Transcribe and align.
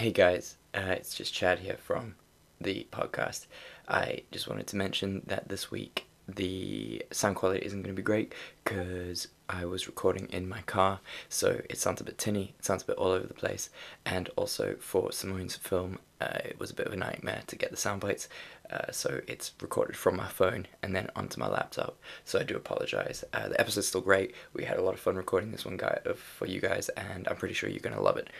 Hey 0.00 0.12
guys, 0.12 0.56
uh, 0.72 0.94
it's 0.96 1.14
just 1.14 1.34
Chad 1.34 1.58
here 1.58 1.76
from 1.76 2.14
the 2.58 2.86
podcast. 2.90 3.44
I 3.86 4.22
just 4.32 4.48
wanted 4.48 4.66
to 4.68 4.76
mention 4.76 5.20
that 5.26 5.50
this 5.50 5.70
week 5.70 6.06
the 6.26 7.04
sound 7.10 7.36
quality 7.36 7.66
isn't 7.66 7.82
going 7.82 7.94
to 7.94 8.00
be 8.00 8.02
great 8.02 8.34
because 8.64 9.28
I 9.50 9.66
was 9.66 9.86
recording 9.86 10.26
in 10.30 10.48
my 10.48 10.62
car, 10.62 11.00
so 11.28 11.60
it 11.68 11.76
sounds 11.76 12.00
a 12.00 12.04
bit 12.04 12.16
tinny, 12.16 12.54
it 12.58 12.64
sounds 12.64 12.82
a 12.82 12.86
bit 12.86 12.96
all 12.96 13.08
over 13.10 13.26
the 13.26 13.34
place, 13.34 13.68
and 14.06 14.30
also 14.36 14.76
for 14.78 15.10
Simone's 15.12 15.56
film, 15.56 15.98
uh, 16.20 16.38
it 16.44 16.58
was 16.58 16.70
a 16.70 16.74
bit 16.74 16.86
of 16.86 16.92
a 16.92 16.96
nightmare 16.96 17.42
to 17.48 17.56
get 17.56 17.70
the 17.70 17.76
sound 17.76 18.00
bites, 18.00 18.28
uh, 18.70 18.92
so 18.92 19.20
it's 19.26 19.52
recorded 19.60 19.96
from 19.96 20.16
my 20.16 20.28
phone 20.28 20.66
and 20.82 20.94
then 20.94 21.10
onto 21.16 21.40
my 21.40 21.48
laptop. 21.48 21.98
So 22.24 22.38
I 22.38 22.44
do 22.44 22.56
apologize. 22.56 23.24
Uh, 23.32 23.48
the 23.48 23.60
episode's 23.60 23.88
still 23.88 24.00
great. 24.00 24.34
We 24.52 24.64
had 24.64 24.78
a 24.78 24.82
lot 24.82 24.94
of 24.94 25.00
fun 25.00 25.16
recording 25.16 25.50
this 25.50 25.64
one 25.64 25.76
guy 25.76 25.98
uh, 26.06 26.12
for 26.12 26.46
you 26.46 26.60
guys, 26.60 26.88
and 26.90 27.26
I'm 27.26 27.36
pretty 27.36 27.54
sure 27.54 27.68
you're 27.68 27.80
gonna 27.80 28.00
love 28.00 28.16
it. 28.16 28.30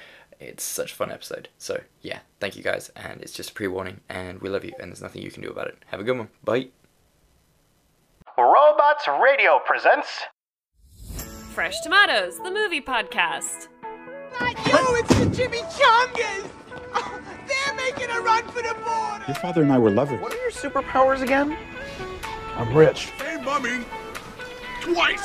It's 0.41 0.64
such 0.64 0.93
a 0.93 0.95
fun 0.95 1.12
episode. 1.12 1.48
So 1.59 1.82
yeah, 2.00 2.20
thank 2.41 2.56
you 2.56 2.62
guys, 2.62 2.91
and 2.96 3.20
it's 3.20 3.33
just 3.33 3.51
a 3.51 3.52
pre-warning, 3.52 4.01
and 4.09 4.41
we 4.41 4.48
love 4.48 4.64
you, 4.64 4.73
and 4.80 4.91
there's 4.91 5.02
nothing 5.02 5.23
you 5.23 5.30
can 5.30 5.42
do 5.42 5.51
about 5.51 5.66
it. 5.69 5.77
Have 5.88 6.01
a 6.01 6.02
good 6.05 6.16
one. 6.16 6.28
Bye. 6.42 6.69
Robots 8.38 9.06
Radio 9.23 9.61
presents 9.66 10.23
Fresh 11.52 11.83
Tomatoes, 11.83 12.38
the 12.38 12.50
movie 12.50 12.80
podcast. 12.80 13.69
Yo, 14.41 14.95
it's 14.95 15.14
the 15.19 15.27
Jimmy 15.27 15.59
Chongas! 15.59 16.48
Oh, 16.95 17.20
they're 17.47 17.75
making 17.77 18.09
a 18.11 18.20
run 18.20 18.45
for 18.48 18.62
the 18.62 18.75
border! 18.83 19.25
Your 19.27 19.36
father 19.36 19.62
and 19.62 19.70
I 19.70 19.78
were 19.78 19.91
lovers. 19.91 20.20
What 20.20 20.33
are 20.33 20.41
your 20.41 20.50
superpowers 20.50 21.20
again? 21.20 21.55
I'm 22.56 22.75
rich. 22.75 23.11
Hey, 23.19 23.42
mummy! 23.42 23.84
Twice! 24.80 25.20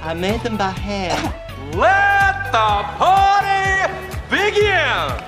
I 0.00 0.14
made 0.14 0.40
them 0.42 0.56
by 0.56 0.70
hand. 0.70 1.34
Let 1.74 2.52
the 2.52 2.82
party 2.98 3.92
begin! 4.30 5.24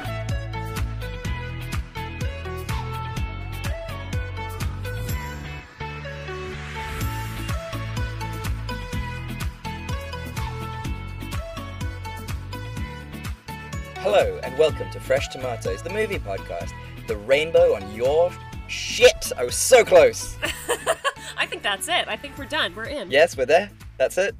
Hello, 13.96 14.38
and 14.44 14.56
welcome 14.56 14.88
to 14.92 15.00
Fresh 15.00 15.28
Tomatoes, 15.28 15.82
the 15.82 15.90
movie 15.90 16.20
podcast. 16.20 16.70
The 17.08 17.16
rainbow 17.16 17.74
on 17.74 17.92
your 17.92 18.30
shit. 18.68 19.32
I 19.36 19.44
was 19.44 19.56
so 19.56 19.84
close. 19.84 20.36
I 21.36 21.44
think 21.44 21.62
that's 21.64 21.88
it. 21.88 22.06
I 22.06 22.16
think 22.16 22.38
we're 22.38 22.44
done. 22.44 22.72
We're 22.76 22.84
in. 22.84 23.10
Yes, 23.10 23.36
we're 23.36 23.46
there. 23.46 23.68
That's 23.98 24.16
it. 24.16 24.36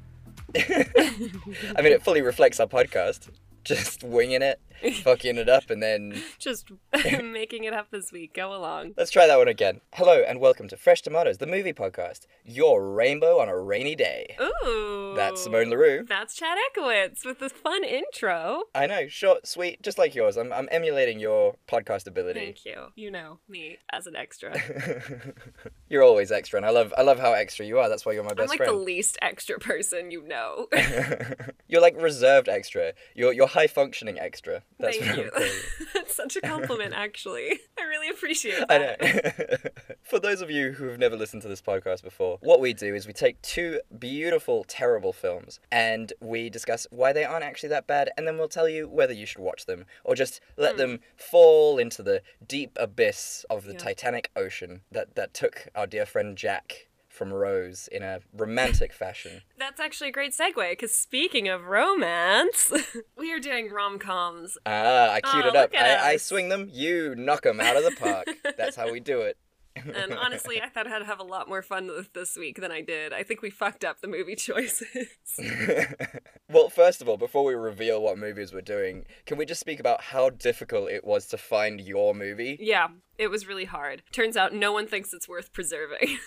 I 0.57 1.81
mean, 1.81 1.93
it 1.93 2.03
fully 2.03 2.21
reflects 2.21 2.59
our 2.59 2.67
podcast. 2.67 3.29
Just 3.63 4.03
winging 4.03 4.41
it, 4.41 4.59
fucking 5.03 5.37
it 5.37 5.47
up, 5.47 5.69
and 5.69 5.81
then 5.81 6.21
Just 6.39 6.71
making 7.23 7.65
it 7.65 7.73
up 7.73 7.91
this 7.91 8.11
week. 8.11 8.33
Go 8.33 8.55
along. 8.55 8.93
let's 8.97 9.11
try 9.11 9.27
that 9.27 9.37
one 9.37 9.47
again. 9.47 9.81
Hello, 9.93 10.23
and 10.25 10.39
welcome 10.39 10.67
to 10.69 10.77
Fresh 10.77 11.03
Tomatoes, 11.03 11.37
the 11.37 11.45
movie 11.45 11.73
podcast. 11.73 12.25
Your 12.43 12.91
rainbow 12.91 13.39
on 13.39 13.47
a 13.47 13.57
rainy 13.57 13.95
day. 13.95 14.35
Ooh. 14.41 15.13
That's 15.15 15.43
Simone 15.43 15.69
LaRue. 15.69 16.05
That's 16.07 16.35
Chad 16.35 16.57
Ekowitz 16.73 17.25
with 17.25 17.39
this 17.39 17.51
fun 17.51 17.83
intro. 17.83 18.63
I 18.73 18.87
know, 18.87 19.07
short, 19.07 19.45
sweet, 19.45 19.83
just 19.83 19.97
like 19.97 20.15
yours. 20.15 20.37
I'm, 20.37 20.51
I'm 20.51 20.69
emulating 20.71 21.19
your 21.19 21.55
podcast 21.67 22.07
ability. 22.07 22.39
Thank 22.39 22.65
you. 22.65 22.87
You 22.95 23.11
know 23.11 23.39
me 23.47 23.77
as 23.91 24.07
an 24.07 24.15
extra. 24.15 24.55
You're 25.89 26.03
always 26.03 26.31
extra, 26.31 26.57
and 26.57 26.65
I 26.65 26.69
love, 26.69 26.93
I 26.97 27.03
love 27.03 27.19
how 27.19 27.33
extra 27.33 27.65
you 27.65 27.77
are. 27.77 27.87
That's 27.89 28.05
why 28.05 28.13
you're 28.13 28.23
my 28.23 28.29
best 28.33 28.43
I'm 28.43 28.47
like 28.49 28.57
friend. 28.57 28.71
the 28.71 28.77
least 28.77 29.17
extra 29.21 29.59
person 29.59 30.09
you 30.09 30.25
know. 30.27 30.67
You're 31.67 31.81
like 31.81 32.01
reserved 32.01 32.49
extra. 32.49 32.93
You're 33.13 33.33
you're 33.33 33.47
high 33.47 33.67
functioning 33.67 34.17
extra. 34.19 34.63
That's 34.81 34.97
Thank 34.97 35.17
you. 35.17 35.23
I'm 35.23 35.29
calling 35.29 35.47
you. 35.47 35.85
That's 35.93 36.15
such 36.15 36.35
a 36.35 36.41
compliment, 36.41 36.93
actually. 36.95 37.59
I 37.79 37.83
really 37.83 38.09
appreciate 38.09 38.63
I 38.69 38.77
that. 38.77 39.01
know. 39.01 39.71
For 40.03 40.19
those 40.19 40.41
of 40.41 40.51
you 40.51 40.71
who 40.71 40.85
have 40.85 40.99
never 40.99 41.15
listened 41.15 41.41
to 41.43 41.47
this 41.47 41.61
podcast 41.61 42.03
before, 42.03 42.37
what 42.41 42.59
we 42.59 42.73
do 42.73 42.93
is 42.93 43.07
we 43.07 43.13
take 43.13 43.41
two 43.41 43.79
beautiful, 43.97 44.63
terrible 44.67 45.13
films 45.13 45.59
and 45.71 46.13
we 46.19 46.49
discuss 46.49 46.87
why 46.91 47.13
they 47.13 47.23
aren't 47.23 47.45
actually 47.45 47.69
that 47.69 47.87
bad, 47.87 48.09
and 48.17 48.27
then 48.27 48.37
we'll 48.37 48.47
tell 48.47 48.67
you 48.67 48.87
whether 48.87 49.13
you 49.13 49.25
should 49.25 49.41
watch 49.41 49.65
them 49.65 49.85
or 50.03 50.15
just 50.15 50.41
let 50.57 50.73
hmm. 50.73 50.77
them 50.77 50.99
fall 51.15 51.77
into 51.77 52.03
the 52.03 52.21
deep 52.45 52.77
abyss 52.79 53.45
of 53.49 53.65
the 53.65 53.73
Yeah. 53.73 53.79
Titanic 53.79 54.31
Ocean 54.35 54.81
that, 54.91 55.15
that 55.15 55.33
took 55.33 55.67
our 55.75 55.87
dear 55.87 56.05
friend 56.05 56.37
Jack 56.37 56.87
from 57.11 57.31
Rose 57.33 57.87
in 57.91 58.01
a 58.03 58.21
romantic 58.35 58.93
fashion. 58.93 59.41
That's 59.59 59.79
actually 59.79 60.09
a 60.09 60.13
great 60.13 60.31
segue, 60.31 60.71
because 60.71 60.93
speaking 60.95 61.47
of 61.47 61.65
romance, 61.65 62.71
we 63.17 63.31
are 63.33 63.39
doing 63.39 63.69
rom 63.69 63.99
coms. 63.99 64.57
Ah, 64.65 65.11
I 65.11 65.21
queued 65.21 65.45
Oh, 65.45 65.49
it 65.49 65.55
up. 65.55 65.71
I, 65.77 66.11
I 66.11 66.17
swing 66.17 66.49
them, 66.49 66.69
you 66.71 67.13
knock 67.15 67.43
them 67.43 67.59
out 67.59 67.75
of 67.77 67.83
the 67.83 67.91
park. 67.91 68.27
That's 68.57 68.75
how 68.75 68.91
we 68.91 68.99
do 68.99 69.21
it. 69.21 69.37
And 69.75 70.13
honestly, 70.19 70.61
I 70.61 70.69
thought 70.69 70.87
I'd 70.87 71.03
have 71.03 71.19
a 71.19 71.23
lot 71.23 71.47
more 71.47 71.61
fun 71.61 71.87
with 71.87 72.13
this 72.13 72.35
week 72.37 72.59
than 72.59 72.71
I 72.71 72.81
did. 72.81 73.13
I 73.13 73.23
think 73.23 73.41
we 73.41 73.49
fucked 73.49 73.83
up 73.83 74.01
the 74.01 74.07
movie 74.07 74.35
choices. 74.37 75.07
well, 76.49 76.69
first 76.69 77.01
of 77.01 77.09
all, 77.09 77.17
before 77.17 77.43
we 77.43 77.53
reveal 77.53 78.01
what 78.01 78.17
movies 78.17 78.53
we're 78.53 78.61
doing, 78.61 79.05
can 79.25 79.37
we 79.37 79.45
just 79.45 79.59
speak 79.59 79.79
about 79.79 80.01
how 80.01 80.29
difficult 80.29 80.89
it 80.89 81.03
was 81.05 81.27
to 81.27 81.37
find 81.37 81.79
your 81.79 82.13
movie? 82.13 82.57
yeah, 82.59 82.87
it 83.17 83.29
was 83.29 83.47
really 83.47 83.65
hard. 83.65 84.03
Turns 84.11 84.35
out 84.35 84.53
no 84.53 84.71
one 84.71 84.87
thinks 84.87 85.13
it's 85.13 85.27
worth 85.27 85.53
preserving. 85.53 86.17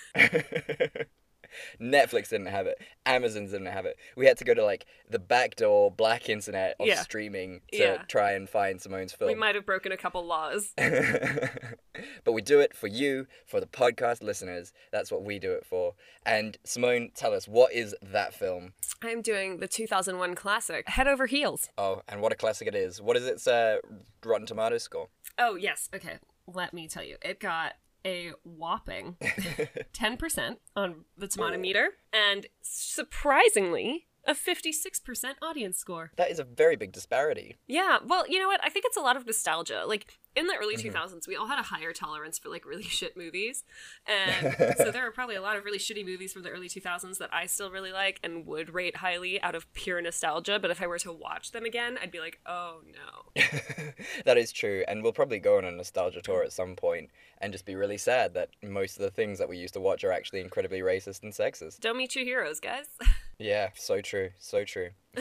Netflix 1.80 2.28
didn't 2.30 2.46
have 2.46 2.66
it. 2.66 2.78
Amazon 3.06 3.44
didn't 3.46 3.66
have 3.66 3.84
it. 3.86 3.96
We 4.16 4.26
had 4.26 4.36
to 4.38 4.44
go 4.44 4.54
to 4.54 4.64
like 4.64 4.86
the 5.08 5.18
backdoor 5.18 5.90
black 5.90 6.28
internet 6.28 6.76
of 6.80 6.86
Yeah. 6.86 7.02
streaming 7.02 7.60
to 7.72 7.78
Yeah. 7.78 8.02
try 8.08 8.32
and 8.32 8.48
find 8.48 8.80
Simone's 8.80 9.12
film. 9.12 9.28
we 9.30 9.34
might 9.34 9.54
have 9.54 9.66
broken 9.66 9.92
a 9.92 9.96
couple 9.96 10.24
laws. 10.24 10.72
but 12.24 12.32
we 12.32 12.42
do 12.42 12.60
it 12.60 12.74
for 12.76 12.86
you, 12.86 13.26
for 13.46 13.60
the 13.60 13.66
podcast 13.66 14.22
listeners. 14.22 14.72
That's 14.92 15.10
what 15.12 15.22
we 15.24 15.38
do 15.38 15.52
it 15.52 15.64
for. 15.66 15.94
And 16.26 16.56
Simone, 16.64 17.10
tell 17.14 17.32
us, 17.34 17.46
what 17.46 17.72
is 17.72 17.94
that 18.02 18.34
film? 18.34 18.72
I'm 19.02 19.20
doing 19.22 19.58
the 19.58 19.68
2001 19.68 20.34
classic, 20.34 20.88
Head 20.88 21.06
Over 21.06 21.26
Heels. 21.26 21.68
Oh, 21.76 22.02
and 22.08 22.20
what 22.20 22.32
a 22.32 22.36
classic 22.36 22.66
it 22.68 22.74
is. 22.74 23.00
What 23.02 23.16
is 23.16 23.26
its 23.26 23.46
uh, 23.46 23.78
Rotten 24.24 24.46
Tomatoes 24.46 24.82
score? 24.82 25.08
Oh, 25.38 25.56
yes. 25.56 25.88
Okay. 25.94 26.18
Let 26.46 26.72
me 26.72 26.88
tell 26.88 27.04
you. 27.04 27.16
It 27.22 27.40
got 27.40 27.74
a 28.04 28.32
whopping 28.42 29.16
10% 29.20 30.56
on 30.76 31.04
the 31.16 31.28
tomato 31.28 31.58
meter 31.58 31.90
and 32.12 32.46
surprisingly, 32.62 34.06
a 34.26 34.34
56% 34.34 35.34
audience 35.42 35.78
score. 35.78 36.12
That 36.16 36.30
is 36.30 36.38
a 36.38 36.44
very 36.44 36.76
big 36.76 36.92
disparity. 36.92 37.56
Yeah, 37.66 37.98
well, 38.04 38.26
you 38.28 38.38
know 38.38 38.48
what? 38.48 38.60
I 38.64 38.70
think 38.70 38.84
it's 38.86 38.96
a 38.96 39.00
lot 39.00 39.16
of 39.16 39.26
nostalgia. 39.26 39.84
Like 39.86 40.06
in 40.36 40.46
the 40.46 40.54
early 40.54 40.76
mm-hmm. 40.76 40.96
2000s, 40.96 41.28
we 41.28 41.36
all 41.36 41.46
had 41.46 41.58
a 41.58 41.62
higher 41.62 41.92
tolerance 41.92 42.38
for 42.38 42.48
like 42.48 42.66
really 42.66 42.82
shit 42.82 43.16
movies. 43.16 43.64
And 44.06 44.76
so 44.76 44.90
there 44.90 45.06
are 45.06 45.10
probably 45.10 45.34
a 45.34 45.42
lot 45.42 45.56
of 45.56 45.64
really 45.64 45.78
shitty 45.78 46.04
movies 46.04 46.32
from 46.32 46.42
the 46.42 46.50
early 46.50 46.68
2000s 46.68 47.18
that 47.18 47.30
I 47.32 47.46
still 47.46 47.70
really 47.70 47.92
like 47.92 48.20
and 48.22 48.46
would 48.46 48.72
rate 48.72 48.96
highly 48.96 49.40
out 49.42 49.54
of 49.54 49.72
pure 49.72 50.00
nostalgia, 50.00 50.58
but 50.58 50.70
if 50.70 50.82
I 50.82 50.86
were 50.86 50.98
to 50.98 51.12
watch 51.12 51.52
them 51.52 51.64
again, 51.64 51.98
I'd 52.00 52.10
be 52.10 52.20
like, 52.20 52.40
"Oh 52.46 52.80
no." 52.84 53.42
that 54.24 54.36
is 54.36 54.52
true, 54.52 54.84
and 54.86 55.02
we'll 55.02 55.12
probably 55.12 55.38
go 55.38 55.58
on 55.58 55.64
a 55.64 55.70
nostalgia 55.70 56.20
tour 56.20 56.42
at 56.42 56.52
some 56.52 56.76
point 56.76 57.10
and 57.38 57.52
just 57.52 57.64
be 57.64 57.74
really 57.74 57.98
sad 57.98 58.34
that 58.34 58.50
most 58.62 58.96
of 58.96 59.02
the 59.02 59.10
things 59.10 59.38
that 59.38 59.48
we 59.48 59.56
used 59.56 59.74
to 59.74 59.80
watch 59.80 60.04
are 60.04 60.12
actually 60.12 60.40
incredibly 60.40 60.80
racist 60.80 61.22
and 61.22 61.32
sexist. 61.32 61.80
Don't 61.80 61.96
meet 61.96 62.14
your 62.14 62.24
heroes, 62.24 62.60
guys. 62.60 62.86
Yeah, 63.38 63.70
so 63.74 64.00
true, 64.00 64.30
so 64.38 64.64
true. 64.64 64.90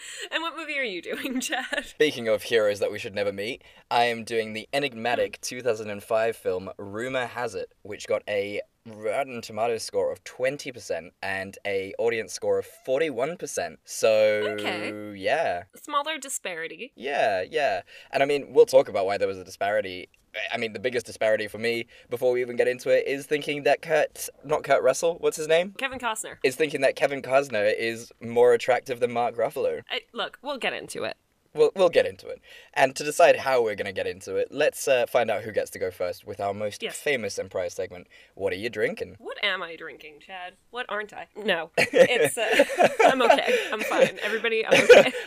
and 0.30 0.42
what 0.42 0.56
movie 0.56 0.78
are 0.78 0.82
you 0.82 1.02
doing, 1.02 1.40
Chad? 1.40 1.84
Speaking 1.86 2.28
of 2.28 2.44
heroes 2.44 2.80
that 2.80 2.92
we 2.92 2.98
should 2.98 3.14
never 3.14 3.32
meet, 3.32 3.62
I 3.90 4.04
am 4.04 4.24
doing 4.24 4.52
the 4.52 4.68
enigmatic 4.72 5.36
hmm. 5.36 5.46
2005 5.46 6.36
film 6.36 6.70
Rumor 6.78 7.26
Has 7.26 7.54
It, 7.54 7.72
which 7.82 8.06
got 8.06 8.22
a 8.28 8.60
Rotten 8.86 9.40
Tomatoes 9.42 9.82
score 9.82 10.10
of 10.12 10.22
20% 10.24 11.10
and 11.22 11.58
a 11.66 11.92
audience 11.98 12.32
score 12.32 12.58
of 12.58 12.66
41%. 12.86 13.76
So, 13.84 14.56
Okay. 14.58 15.14
yeah. 15.16 15.64
Smaller 15.76 16.18
disparity. 16.18 16.92
Yeah, 16.94 17.42
yeah. 17.48 17.82
And 18.10 18.22
I 18.22 18.26
mean, 18.26 18.52
we'll 18.52 18.66
talk 18.66 18.88
about 18.88 19.06
why 19.06 19.18
there 19.18 19.28
was 19.28 19.38
a 19.38 19.44
disparity. 19.44 20.08
I 20.52 20.56
mean, 20.58 20.72
the 20.72 20.78
biggest 20.78 21.06
disparity 21.06 21.48
for 21.48 21.58
me, 21.58 21.86
before 22.10 22.32
we 22.32 22.40
even 22.42 22.56
get 22.56 22.68
into 22.68 22.90
it, 22.90 23.06
is 23.06 23.26
thinking 23.26 23.62
that 23.64 23.82
Kurt, 23.82 24.28
not 24.44 24.62
Kurt 24.62 24.82
Russell, 24.82 25.16
what's 25.20 25.36
his 25.36 25.48
name? 25.48 25.74
Kevin 25.78 25.98
Costner. 25.98 26.36
Is 26.44 26.54
thinking 26.54 26.80
that 26.82 26.96
Kevin 26.96 27.22
Costner 27.22 27.74
is 27.76 28.12
more 28.20 28.52
attractive 28.52 29.00
than 29.00 29.12
Mark 29.12 29.36
Ruffalo. 29.36 29.82
I, 29.90 30.02
look, 30.12 30.38
we'll 30.42 30.58
get 30.58 30.74
into 30.74 31.04
it. 31.04 31.16
We'll, 31.54 31.70
we'll 31.74 31.88
get 31.88 32.06
into 32.06 32.28
it. 32.28 32.40
And 32.74 32.94
to 32.96 33.02
decide 33.02 33.36
how 33.36 33.62
we're 33.62 33.74
going 33.74 33.86
to 33.86 33.92
get 33.92 34.06
into 34.06 34.36
it, 34.36 34.48
let's 34.50 34.86
uh, 34.86 35.06
find 35.06 35.30
out 35.30 35.42
who 35.42 35.50
gets 35.52 35.70
to 35.70 35.78
go 35.78 35.90
first 35.90 36.26
with 36.26 36.40
our 36.40 36.52
most 36.54 36.82
Yes. 36.82 36.96
famous 36.98 37.38
and 37.38 37.50
prized 37.50 37.76
segment. 37.76 38.06
What 38.34 38.52
are 38.52 38.56
you 38.56 38.68
drinking? 38.70 39.16
What 39.18 39.42
am 39.42 39.62
I 39.62 39.74
drinking, 39.74 40.20
Chad? 40.24 40.54
What 40.70 40.86
aren't 40.88 41.12
I? 41.12 41.26
No, 41.36 41.70
it's. 41.78 42.36
Uh, 42.38 42.88
I'm 43.06 43.22
okay. 43.22 43.58
I'm 43.72 43.80
fine. 43.80 44.18
Everybody, 44.22 44.64
I'm 44.66 44.82
okay. 44.84 45.12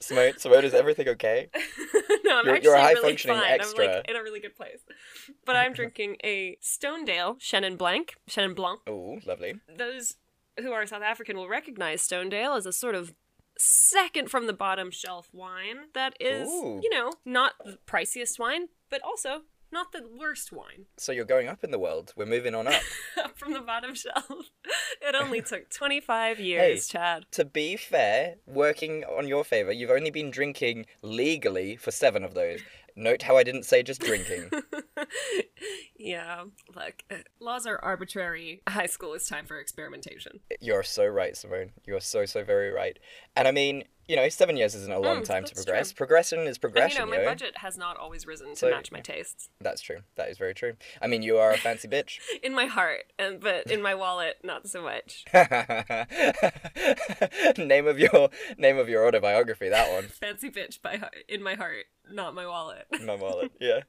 Simone, 0.00 0.34
Simone, 0.36 0.64
is 0.64 0.74
everything 0.74 1.08
okay? 1.08 1.48
no, 1.54 2.38
I'm 2.38 2.44
You're- 2.44 2.56
actually 2.56 2.62
you're 2.64 2.74
a 2.74 2.78
really 2.82 2.94
high-functioning 2.96 3.36
fine. 3.38 3.46
I'm 3.54 3.60
extra. 3.60 3.86
like 3.86 4.10
in 4.10 4.16
a 4.16 4.22
really 4.22 4.40
good 4.40 4.54
place. 4.56 4.80
But 5.46 5.56
I'm 5.56 5.72
drinking 5.72 6.16
a 6.22 6.58
Stonedale 6.62 7.40
Chenin 7.40 7.78
Blanc. 7.78 8.14
Chenin 8.28 8.54
Blanc. 8.54 8.80
Ooh, 8.88 9.20
lovely. 9.24 9.54
Those 9.74 10.16
who 10.60 10.72
are 10.72 10.86
South 10.86 11.02
African 11.02 11.36
will 11.36 11.48
recognize 11.48 12.02
Stonedale 12.02 12.56
as 12.56 12.66
a 12.66 12.72
sort 12.72 12.94
of 12.94 13.14
second 13.58 14.30
from 14.30 14.46
the 14.46 14.52
bottom 14.52 14.90
shelf 14.90 15.28
wine 15.32 15.86
that 15.94 16.14
is, 16.20 16.48
Ooh. 16.48 16.80
you 16.82 16.90
know, 16.90 17.12
not 17.24 17.52
the 17.64 17.78
priciest 17.86 18.38
wine, 18.38 18.68
but 18.90 19.00
also 19.02 19.42
not 19.72 19.92
the 19.92 20.02
worst 20.18 20.52
wine. 20.52 20.86
So 20.98 21.12
you're 21.12 21.24
going 21.24 21.48
up 21.48 21.62
in 21.64 21.70
the 21.70 21.78
world. 21.78 22.12
We're 22.16 22.26
moving 22.26 22.54
on 22.54 22.66
up. 22.66 22.82
Up 23.22 23.38
from 23.38 23.52
the 23.52 23.60
bottom 23.60 23.94
shelf. 23.94 24.24
It 25.02 25.14
only 25.14 25.42
took 25.42 25.70
25 25.76 26.40
years, 26.40 26.88
Chad. 26.88 27.26
to 27.32 27.44
be 27.44 27.76
fair, 27.76 28.36
working 28.46 29.04
on 29.04 29.28
your 29.28 29.44
favor, 29.44 29.72
you've 29.72 29.90
only 29.90 30.10
been 30.10 30.30
drinking 30.30 30.86
legally 31.02 31.76
for 31.76 31.90
seven 31.90 32.24
of 32.24 32.34
those. 32.34 32.60
Note 32.98 33.22
how 33.22 33.36
I 33.36 33.42
didn't 33.42 33.64
say 33.64 33.82
just 33.82 34.00
drinking. 34.00 34.50
Yeah, 35.98 36.44
look, 36.74 37.02
uh, 37.10 37.16
laws 37.40 37.66
are 37.66 37.78
arbitrary. 37.82 38.62
High 38.68 38.86
school 38.86 39.14
is 39.14 39.26
time 39.26 39.46
for 39.46 39.58
experimentation. 39.58 40.40
You're 40.60 40.82
so 40.82 41.06
right, 41.06 41.36
Simone. 41.36 41.72
You're 41.86 42.00
so 42.00 42.26
so 42.26 42.44
very 42.44 42.70
right. 42.70 42.98
And 43.34 43.48
I 43.48 43.52
mean, 43.52 43.84
you 44.08 44.16
know, 44.16 44.28
seven 44.28 44.56
years 44.56 44.74
isn't 44.74 44.92
a 44.92 44.98
long 44.98 45.22
Mm, 45.22 45.24
time 45.24 45.44
to 45.44 45.54
progress. 45.54 45.90
true. 45.92 45.96
Progression 45.96 46.40
is 46.40 46.56
And, 46.56 46.60
progression. 46.60 47.00
you 47.00 47.06
know, 47.06 47.10
my 47.16 47.22
yo. 47.22 47.24
budget 47.28 47.58
has 47.58 47.76
not 47.76 47.96
always 47.96 48.26
risen 48.26 48.50
to 48.50 48.56
So- 48.56 48.70
match 48.70 48.92
my 48.92 49.00
tastes. 49.00 49.48
That's 49.60 49.80
true. 49.80 50.00
That 50.16 50.28
is 50.28 50.38
very 50.38 50.54
true. 50.54 50.76
I 51.02 51.06
mean, 51.06 51.22
you 51.22 51.38
are 51.38 51.52
a 51.52 51.58
fancy 51.58 51.88
bitch. 51.88 52.18
In 52.42 52.54
my 52.54 52.66
heart, 52.66 53.12
and 53.18 53.40
but 53.40 53.70
in 53.70 53.82
my 53.82 53.94
wallet, 53.94 54.36
not 54.44 54.68
so 54.68 54.82
much. 54.82 55.24
name 57.58 57.86
of 57.86 57.98
your 57.98 58.30
name 58.58 58.78
of 58.78 58.88
your 58.88 59.06
autobiography. 59.06 59.68
That 59.68 59.90
one. 59.92 60.04
Fancy 60.08 60.50
bitch 60.50 60.80
by 60.82 60.96
heart, 60.96 61.16
in 61.28 61.42
my 61.42 61.54
heart, 61.54 61.86
not 62.10 62.34
my 62.34 62.46
wallet. 62.46 62.86
My 63.06 63.14
wallet. 63.16 63.52
Yeah. 63.60 63.80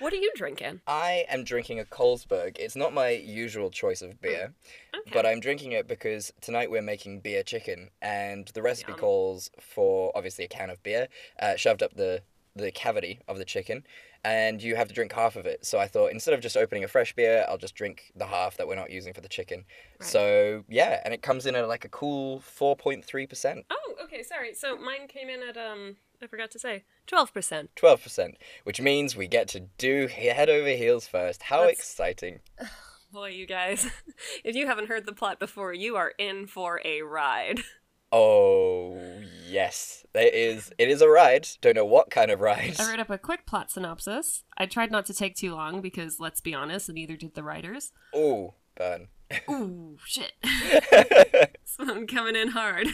what 0.00 0.12
are 0.12 0.16
you 0.16 0.30
drinking? 0.34 0.80
I 0.86 1.24
am 1.28 1.44
drinking 1.44 1.78
a 1.80 1.84
Colesberg. 1.84 2.56
It's 2.58 2.76
not 2.76 2.92
my 2.92 3.10
usual 3.10 3.70
choice 3.70 4.02
of 4.02 4.20
beer, 4.20 4.54
Okay. 4.94 5.10
but 5.12 5.24
I'm 5.26 5.40
drinking 5.40 5.72
it 5.72 5.86
because 5.88 6.32
tonight 6.40 6.70
we're 6.70 6.82
making 6.82 7.20
beer 7.20 7.42
chicken, 7.42 7.90
and 8.02 8.48
the 8.54 8.62
recipe 8.62 8.92
Yum. 8.92 8.98
calls 8.98 9.49
for 9.58 10.12
obviously 10.14 10.44
a 10.44 10.48
can 10.48 10.70
of 10.70 10.82
beer 10.82 11.08
uh, 11.40 11.56
shoved 11.56 11.82
up 11.82 11.94
the 11.94 12.22
the 12.56 12.72
cavity 12.72 13.20
of 13.28 13.38
the 13.38 13.44
chicken, 13.44 13.84
and 14.24 14.60
you 14.60 14.74
have 14.74 14.88
to 14.88 14.94
drink 14.94 15.12
half 15.12 15.36
of 15.36 15.46
it. 15.46 15.64
So 15.64 15.78
I 15.78 15.86
thought 15.86 16.10
instead 16.10 16.34
of 16.34 16.40
just 16.40 16.56
opening 16.56 16.82
a 16.82 16.88
fresh 16.88 17.14
beer, 17.14 17.46
I'll 17.48 17.58
just 17.58 17.76
drink 17.76 18.10
the 18.16 18.26
half 18.26 18.56
that 18.56 18.66
we're 18.66 18.74
not 18.74 18.90
using 18.90 19.12
for 19.14 19.20
the 19.20 19.28
chicken. 19.28 19.64
So 20.00 20.64
yeah, 20.68 21.00
and 21.04 21.14
it 21.14 21.22
comes 21.22 21.46
in 21.46 21.54
at 21.54 21.68
like 21.68 21.84
a 21.84 21.88
cool 21.88 22.40
four 22.40 22.74
point 22.76 23.04
three 23.04 23.26
percent. 23.26 23.66
Oh, 23.70 23.94
okay, 24.04 24.22
sorry. 24.22 24.54
So 24.54 24.76
mine 24.76 25.06
came 25.06 25.28
in 25.28 25.42
at 25.48 25.56
um, 25.56 25.96
I 26.20 26.26
forgot 26.26 26.50
to 26.52 26.58
say, 26.58 26.82
twelve 27.06 27.32
percent. 27.32 27.70
12%, 27.76 28.34
which 28.64 28.80
means 28.80 29.16
we 29.16 29.28
get 29.28 29.46
to 29.48 29.60
do 29.78 30.08
head 30.08 30.50
over 30.50 30.70
heels 30.70 31.06
first. 31.06 31.42
How 31.44 31.60
Let's- 31.60 31.78
exciting! 31.78 32.40
Boy, 33.12 33.30
you 33.30 33.46
guys, 33.46 33.86
if 34.44 34.54
you 34.54 34.66
haven't 34.66 34.86
heard 34.88 35.04
the 35.06 35.12
plot 35.12 35.40
before, 35.40 35.72
you 35.72 35.96
are 35.96 36.12
in 36.18 36.46
for 36.46 36.80
a 36.84 37.02
ride. 37.02 37.60
Oh, 38.12 38.98
yes. 39.46 40.04
It 40.14 40.34
is 40.34 40.72
it 40.78 40.88
is 40.88 41.00
a 41.00 41.08
ride. 41.08 41.48
Don't 41.60 41.76
know 41.76 41.84
what 41.84 42.10
kind 42.10 42.30
of 42.30 42.40
ride. 42.40 42.76
I 42.78 42.90
wrote 42.90 42.98
up 42.98 43.10
a 43.10 43.18
quick 43.18 43.46
plot 43.46 43.70
synopsis. 43.70 44.42
I 44.58 44.66
tried 44.66 44.90
not 44.90 45.06
to 45.06 45.14
take 45.14 45.36
too 45.36 45.54
long 45.54 45.80
because, 45.80 46.18
let's 46.18 46.40
be 46.40 46.52
honest, 46.54 46.90
neither 46.90 47.16
did 47.16 47.34
the 47.34 47.44
writers. 47.44 47.92
Oh, 48.14 48.54
burn. 48.74 49.08
Ooh, 49.50 49.96
shit. 50.04 50.32
this 50.42 51.76
one 51.76 52.06
coming 52.08 52.34
in 52.34 52.48
hard. 52.48 52.88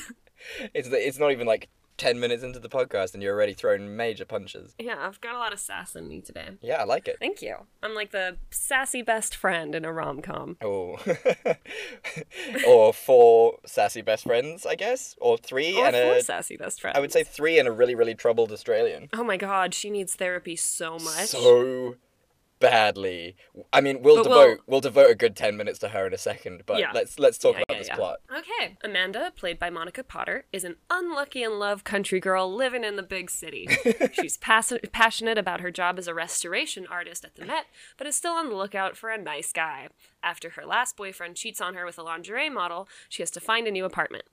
It's 0.75 0.91
the, 0.91 1.07
it's 1.07 1.19
not 1.19 1.33
even 1.33 1.47
like 1.47 1.71
10 1.99 2.21
minutes 2.21 2.43
into 2.43 2.59
the 2.59 2.69
podcast 2.69 3.15
and 3.15 3.23
you're 3.23 3.35
already 3.35 3.53
throwing 3.53 3.97
major 3.97 4.25
punches. 4.25 4.75
Yeah, 4.79 4.97
I've 4.99 5.21
got 5.21 5.35
a 5.35 5.39
lot 5.39 5.53
of 5.53 5.59
sass 5.59 5.97
in 5.97 6.09
me 6.09 6.21
today. 6.21 6.51
Yeah, 6.61 6.81
I 6.81 6.85
like 6.85 7.09
it. 7.09 7.17
Thank 7.19 7.43
you. 7.43 7.57
I'm 7.83 7.95
like 7.95 8.11
the 8.11 8.37
sassy 8.51 9.03
best 9.03 9.35
friend 9.35 9.75
in 9.75 9.85
a 9.85 9.93
rom 9.93 10.23
com. 10.23 10.57
Oh. 10.63 10.99
or 12.67 12.93
four 12.93 13.59
sassy 13.67 14.03
best 14.03 14.25
friends, 14.25 14.67
I 14.67 14.75
guess, 14.75 15.17
or 15.21 15.39
three 15.39 15.77
Or 15.77 15.87
and 15.87 15.97
four 15.97 16.17
a 16.17 16.23
sassy 16.23 16.57
best 16.57 16.81
friends. 16.81 16.97
I 16.97 17.01
would 17.01 17.13
say 17.13 17.25
three 17.25 17.59
and 17.59 17.69
a 17.69 17.73
really 17.73 17.95
really 17.95 18.15
troubled 18.15 18.53
Australian. 18.53 19.09
Oh 19.13 19.25
my 19.25 19.37
god, 19.37 19.75
she 19.75 19.91
needs 19.91 20.15
therapy 20.15 20.57
so 20.57 20.99
much. 20.99 21.29
So 21.29 21.97
badly. 22.59 23.37
I 23.73 23.81
mean, 23.81 24.03
we'll 24.03 24.17
But 24.17 24.23
devote 24.25 24.37
we'll- 24.47 24.59
we'll 24.67 24.81
devote 24.81 25.11
a 25.11 25.15
good 25.15 25.37
10 25.37 25.57
minutes 25.57 25.79
to 25.81 25.89
her 25.91 26.07
in 26.07 26.15
a 26.15 26.19
second, 26.19 26.63
but 26.67 26.79
Yeah. 26.79 26.93
let's 26.93 27.19
let's 27.19 27.39
talk 27.39 27.55
Yeah, 27.57 27.63
about 27.63 27.75
yeah, 27.75 27.79
this 27.79 27.89
yeah. 27.89 27.97
plot. 27.97 28.21
Okay. 28.35 28.77
Amanda, 28.83 29.33
played 29.37 29.59
by 29.59 29.71
Monica 29.71 30.03
Potter, 30.03 30.47
is 30.53 30.65
an 30.65 30.77
unlucky 30.91 31.43
in 31.43 31.59
love 31.59 31.85
country 31.85 32.21
girl 32.21 32.53
living 32.53 32.85
in 32.85 32.97
the 32.97 33.03
big 33.03 33.31
city. 33.31 33.69
She's 34.13 34.37
pass- 34.39 34.73
passionate 34.93 35.39
about 35.39 35.61
her 35.61 35.71
job 35.71 35.99
as 35.99 36.09
a 36.09 36.15
restoration 36.15 36.87
artist 36.87 37.25
at 37.25 37.35
the 37.37 37.45
Met, 37.45 37.67
but 37.97 38.07
is 38.07 38.17
still 38.17 38.33
on 38.33 38.49
the 38.49 38.55
lookout 38.57 38.97
for 38.97 39.11
a 39.11 39.19
nice 39.19 39.53
guy. 39.53 39.89
After 40.23 40.51
her 40.51 40.65
last 40.67 40.97
boyfriend 40.97 41.37
cheats 41.37 41.61
on 41.61 41.75
her 41.75 41.85
with 41.85 41.99
a 41.99 42.03
lingerie 42.03 42.51
model, 42.51 42.89
she 43.09 43.23
has 43.23 43.31
to 43.33 43.41
find 43.41 43.67
a 43.67 43.71
new 43.71 43.85
apartment. 43.85 44.25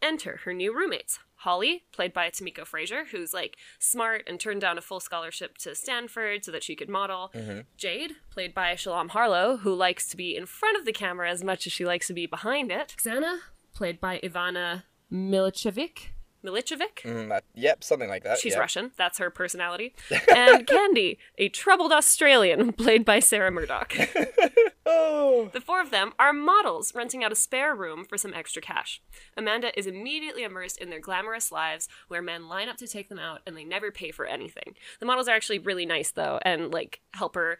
Enter 0.00 0.40
her 0.44 0.52
new 0.52 0.74
roommates. 0.76 1.20
Holly, 1.42 1.84
played 1.92 2.12
by 2.12 2.30
Tomiko 2.30 2.66
Fraser, 2.66 3.06
who's 3.10 3.32
like 3.34 3.56
smart 3.78 4.22
and 4.26 4.38
turned 4.38 4.60
down 4.60 4.78
a 4.78 4.80
full 4.80 5.00
scholarship 5.00 5.58
to 5.58 5.74
Stanford 5.74 6.44
so 6.44 6.52
that 6.52 6.62
she 6.62 6.74
could 6.76 6.88
model. 6.88 7.32
Jade, 7.76 8.12
played 8.30 8.54
by 8.54 8.74
Shalom 8.74 9.10
Harlow, 9.10 9.58
who 9.58 9.74
likes 9.74 10.06
to 10.08 10.16
be 10.16 10.36
in 10.36 10.46
front 10.46 10.76
of 10.76 10.84
the 10.84 10.92
camera 10.92 11.30
as 11.30 11.42
much 11.44 11.66
as 11.66 11.72
she 11.72 11.84
likes 11.84 12.06
to 12.06 12.12
be 12.14 12.26
behind 12.26 12.70
it. 12.70 12.94
Xana, 12.98 13.38
played 13.74 14.00
by 14.00 14.18
Ivana 14.22 14.84
Milicevic. 15.12 16.08
Milicevic? 16.44 17.02
Mm, 17.04 17.28
that- 17.28 17.44
yep, 17.54 17.84
something 17.84 18.08
like 18.08 18.24
that. 18.24 18.38
She's 18.38 18.54
yeah. 18.54 18.58
Russian. 18.60 18.90
That's 18.96 19.18
her 19.18 19.30
personality. 19.30 19.94
And 20.34 20.66
Candy, 20.66 21.18
a 21.38 21.48
troubled 21.48 21.92
Australian, 21.92 22.72
played 22.84 23.04
by 23.04 23.20
Sarah 23.20 23.50
Murdoch. 23.50 23.94
Oh. 24.84 25.50
The 25.52 25.60
four 25.60 25.80
of 25.80 25.90
them 25.90 26.12
are 26.18 26.32
models 26.32 26.94
renting 26.94 27.22
out 27.22 27.32
a 27.32 27.36
spare 27.36 27.74
room 27.74 28.04
for 28.04 28.18
some 28.18 28.34
extra 28.34 28.60
cash. 28.60 29.00
Amanda 29.36 29.76
is 29.78 29.86
immediately 29.86 30.42
immersed 30.42 30.78
in 30.78 30.90
their 30.90 31.00
glamorous 31.00 31.52
lives 31.52 31.88
where 32.08 32.22
men 32.22 32.48
line 32.48 32.68
up 32.68 32.76
to 32.78 32.88
take 32.88 33.08
them 33.08 33.18
out 33.18 33.40
and 33.46 33.56
they 33.56 33.64
never 33.64 33.90
pay 33.90 34.10
for 34.10 34.26
anything. 34.26 34.74
The 35.00 35.06
models 35.06 35.28
are 35.28 35.34
actually 35.34 35.60
really 35.60 35.86
nice 35.86 36.10
though 36.10 36.40
and 36.42 36.72
like 36.72 37.00
help 37.14 37.34
her 37.34 37.58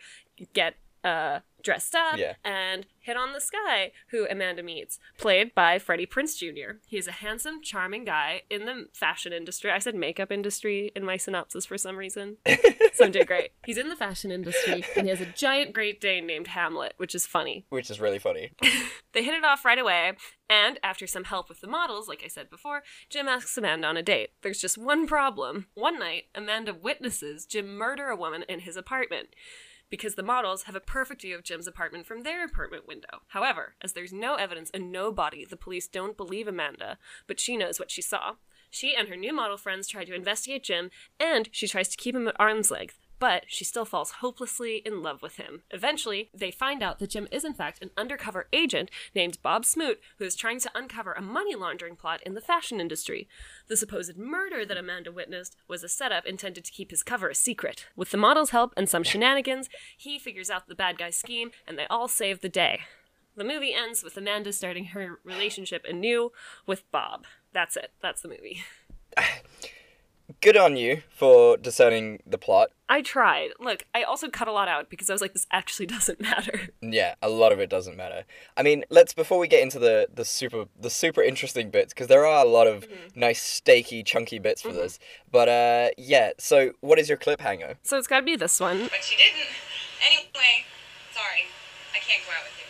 get 0.53 0.77
uh 1.05 1.41
dressed 1.63 1.95
up 1.95 2.19
Yeah. 2.19 2.35
and 2.45 2.87
hit 2.99 3.17
on 3.17 3.33
this 3.33 3.49
guy 3.49 3.93
who 4.11 4.27
Amanda 4.29 4.65
meets, 4.65 4.99
played 5.17 5.55
by 5.55 5.79
Freddie 5.79 6.07
Prinze 6.07 6.37
Jr. 6.37 6.79
He 6.89 6.99
is 6.99 7.07
a 7.07 7.13
handsome, 7.13 7.63
charming 7.63 8.05
guy 8.05 8.43
in 8.51 8.65
the 8.65 8.89
fashion 8.93 9.33
industry. 9.33 9.71
I 9.71 9.79
said 9.79 9.95
makeup 9.95 10.33
industry 10.33 10.91
in 10.97 11.05
my 11.05 11.17
synopsis 11.17 11.65
for 11.65 11.79
some 11.79 11.97
reason. 11.97 12.39
so 12.95 13.05
I'm 13.05 13.13
doing 13.13 13.27
great. 13.27 13.51
He's 13.65 13.79
in 13.79 13.89
the 13.91 13.95
fashion 13.97 14.33
industry 14.33 14.85
and 14.97 15.05
he 15.07 15.11
has 15.11 15.21
a 15.21 15.27
giant 15.27 15.73
Great 15.73 16.01
Dane 16.01 16.27
named 16.27 16.49
Hamlet, 16.49 16.95
which 16.97 17.15
is 17.15 17.27
funny. 17.27 17.65
Which 17.69 17.91
is 17.91 18.01
really 18.01 18.19
funny. 18.19 18.51
They 19.13 19.23
hit 19.23 19.35
it 19.35 19.45
off 19.45 19.67
right 19.67 19.79
away, 19.79 20.13
and 20.49 20.81
after 20.83 21.07
some 21.07 21.25
help 21.25 21.51
with 21.51 21.61
the 21.61 21.67
models, 21.67 22.09
like 22.09 22.23
I 22.25 22.29
said 22.29 22.49
before, 22.49 22.83
Jim 23.11 23.29
asks 23.29 23.59
Amanda 23.59 23.87
on 23.87 23.99
a 23.99 24.03
date. 24.03 24.31
There's 24.41 24.59
just 24.59 24.79
one 24.79 25.07
problem. 25.07 25.67
One 25.75 25.99
night, 25.99 26.29
Amanda 26.35 26.73
witnesses 26.73 27.45
Jim 27.45 27.77
murder 27.77 28.07
a 28.09 28.17
woman 28.17 28.43
in 28.49 28.61
his 28.61 28.75
apartment. 28.75 29.29
Because 29.93 30.15
the 30.15 30.23
models 30.23 30.63
have 30.63 30.75
a 30.75 30.81
perfect 30.81 31.21
view 31.21 31.35
of 31.35 31.45
Jim's 31.45 31.67
apartment 31.67 32.07
from 32.07 32.23
their 32.23 32.47
apartment 32.47 32.89
window. 32.89 33.21
However, 33.29 33.75
as 33.83 33.93
there's 33.93 34.11
no 34.11 34.37
evidence 34.37 34.71
and 34.73 34.91
no 34.91 35.13
body, 35.13 35.45
the 35.45 35.55
police 35.55 35.87
don't 35.87 36.17
believe 36.17 36.49
Amanda, 36.49 36.97
but 37.27 37.39
she 37.39 37.59
knows 37.59 37.79
what 37.79 37.91
she 37.91 38.01
saw. 38.01 38.37
She 38.71 38.97
and 38.97 39.11
her 39.11 39.17
new 39.17 39.35
model 39.35 39.59
friends 39.59 39.87
try 39.87 40.07
to 40.07 40.15
investigate 40.15 40.65
Jim, 40.65 40.91
and 41.21 41.51
she 41.53 41.69
tries 41.69 41.89
to 41.89 41.99
keep 41.99 42.17
him 42.17 42.27
at 42.27 42.41
arm's 42.41 42.71
length, 42.71 43.01
but 43.23 43.45
she 43.47 43.63
still 43.63 43.85
falls 43.85 44.15
hopelessly 44.15 44.83
in 44.85 45.01
love 45.01 45.23
with 45.23 45.37
him. 45.37 45.63
Eventually, 45.71 46.29
they 46.35 46.51
find 46.51 46.83
out 46.83 46.99
that 46.99 47.11
Jim 47.11 47.29
is 47.31 47.45
in 47.45 47.55
fact 47.55 47.81
an 47.81 47.91
undercover 47.97 48.49
agent 48.53 48.91
named 49.15 49.39
Bob 49.45 49.65
Smoot 49.65 50.01
who 50.19 50.25
is 50.25 50.35
trying 50.35 50.59
to 50.59 50.71
uncover 50.75 51.13
a 51.13 51.23
money 51.23 51.55
laundering 51.55 51.95
plot 51.95 52.21
in 52.27 52.35
the 52.35 52.41
fashion 52.41 52.81
industry. 52.81 53.29
The 53.69 53.77
supposed 53.77 54.17
murder 54.17 54.67
that 54.67 54.77
Amanda 54.77 55.13
witnessed 55.13 55.55
was 55.69 55.85
a 55.85 55.89
setup 55.89 56.27
intended 56.27 56.65
to 56.65 56.73
keep 56.73 56.91
his 56.91 57.05
cover 57.05 57.29
a 57.29 57.35
secret. 57.37 57.87
With 57.95 58.11
the 58.11 58.17
model's 58.17 58.51
help 58.51 58.75
and 58.77 58.89
some 58.89 59.05
shenanigans, 59.05 59.69
he 59.97 60.19
figures 60.19 60.51
out 60.51 60.67
the 60.67 60.75
bad 60.75 60.99
guy's 60.99 61.15
scheme 61.15 61.53
and 61.65 61.79
they 61.79 61.87
all 61.89 62.09
save 62.09 62.41
the 62.41 62.49
day. 62.49 62.81
The 63.37 63.45
movie 63.45 63.73
ends 63.73 64.03
with 64.03 64.17
Amanda 64.17 64.53
starting 64.53 64.87
her 64.87 65.21
relationship 65.23 65.87
anew 65.89 66.33
with 66.67 66.91
Bob. 66.91 67.27
That's 67.53 67.77
it. 67.77 67.93
That's 68.03 68.23
the 68.23 68.31
movie. 68.31 68.65
Good 70.43 70.57
on 70.57 70.77
you 70.77 71.03
for 71.09 71.57
discerning 71.57 72.21
the 72.27 72.37
plot. 72.37 72.71
I 72.89 73.01
tried. 73.01 73.51
Look, 73.61 73.87
I 73.95 74.03
also 74.03 74.29
cut 74.29 74.49
a 74.49 74.53
lot 74.53 74.67
out 74.67 74.91
because 74.91 75.09
I 75.09 75.13
was 75.13 75.23
like, 75.23 75.35
this 75.35 75.47
actually 75.53 75.87
doesn't 75.97 76.21
matter. 76.21 76.69
Yeah, 76.81 77.15
a 77.23 77.29
lot 77.29 77.53
of 77.53 77.61
it 77.61 77.71
doesn't 77.71 77.97
matter. 77.97 78.25
I 78.57 78.65
mean, 78.65 78.85
let's 78.91 79.15
before 79.15 79.39
we 79.39 79.47
get 79.47 79.63
into 79.63 79.79
the 79.79 80.09
the 80.13 80.25
super 80.25 80.65
the 80.77 80.91
super 80.91 81.23
interesting 81.23 81.71
bits 81.71 81.95
because 81.95 82.09
there 82.09 82.27
are 82.27 82.45
a 82.45 82.49
lot 82.49 82.67
of 82.67 82.89
nice 83.15 83.41
steaky 83.41 84.05
chunky 84.05 84.41
bits 84.41 84.61
for 84.61 84.73
this. 84.73 84.99
But 85.31 85.49
uh 85.49 85.91
yeah, 85.97 86.33
so 86.39 86.73
what 86.81 86.99
is 86.99 87.09
your 87.09 87.19
cliffhanger? 87.19 87.77
So 87.85 87.97
it's 87.97 88.09
gotta 88.09 88.27
be 88.27 88.35
this 88.35 88.59
one. 88.59 88.89
But 88.91 89.05
she 89.05 89.17
didn't. 89.17 89.47
Anyway, 90.05 90.67
sorry. 91.15 91.47
I 91.95 91.99
can't 92.03 92.27
go 92.27 92.33
out 92.35 92.43
with 92.51 92.59
you. 92.59 92.67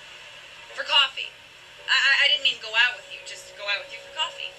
For 0.77 0.85
coffee. 0.85 1.33
I, 1.89 1.97
I, 1.97 2.13
I 2.27 2.29
didn't 2.29 2.45
mean 2.45 2.61
go 2.61 2.69
out 2.69 3.01
with 3.01 3.09
you, 3.09 3.19
just 3.25 3.49
to 3.49 3.57
go 3.57 3.65
out 3.65 3.81
with 3.81 3.97
you 3.97 3.99
for 4.05 4.13
coffee. 4.13 4.53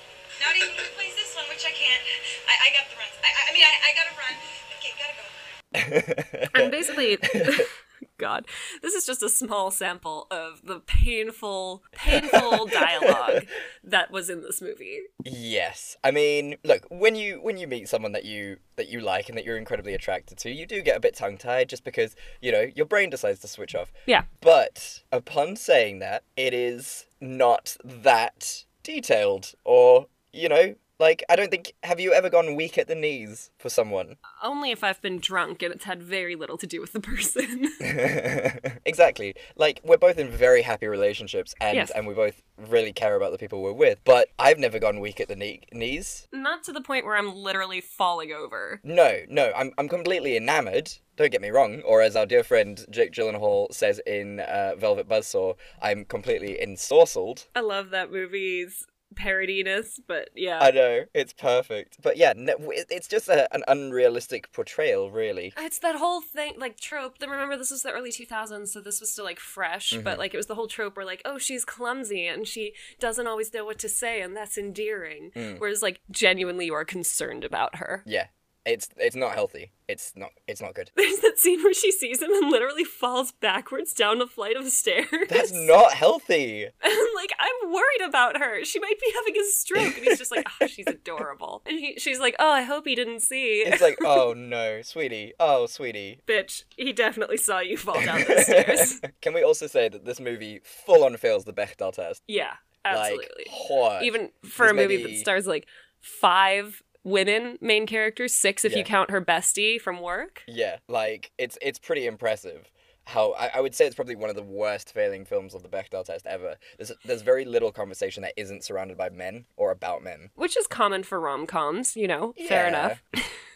Now 0.44 0.52
do 0.54 0.60
you 0.60 0.66
plays 0.96 1.16
this 1.16 1.36
one, 1.36 1.46
which 1.50 1.64
I 1.66 1.72
can't. 1.72 2.02
I, 2.48 2.54
I 2.68 2.70
got 2.76 2.86
the 2.92 2.98
runs. 3.00 3.16
I, 3.24 3.30
I- 3.32 3.46
I 3.50 3.54
mean, 3.54 3.64
I, 3.64 3.74
I 3.88 3.92
gotta 3.96 4.14
run. 4.20 4.36
Okay, 4.78 4.94
gotta 5.00 6.44
go. 6.54 6.60
And 6.62 6.72
basically, 6.72 7.18
God. 8.18 8.46
This 8.82 8.94
is 8.94 9.06
just 9.06 9.24
a 9.24 9.30
small 9.30 9.72
sample 9.72 10.28
of 10.30 10.62
the 10.64 10.80
painful, 10.82 11.84
painful 11.94 12.66
dialogue 12.72 13.46
that 13.84 14.12
was 14.12 14.30
in 14.30 14.42
this 14.42 14.62
movie. 14.62 15.00
Yes. 15.26 15.98
I 16.04 16.12
mean, 16.12 16.56
look, 16.64 16.86
when 16.90 17.16
you 17.16 17.40
when 17.42 17.58
you 17.58 17.68
meet 17.68 17.90
someone 17.90 18.12
that 18.12 18.24
you 18.26 18.58
that 18.76 18.88
you 18.90 19.00
like 19.00 19.30
and 19.30 19.38
that 19.38 19.46
you're 19.46 19.58
incredibly 19.58 19.94
attracted 19.94 20.38
to, 20.40 20.52
you 20.52 20.66
do 20.66 20.82
get 20.82 20.98
a 20.98 21.00
bit 21.00 21.16
tongue-tied 21.16 21.70
just 21.70 21.84
because, 21.84 22.16
you 22.42 22.52
know, 22.52 22.68
your 22.76 22.86
brain 22.86 23.10
decides 23.10 23.40
to 23.40 23.48
switch 23.48 23.74
off. 23.76 23.92
Yeah. 24.06 24.24
But 24.42 25.02
upon 25.12 25.56
saying 25.56 26.00
that, 26.00 26.24
it 26.38 26.54
is 26.54 27.06
not 27.20 27.78
that 27.84 28.66
detailed 28.84 29.54
or, 29.64 30.08
you 30.34 30.50
know, 30.50 30.76
like 31.00 31.24
I 31.30 31.36
don't 31.36 31.50
think 31.52 31.74
have 31.84 32.00
you 32.00 32.14
ever 32.14 32.30
gone 32.30 32.56
weak 32.56 32.78
at 32.78 32.88
the 32.88 32.96
knees 32.96 33.52
for 33.58 33.70
someone? 33.70 34.18
Only 34.44 34.72
if 34.72 34.84
I've 34.84 35.02
been 35.02 35.20
drunk 35.20 35.62
and 35.64 35.74
it's 35.74 35.86
had 35.86 36.02
very 36.04 36.36
little 36.36 36.58
to 36.58 36.68
do 36.68 36.82
with 36.82 36.94
the 36.94 37.00
person. 37.00 37.70
exactly. 38.86 39.36
Like 39.56 39.82
we're 39.84 39.98
both 39.98 40.18
in 40.18 40.30
very 40.30 40.62
happy 40.62 40.88
relationships 40.88 41.54
and 41.60 41.76
Yes. 41.76 41.92
and 41.92 42.08
we 42.08 42.14
both 42.14 42.42
really 42.70 42.94
care 42.94 43.16
about 43.16 43.32
the 43.32 43.38
people 43.38 43.62
we're 43.62 43.74
with, 43.74 44.00
but 44.06 44.30
I've 44.38 44.60
never 44.60 44.80
gone 44.80 45.00
weak 45.00 45.20
at 45.20 45.28
the 45.28 45.36
knee- 45.36 45.62
knees. 45.72 46.28
Not 46.32 46.64
to 46.66 46.72
the 46.72 46.82
point 46.82 47.06
where 47.06 47.16
I'm 47.18 47.34
literally 47.36 47.82
falling 47.82 48.32
over. 48.32 48.80
No, 48.84 49.22
no, 49.30 49.52
I'm 49.56 49.72
I'm 49.78 49.90
completely 49.90 50.38
enamored. 50.38 50.92
Don't 51.16 51.32
get 51.32 51.42
me 51.42 51.50
wrong. 51.50 51.82
Or 51.86 52.02
as 52.02 52.16
our 52.16 52.26
dear 52.26 52.44
friend 52.44 52.84
Jake 52.90 53.12
Gyllenhaal 53.14 53.72
says 53.74 54.00
in 54.06 54.40
uh, 54.40 54.74
Velvet 54.78 55.08
Buzzsaw, 55.08 55.56
I'm 55.82 56.06
completely 56.06 56.58
ensorcelled. 56.64 57.48
I 57.56 57.60
love 57.62 57.90
that 57.92 58.12
movie's 58.12 58.86
parodiness, 59.14 60.00
but 60.08 60.30
yeah. 60.36 60.60
I 60.62 60.72
know 60.72 61.06
it's 61.14 61.34
perfect, 61.34 61.98
but 62.02 62.18
yeah, 62.18 62.34
no, 62.36 62.56
it's 62.60 63.08
just 63.08 63.30
a, 63.30 63.54
an 63.54 63.64
unrealistic 63.68 64.52
portrayal, 64.52 65.12
really. 65.12 65.54
It's 65.58 65.80
that 65.80 65.96
whole 65.96 66.22
thing, 66.22 66.56
like 66.58 66.80
trope. 66.80 67.20
Then 67.20 67.30
remember, 67.30 67.58
this 67.58 67.72
was 67.72 67.84
the 67.84 67.92
early 67.92 68.12
2000s, 68.12 68.70
so 68.70 68.82
this 68.82 69.00
was 69.00 69.12
still 69.12 69.26
like 69.26 69.40
fresh. 69.40 69.92
Mm-hmm. 69.92 70.04
But 70.04 70.18
like, 70.18 70.34
it 70.34 70.38
was 70.38 70.48
the 70.48 70.56
whole 70.56 70.68
trope 70.68 70.98
where 70.98 71.06
like, 71.06 71.22
oh, 71.26 71.38
she's 71.38 71.66
clumsy 71.66 72.28
and 72.28 72.48
she 72.48 72.74
doesn't 73.00 73.28
always 73.28 73.54
know 73.54 73.66
what 73.66 73.80
to 73.80 73.90
say, 73.90 74.22
and 74.22 74.36
that's 74.36 74.58
endearing. 74.58 75.32
Mm. 75.36 75.60
Whereas 75.60 75.82
like, 75.82 76.00
genuinely, 76.12 76.68
you 76.68 76.74
are 76.74 76.86
concerned 76.86 77.44
about 77.44 77.78
her. 77.78 78.04
Yeah, 78.06 78.28
it's 78.66 78.88
it's 78.98 79.16
not 79.16 79.34
healthy. 79.34 79.72
It's 79.90 80.14
not 80.16 80.30
it's 80.48 80.62
not 80.62 80.74
good. 80.74 80.90
There's 80.96 81.18
that 81.20 81.38
scene 81.38 81.62
where 81.64 81.74
she 81.74 81.92
sees 81.92 82.22
him 82.22 82.32
and 82.32 82.50
literally 82.50 82.84
falls 82.86 83.32
backwards 83.34 83.94
down 83.94 84.22
a 84.22 84.28
flight 84.28 84.56
of 84.56 84.66
stairs. 84.70 85.08
That's 85.30 85.52
not 85.52 85.94
healthy. 85.94 86.68
And 86.84 86.94
I'm 86.94 87.16
like, 87.16 87.32
I'm 87.40 87.72
worried 87.72 88.02
about 88.08 88.38
her. 88.40 88.64
She 88.66 88.80
might 88.80 89.00
be 89.00 89.12
having 89.16 89.36
a 89.40 89.46
stroke. 89.46 89.96
And 89.98 90.06
he's 90.06 90.18
just 90.18 90.32
like, 90.32 90.46
oh, 90.62 90.68
she's 90.68 90.88
adorable. 90.88 91.62
And 91.66 91.80
he, 91.80 91.98
she's 91.98 92.20
like, 92.20 92.36
oh, 92.40 92.52
I 92.52 92.64
hope 92.64 92.86
he 92.86 92.96
didn't 92.96 93.22
see. 93.22 93.62
It's 93.62 93.82
like, 93.82 93.98
oh 94.04 94.34
no, 94.36 94.82
sweetie, 94.82 95.34
oh 95.40 95.66
sweetie. 95.66 96.20
Bitch, 96.28 96.64
he 96.76 96.92
definitely 96.94 97.38
saw 97.38 97.60
you 97.60 97.78
fall 97.78 98.02
down 98.04 98.20
the 98.28 98.42
stairs. 98.42 99.00
Can 99.22 99.34
we 99.34 99.44
also 99.44 99.68
say 99.68 99.88
that 99.90 100.06
this 100.06 100.20
movie 100.20 100.60
full 100.64 101.04
on 101.04 101.16
fails 101.18 101.46
the 101.46 101.54
Bechdel 101.54 101.94
test? 101.94 102.22
Yeah, 102.28 102.54
absolutely. 102.84 103.46
Like, 103.50 103.70
what? 103.70 104.04
Even 104.04 104.30
for 104.44 104.66
This 104.66 104.72
a 104.72 104.74
movie 104.76 104.98
maybe- 104.98 105.14
that 105.14 105.20
stars 105.20 105.48
like 105.48 105.68
five 106.02 106.82
women 107.04 107.58
main 107.62 107.86
characters, 107.86 108.34
six 108.34 108.64
if 108.66 108.72
Yeah. 108.72 108.80
you 108.80 108.84
count 108.84 109.12
her 109.12 109.22
bestie 109.22 109.80
from 109.80 110.02
work. 110.02 110.44
Yeah, 110.48 110.78
like 110.88 111.32
it's 111.38 111.58
it's 111.62 111.80
pretty 111.80 112.06
impressive. 112.06 112.72
How 113.06 113.34
I, 113.34 113.52
I 113.56 113.62
would 113.62 113.76
say 113.76 113.86
it's 113.86 113.96
probably 113.96 114.16
one 114.16 114.30
of 114.30 114.36
the 114.38 114.42
worst 114.44 114.94
failing 114.94 115.26
films 115.26 115.54
of 115.54 115.62
the 115.62 115.68
Bechdel 115.70 116.06
test 116.06 116.26
ever. 116.26 116.56
There's 116.78 116.92
there's 117.04 117.22
very 117.22 117.44
little 117.44 117.72
conversation 117.72 118.24
that 118.24 118.34
isn't 118.38 118.64
surrounded 118.64 118.98
by 118.98 119.10
men 119.10 119.46
or 119.58 119.72
about 119.72 120.04
men. 120.04 120.30
Which 120.36 120.56
is 120.56 120.68
common 120.68 121.04
for 121.04 121.20
rom 121.20 121.46
coms, 121.46 121.98
you 121.98 122.08
know, 122.08 122.34
fair 122.48 122.68
enough. 122.68 123.04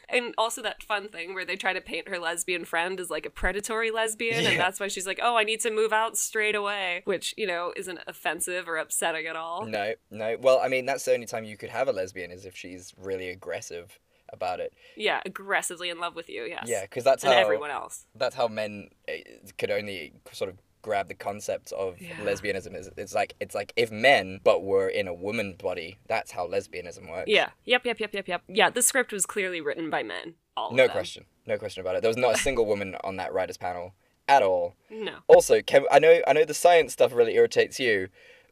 And 0.10 0.34
also 0.38 0.62
that 0.62 0.82
fun 0.82 1.10
thing 1.10 1.34
where 1.34 1.44
they 1.46 1.56
try 1.58 1.74
to 1.74 1.82
paint 1.82 2.08
her 2.08 2.18
lesbian 2.18 2.64
friend 2.64 3.00
as 3.00 3.10
like 3.10 3.26
a 3.26 3.30
predatory 3.30 3.92
lesbian, 3.92 4.44
Yeah. 4.44 4.50
and 4.52 4.60
that's 4.60 4.80
why 4.80 4.88
she's 4.88 5.06
like, 5.06 5.20
"Oh, 5.22 5.36
I 5.36 5.44
need 5.44 5.60
to 5.62 5.72
move 5.72 5.92
out 5.92 6.18
straight 6.18 6.56
away," 6.56 7.02
which 7.06 7.34
you 7.38 7.46
know 7.46 7.74
isn't 7.76 8.00
offensive 8.08 8.70
or 8.70 8.78
upsetting 8.78 9.28
at 9.28 9.36
all. 9.36 9.66
No, 9.66 9.94
no. 10.10 10.38
Well, 10.40 10.60
I 10.64 10.70
mean 10.70 10.86
that's 10.86 11.04
the 11.06 11.14
only 11.14 11.26
time 11.26 11.44
you 11.44 11.58
could 11.58 11.70
have 11.70 11.88
a 11.88 11.92
lesbian 11.92 12.32
is 12.32 12.46
if 12.46 12.56
she's 12.56 12.94
really 12.98 13.30
aggressive 13.30 14.00
about 14.30 14.60
it. 14.60 14.74
Yeah, 14.96 15.22
aggressively 15.26 15.90
in 15.90 16.00
love 16.00 16.16
with 16.16 16.30
you. 16.30 16.44
Yes. 16.44 16.66
Yeah, 16.68 16.82
because 16.84 17.04
that's 17.04 17.24
and 17.24 17.34
how 17.34 17.40
everyone 17.40 17.72
else. 17.72 18.06
that's 18.16 18.36
how 18.36 18.48
men 18.48 18.90
eh, 19.08 19.22
could 19.58 19.72
only 19.72 20.14
sort 20.32 20.50
of 20.50 20.58
grab 20.88 21.08
the 21.10 21.14
concept 21.30 21.72
of 21.74 22.00
Yeah. 22.00 22.16
lesbianism 22.28 22.74
is 22.80 22.90
it's 22.96 23.14
like 23.14 23.34
it's 23.42 23.54
like 23.54 23.74
if 23.76 23.92
men 23.92 24.40
but 24.44 24.64
were 24.64 24.88
in 24.88 25.06
a 25.08 25.14
woman 25.14 25.56
body 25.62 25.98
that's 26.08 26.32
how 26.32 26.48
lesbianism 26.48 27.10
works 27.12 27.28
Yeah. 27.28 27.50
Yep. 27.66 27.86
Yep. 27.86 28.00
Yep. 28.00 28.14
Yep. 28.14 28.28
Yep. 28.28 28.42
Yeah. 28.48 28.70
The 28.70 28.82
script 28.82 29.12
was 29.12 29.26
clearly 29.26 29.60
written 29.60 29.90
by 29.90 30.02
men. 30.04 30.36
All 30.56 30.72
no 30.72 30.84
of 30.84 30.88
them. 30.90 30.96
question 30.96 31.26
no 31.46 31.58
question 31.58 31.82
about 31.82 31.96
it 31.96 32.02
there 32.02 32.10
was 32.10 32.18
not 32.26 32.36
a 32.36 32.38
single 32.48 32.66
woman 32.66 32.96
on 33.04 33.18
that 33.18 33.34
writers 33.34 33.58
panel 33.58 33.94
at 34.30 34.42
all 34.42 34.76
No. 34.90 35.16
also 35.28 35.60
Kev, 35.62 35.84
i 35.92 36.00
know 36.00 36.22
i 36.28 36.32
know 36.34 36.46
the 36.46 36.54
science 36.54 36.94
stuff 36.94 37.14
really 37.14 37.36
irritates 37.36 37.80
you 37.80 38.08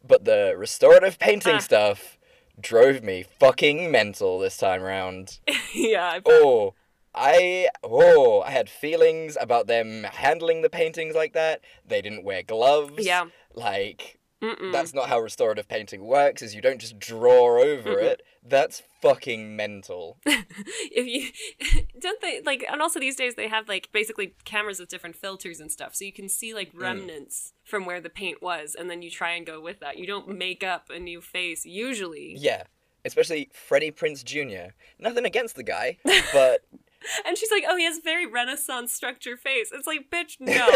but 0.08 0.24
the 0.26 0.54
restorative 0.58 1.18
painting 1.20 1.56
Ah. 1.56 1.60
stuff 1.60 2.18
drove 2.60 3.02
me 3.04 3.24
fucking 3.24 3.92
mental 3.92 4.40
this 4.40 4.58
time 4.58 4.82
round 4.84 5.40
yeah. 5.74 6.06
I- 6.18 6.22
oh 6.26 6.74
I 7.16 7.70
oh 7.84 8.42
I 8.42 8.52
had 8.52 8.70
feelings 8.70 9.38
about 9.40 9.68
them 9.68 10.04
handling 10.04 10.62
the 10.62 10.70
paintings 10.70 11.16
like 11.16 11.34
that. 11.34 11.62
They 11.88 12.02
didn't 12.02 12.24
wear 12.24 12.44
gloves. 12.44 13.06
Yeah. 13.06 13.26
Like 13.54 14.20
Mm-mm. 14.42 14.72
that's 14.72 14.94
not 14.94 15.08
how 15.10 15.20
restorative 15.20 15.68
painting 15.68 16.06
works. 16.06 16.42
Is 16.42 16.54
you 16.54 16.62
don't 16.62 16.80
just 16.80 17.00
draw 17.00 17.60
over 17.62 17.98
it. 18.00 18.22
That's 18.48 18.84
fucking 19.02 19.56
mental. 19.56 20.18
if 20.26 21.08
you 21.08 21.30
don't 22.00 22.22
they 22.22 22.42
like 22.42 22.66
and 22.70 22.82
also 22.82 23.00
these 23.00 23.16
days 23.16 23.36
they 23.36 23.48
have 23.48 23.68
like 23.68 23.90
basically 23.92 24.36
cameras 24.44 24.80
with 24.80 24.90
different 24.90 25.16
filters 25.16 25.60
and 25.60 25.72
stuff 25.72 25.96
so 25.96 26.06
you 26.06 26.14
can 26.14 26.30
see 26.30 26.52
Mm. 26.52 26.56
like 26.56 26.72
remnants 26.76 27.54
from 27.64 27.86
where 27.86 28.00
the 28.02 28.10
paint 28.10 28.42
was 28.42 28.76
and 28.78 28.90
then 28.90 29.02
you 29.02 29.10
try 29.10 29.32
and 29.32 29.46
go 29.48 29.60
with 29.62 29.80
that 29.80 29.98
you 29.98 30.06
don't 30.06 30.28
make 30.28 30.64
up 30.64 30.90
a 30.90 31.00
new 31.00 31.22
face 31.22 31.66
usually 31.66 32.36
yeah. 32.38 32.64
Especially 33.04 33.50
Freddie 33.54 33.92
Prinze 33.92 34.24
Jr. 34.24 34.74
Nothing 34.98 35.26
against 35.26 35.56
the 35.56 35.62
guy, 35.62 35.98
but 36.34 36.62
and 37.26 37.38
she's 37.38 37.52
like 37.52 37.64
oh 37.68 37.78
he 37.78 37.86
has 37.86 38.00
very 38.04 38.26
renaissance 38.26 38.94
structure 38.94 39.38
face 39.38 39.72
it's 39.74 39.88
like 39.88 40.10
bitch 40.12 40.36
no 40.40 40.68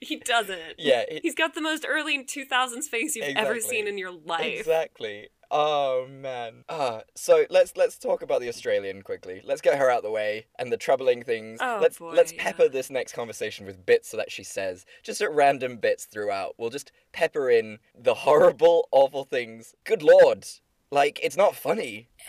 he 0.00 0.16
doesn't 0.16 0.60
yeah, 0.78 1.04
it- 1.08 1.22
he's 1.22 1.34
got 1.34 1.54
the 1.54 1.60
most 1.60 1.84
early 1.88 2.24
2000s 2.24 2.84
face 2.84 3.16
you've 3.16 3.36
ever 3.36 3.60
seen 3.60 3.86
in 3.86 3.98
your 3.98 4.12
life 4.12 4.58
Exactly. 4.60 5.28
Oh 5.50 6.06
man. 6.08 6.64
Ah, 6.68 7.02
so 7.16 7.44
let's 7.50 7.76
let's 7.76 7.98
talk 7.98 8.22
about 8.22 8.40
the 8.40 8.48
Australian 8.48 9.02
quickly. 9.02 9.42
Let's 9.44 9.60
get 9.60 9.78
her 9.78 9.90
out 9.90 10.04
the 10.04 10.10
way 10.10 10.46
and 10.58 10.70
the 10.70 10.76
troubling 10.76 11.24
things. 11.24 11.58
Oh, 11.60 11.78
let's 11.82 11.98
boy, 11.98 12.12
let's 12.12 12.32
yeah. 12.32 12.44
pepper 12.44 12.68
this 12.68 12.88
next 12.88 13.14
conversation 13.14 13.66
with 13.66 13.84
bits 13.84 14.10
so 14.10 14.16
that 14.16 14.30
she 14.30 14.44
says 14.44 14.86
just 15.02 15.20
at 15.20 15.32
random 15.32 15.78
bits 15.78 16.04
throughout. 16.04 16.54
We'll 16.56 16.70
just 16.70 16.92
pepper 17.12 17.50
in 17.50 17.78
the 17.98 18.14
horrible, 18.14 18.88
awful 18.92 19.24
things. 19.24 19.74
Good 19.84 20.02
lord. 20.02 20.46
Like 20.92 21.18
it's 21.20 21.36
not 21.36 21.56
funny. 21.56 22.08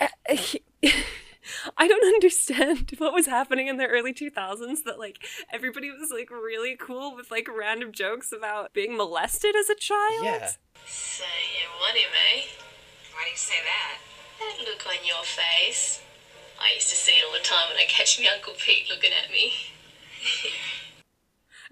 I 1.76 1.88
don't 1.88 2.04
understand 2.14 2.92
what 2.98 3.12
was 3.12 3.26
happening 3.26 3.68
in 3.68 3.76
the 3.76 3.86
early 3.86 4.12
2000s 4.12 4.84
that 4.84 4.98
like 4.98 5.18
everybody 5.52 5.90
was 5.90 6.10
like 6.10 6.30
really 6.30 6.76
cool 6.76 7.14
with 7.14 7.30
like 7.30 7.48
random 7.48 7.92
jokes 7.92 8.32
about 8.32 8.72
being 8.72 8.96
molested 8.96 9.54
as 9.56 9.68
a 9.68 9.74
child. 9.74 10.24
Yeah. 10.24 10.50
So 10.86 11.24
you 11.24 11.68
want 11.80 11.96
him, 11.96 12.10
eh? 12.34 12.42
Why 13.14 13.24
do 13.24 13.30
you 13.30 13.36
say 13.36 13.56
that? 13.64 13.98
That 14.40 14.64
look 14.66 14.86
on 14.86 15.06
your 15.06 15.22
face. 15.24 16.00
I 16.60 16.74
used 16.74 16.88
to 16.90 16.96
see 16.96 17.12
it 17.12 17.24
all 17.26 17.32
the 17.32 17.44
time 17.44 17.68
when 17.68 17.78
I 17.78 17.86
catch 17.88 18.18
me 18.18 18.28
Uncle 18.28 18.54
Pete 18.58 18.86
looking 18.88 19.10
at 19.12 19.30
me. 19.30 19.52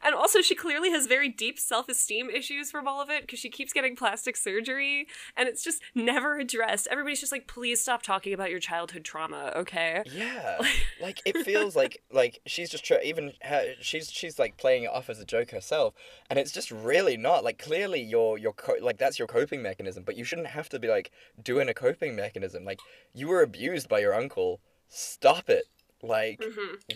And 0.03 0.15
also 0.15 0.41
she 0.41 0.55
clearly 0.55 0.91
has 0.91 1.07
very 1.07 1.29
deep 1.29 1.59
self-esteem 1.59 2.31
issues 2.31 2.71
from 2.71 2.89
all 2.89 3.01
of 3.01 3.11
it 3.11 3.23
because 3.23 3.39
she 3.39 3.51
keeps 3.51 3.73
getting 3.73 3.97
plastic 3.97 4.37
surgery 4.37 5.07
and 5.37 5.49
it's 5.49 5.63
just 5.63 5.83
never 5.95 6.39
addressed. 6.39 6.89
Everybody's 6.91 7.21
just 7.21 7.33
like 7.33 7.47
please 7.47 7.81
stop 7.81 8.03
talking 8.03 8.33
about 8.33 8.51
your 8.51 8.61
childhood 8.61 9.05
trauma, 9.05 9.53
okay? 9.57 10.03
Yeah. 10.13 10.59
like 11.01 11.21
it 11.25 11.45
feels 11.45 11.77
like 11.77 12.03
like 12.13 12.41
she's 12.47 12.71
just 12.71 12.85
try- 12.85 13.03
even 13.05 13.33
her, 13.43 13.75
she's 13.81 14.11
she's 14.11 14.39
like 14.39 14.57
playing 14.57 14.85
it 14.85 14.91
off 14.91 15.11
as 15.11 15.21
a 15.21 15.25
joke 15.25 15.51
herself 15.51 15.95
and 16.29 16.39
it's 16.39 16.53
just 16.53 16.71
really 16.71 17.17
not. 17.17 17.45
Like 17.45 17.59
clearly 17.59 18.01
your 18.01 18.39
your 18.39 18.53
co- 18.53 18.77
like 18.81 18.99
that's 18.99 19.19
your 19.19 19.29
coping 19.29 19.63
mechanism, 19.63 20.05
but 20.05 20.17
you 20.17 20.25
shouldn't 20.25 20.49
have 20.49 20.69
to 20.71 20.79
be 20.79 20.89
like 20.89 21.11
doing 21.43 21.69
a 21.69 21.75
coping 21.75 22.17
mechanism. 22.17 22.65
Like 22.65 22.81
you 23.15 23.29
were 23.29 23.43
abused 23.43 23.89
by 23.89 24.01
your 24.01 24.15
uncle. 24.15 24.61
Stop 24.89 25.49
it. 25.49 25.65
Like 26.03 26.43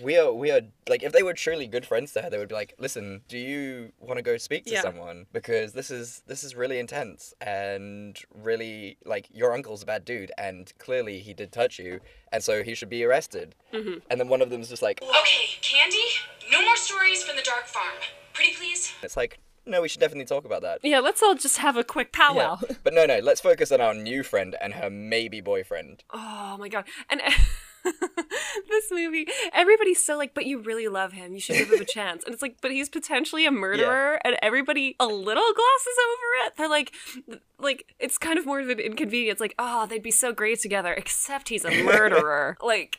we 0.02 0.16
are 0.18 0.32
we 0.32 0.50
are 0.50 0.62
like 0.88 1.02
if 1.02 1.12
they 1.12 1.22
were 1.22 1.34
truly 1.34 1.66
good 1.66 1.84
friends 1.84 2.12
to 2.12 2.22
her, 2.22 2.30
they 2.30 2.38
would 2.38 2.48
be 2.48 2.54
like, 2.54 2.74
"Listen, 2.78 3.20
do 3.28 3.36
you 3.38 3.92
want 4.00 4.16
to 4.16 4.22
go 4.22 4.36
speak 4.38 4.64
to 4.64 4.72
Yeah. 4.72 4.80
someone 4.82 5.26
because 5.32 5.72
this 5.74 5.90
is 5.90 6.22
this 6.26 6.42
is 6.42 6.54
really 6.54 6.78
intense 6.78 7.34
and 7.40 8.18
really 8.34 8.96
like 9.04 9.28
your 9.30 9.52
uncle's 9.52 9.82
a 9.82 9.86
bad 9.86 10.04
dude 10.04 10.32
and 10.38 10.72
clearly 10.78 11.18
he 11.18 11.34
did 11.34 11.52
touch 11.52 11.78
you 11.78 12.00
and 12.32 12.42
so 12.42 12.62
he 12.62 12.74
should 12.74 12.88
be 12.88 13.04
arrested." 13.04 13.54
Mm-hmm. 13.72 13.98
And 14.10 14.20
then 14.20 14.28
one 14.28 14.40
of 14.40 14.48
them's 14.50 14.68
just 14.70 14.82
like, 14.82 15.02
Okay, 15.02 15.48
Candy, 15.60 15.98
no 16.50 16.62
more 16.62 16.76
stories 16.76 17.22
from 17.22 17.36
the 17.36 17.42
dark 17.42 17.66
farm. 17.66 17.94
Pretty 18.32 18.54
please? 18.54 18.92
"It's 19.02 19.16
like, 19.16 19.38
no, 19.66 19.82
we 19.82 19.88
should 19.88 20.00
definitely 20.00 20.24
talk 20.26 20.44
about 20.46 20.62
that." 20.62 20.78
Yeah, 20.82 21.00
let's 21.00 21.22
all 21.22 21.34
just 21.34 21.58
have 21.58 21.76
a 21.76 21.84
quick 21.84 22.10
powwow. 22.12 22.58
But 22.82 22.94
no, 22.94 23.04
no, 23.06 23.18
let's 23.18 23.40
focus 23.40 23.70
on 23.70 23.80
our 23.82 23.92
new 23.94 24.22
friend 24.22 24.56
and 24.60 24.74
her 24.74 24.88
maybe 24.88 25.40
boyfriend. 25.42 26.04
Oh 26.10 26.56
my 26.58 26.68
god. 26.68 26.84
And 27.10 27.20
this 28.68 28.90
movie, 28.90 29.26
everybody's 29.52 30.02
so 30.04 30.16
like, 30.16 30.34
but 30.34 30.46
you 30.46 30.58
really 30.60 30.88
love 30.88 31.12
him. 31.12 31.34
You 31.34 31.40
should 31.40 31.56
give 31.56 31.70
him 31.72 31.80
a 31.80 31.84
chance. 31.98 32.24
And 32.24 32.32
it's 32.32 32.42
like, 32.42 32.56
but 32.60 32.70
he's 32.70 32.88
potentially 32.88 33.46
a 33.46 33.50
murderer, 33.50 34.18
and 34.24 34.36
everybody 34.42 34.96
a 35.00 35.06
little 35.06 35.52
glosses 35.54 35.98
over 36.10 36.46
it. 36.46 36.56
They're 36.56 36.68
like, 36.68 36.92
like 37.58 37.94
it's 37.98 38.18
kind 38.18 38.38
of 38.38 38.46
more 38.46 38.60
of 38.60 38.68
an 38.68 38.80
inconvenience. 38.80 39.40
Like, 39.40 39.54
oh, 39.58 39.86
they'd 39.86 40.02
be 40.02 40.10
so 40.10 40.32
great 40.32 40.60
together, 40.60 40.92
except 40.92 41.48
he's 41.48 41.64
a 41.64 41.70
murderer. 41.84 42.56
like. 42.62 42.98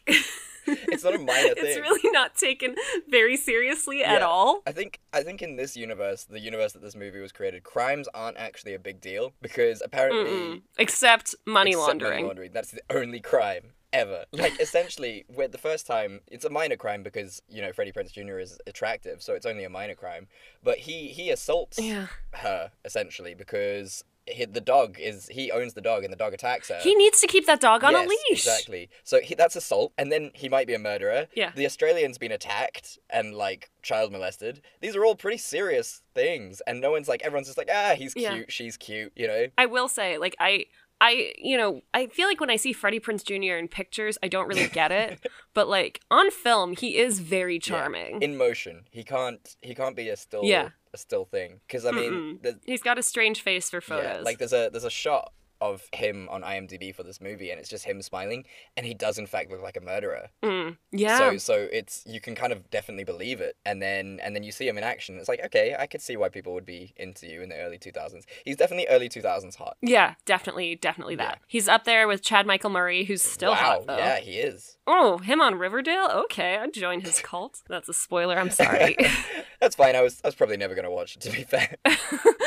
It's 0.68 1.04
not 1.04 1.14
a 1.14 1.20
minor 1.20 1.54
thing. 1.54 1.58
It's 1.64 1.78
really 1.80 2.10
not 2.12 2.36
taken 2.36 2.74
very 3.08 3.38
seriously 3.38 4.04
at 4.04 4.22
Yeah. 4.22 4.26
all. 4.26 4.64
I 4.66 4.72
think 4.72 5.00
I 5.14 5.22
think 5.22 5.44
in 5.44 5.58
this 5.58 5.78
universe, 5.78 6.24
the 6.24 6.40
universe 6.40 6.74
that 6.74 6.82
this 6.82 6.96
movie 6.96 7.20
was 7.20 7.32
created, 7.32 7.62
crimes 7.64 8.08
aren't 8.16 8.38
actually 8.38 8.74
a 8.74 8.80
big 8.80 9.00
deal 9.00 9.34
because 9.44 9.84
apparently 9.86 10.24
Mm-mm. 10.24 10.62
Except 10.80 11.36
money 11.46 11.70
except 11.74 11.88
laundering. 11.88 12.26
laundering, 12.26 12.52
that's 12.52 12.72
the 12.72 12.82
only 12.90 13.20
crime 13.20 13.74
ever. 13.96 14.26
Like 14.46 14.60
essentially, 14.60 15.26
with 15.34 15.52
the 15.52 15.58
first 15.58 15.88
time, 15.88 16.20
it's 16.28 16.46
a 16.46 16.50
minor 16.50 16.76
crime 16.76 17.02
because 17.04 17.42
you 17.50 17.62
know 17.62 17.72
Freddie 17.74 17.92
Prinze 17.94 18.12
Jr. 18.12 18.38
is 18.40 18.58
attractive, 18.68 19.22
so 19.22 19.34
it's 19.34 19.46
only 19.46 19.64
a 19.64 19.70
minor 19.70 19.96
crime. 19.96 20.28
But 20.64 20.78
he 20.80 21.08
he 21.08 21.30
assaults 21.32 21.80
Yeah. 21.80 22.08
her 22.34 22.72
essentially 22.84 23.34
because. 23.34 24.04
He, 24.28 24.44
the 24.46 24.60
dog 24.60 24.98
is 25.00 25.28
he 25.28 25.52
owns 25.52 25.76
the 25.76 25.82
dog 25.82 26.04
and 26.04 26.12
the 26.12 26.18
dog 26.18 26.34
attacks 26.34 26.70
her. 26.70 26.80
He 26.82 26.96
needs 26.96 27.22
to 27.22 27.28
keep 27.28 27.46
that 27.46 27.60
dog 27.62 27.84
on 27.84 27.94
a 27.94 28.00
leash. 28.02 28.20
Exactly. 28.32 28.90
So 29.04 29.20
he, 29.22 29.36
that's 29.36 29.56
assault, 29.56 29.94
and 30.00 30.12
then 30.12 30.32
he 30.34 30.50
might 30.50 30.66
be 30.66 30.74
a 30.74 30.80
murderer. 30.80 31.28
Yeah. 31.36 31.52
The 31.56 31.64
Australian's 31.68 32.18
been 32.18 32.32
attacked 32.32 32.98
and 33.08 33.36
like 33.36 33.70
child 33.84 34.12
molested. 34.12 34.64
These 34.82 34.96
are 34.96 35.06
all 35.06 35.14
pretty 35.16 35.38
serious 35.38 36.02
things, 36.16 36.60
and 36.66 36.82
no 36.82 36.90
one's 36.90 37.08
like 37.08 37.22
everyone's 37.24 37.46
just 37.50 37.60
like 37.60 37.70
ah 37.72 37.94
he's 37.96 38.16
cute, 38.16 38.24
Yeah. 38.34 38.42
she's 38.48 38.78
cute, 38.78 39.12
you 39.16 39.28
know. 39.28 39.46
I 39.60 39.68
will 39.68 39.88
say, 39.88 40.18
like, 40.18 40.36
I. 40.40 40.66
I, 41.02 41.34
you 41.38 41.58
know, 41.58 41.82
I 41.94 42.08
feel 42.08 42.28
like 42.28 42.40
when 42.40 42.50
I 42.50 42.56
see 42.56 42.72
Freddie 42.74 43.00
Prinze 43.02 43.24
Jr. 43.24 43.58
in 43.58 43.68
pictures, 43.68 44.18
I 44.24 44.28
don't 44.28 44.48
really 44.48 44.68
get 44.68 44.92
it. 44.92 45.26
but 45.54 45.68
like 45.68 46.00
on 46.10 46.32
film, 46.32 46.74
he 46.76 46.98
is 46.98 47.20
very 47.20 47.56
Yeah. 47.56 47.60
charming. 47.60 48.22
In 48.22 48.38
motion, 48.38 48.86
he 48.92 49.04
can't 49.04 49.56
he 49.62 49.76
can't 49.76 49.96
be 49.96 50.10
a 50.10 50.16
still 50.18 50.44
Yeah. 50.44 50.70
a 50.94 50.98
still 50.98 51.26
thing 51.26 51.60
because 51.68 51.86
I 51.86 51.92
mean. 51.92 52.40
He's 52.66 52.82
got 52.82 52.98
a 52.98 53.04
strange 53.04 53.42
face 53.42 53.70
for 53.70 53.82
photos. 53.82 54.06
yeah, 54.18 54.22
like 54.22 54.38
there's 54.38 54.54
a 54.54 54.70
there's 54.72 54.86
a 54.86 54.90
shot 54.90 55.34
of 55.62 55.84
him 55.94 56.28
on 56.30 56.42
IMDb 56.42 56.94
for 56.94 57.04
this 57.04 57.22
movie, 57.22 57.52
and 57.52 57.60
it's 57.60 57.70
just 57.70 57.86
him 57.86 58.02
smiling, 58.02 58.46
and 58.76 58.86
he 58.86 58.94
does 58.94 59.18
in 59.18 59.28
fact 59.28 59.52
look 59.52 59.62
like 59.62 59.78
a 59.78 59.82
murderer. 59.82 60.30
Mm, 60.44 60.78
yeah. 60.92 61.18
So 61.18 61.38
so 61.38 61.68
it's 61.72 62.04
you 62.06 62.20
can 62.20 62.36
kind 62.36 62.52
of 62.52 62.70
definitely 62.70 63.04
believe 63.04 63.42
it, 63.42 63.58
and 63.66 63.82
then 63.82 64.20
and 64.22 64.36
then 64.36 64.44
you 64.44 64.52
see 64.52 64.68
him 64.68 64.78
in 64.78 64.84
action. 64.84 65.18
It's 65.18 65.30
like 65.30 65.44
okay, 65.46 65.76
I 65.78 65.88
could 65.88 66.02
see 66.02 66.18
why 66.18 66.30
people 66.30 66.54
would 66.54 66.66
be 66.66 66.94
into 66.98 67.28
you 67.28 67.42
in 67.42 67.50
the 67.50 67.58
early 67.58 67.78
two 67.78 67.92
thousands. 67.92 68.26
He's 68.44 68.58
definitely 68.58 68.88
early 68.88 69.10
two 69.10 69.22
thousands 69.22 69.56
hot. 69.56 69.78
yeah, 69.82 70.16
definitely, 70.26 70.76
definitely 70.76 71.16
that. 71.16 71.40
Yeah. 71.40 71.46
He's 71.48 71.68
up 71.68 71.84
there 71.86 72.08
with 72.08 72.22
Chad 72.22 72.46
Michael 72.46 72.70
Murray, 72.70 73.06
who's 73.06 73.22
still 73.22 73.52
wow, 73.52 73.58
hot 73.58 73.88
though. 73.88 73.98
yeah, 73.98 74.20
he 74.20 74.40
is. 74.40 74.78
Oh, 74.88 75.18
him 75.18 75.42
on 75.42 75.56
Riverdale? 75.56 76.10
Okay, 76.26 76.58
I'd 76.58 76.74
join 76.74 77.02
his 77.02 77.20
cult. 77.20 77.64
That's 77.68 77.90
a 77.90 77.94
spoiler. 77.94 78.38
I'm 78.38 78.52
sorry. 78.52 78.96
That's 79.60 79.76
fine. 79.76 79.96
I 79.96 80.02
was 80.02 80.22
I 80.24 80.28
was 80.28 80.36
probably 80.36 80.58
never 80.58 80.76
gonna 80.76 80.92
watch 80.92 81.16
it 81.16 81.22
to 81.22 81.32
be 81.32 81.44
fair. 81.44 81.76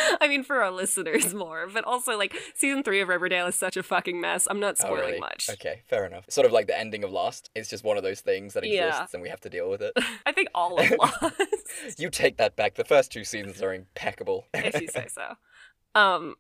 I 0.21 0.29
mean, 0.29 0.43
for 0.43 0.63
our 0.63 0.71
listeners 0.71 1.35
more, 1.35 1.67
but 1.73 1.85
also 1.85 2.17
like 2.19 2.35
season 2.55 2.83
three 2.83 3.01
of 3.01 3.09
Riverdale 3.09 3.47
is 3.47 3.55
such 3.55 3.77
a 3.77 3.83
fucking 3.83 4.21
mess. 4.21 4.47
I'm 4.51 4.61
not 4.61 4.77
Oh, 4.81 4.85
spoiling 4.85 5.01
really? 5.07 5.21
much. 5.21 5.49
Okay, 5.51 5.83
fair 5.89 6.05
enough. 6.07 6.25
Sort 6.29 6.47
of 6.47 6.53
like 6.53 6.67
the 6.67 6.79
ending 6.79 7.05
of 7.05 7.11
Lost. 7.11 7.51
It's 7.55 7.69
just 7.71 7.85
one 7.85 7.97
of 7.97 8.03
those 8.03 8.21
things 8.21 8.55
that 8.55 8.65
Yeah. 8.65 8.89
exists, 8.89 9.15
and 9.15 9.23
we 9.23 9.29
have 9.29 9.41
to 9.41 9.51
deal 9.51 9.69
with 9.71 9.83
it. 9.83 9.93
I 10.27 10.33
think 10.33 10.49
all 10.55 10.79
of 10.79 10.91
Lost, 10.99 11.99
you 11.99 12.11
take 12.11 12.37
that 12.39 12.57
back. 12.57 12.75
The 12.75 12.85
first 12.85 13.11
two 13.13 13.25
seasons 13.25 13.63
are 13.63 13.73
impeccable. 13.75 14.47
if 14.55 14.81
you 14.81 14.89
say 14.89 15.07
so. 15.09 15.35
Um, 15.95 16.37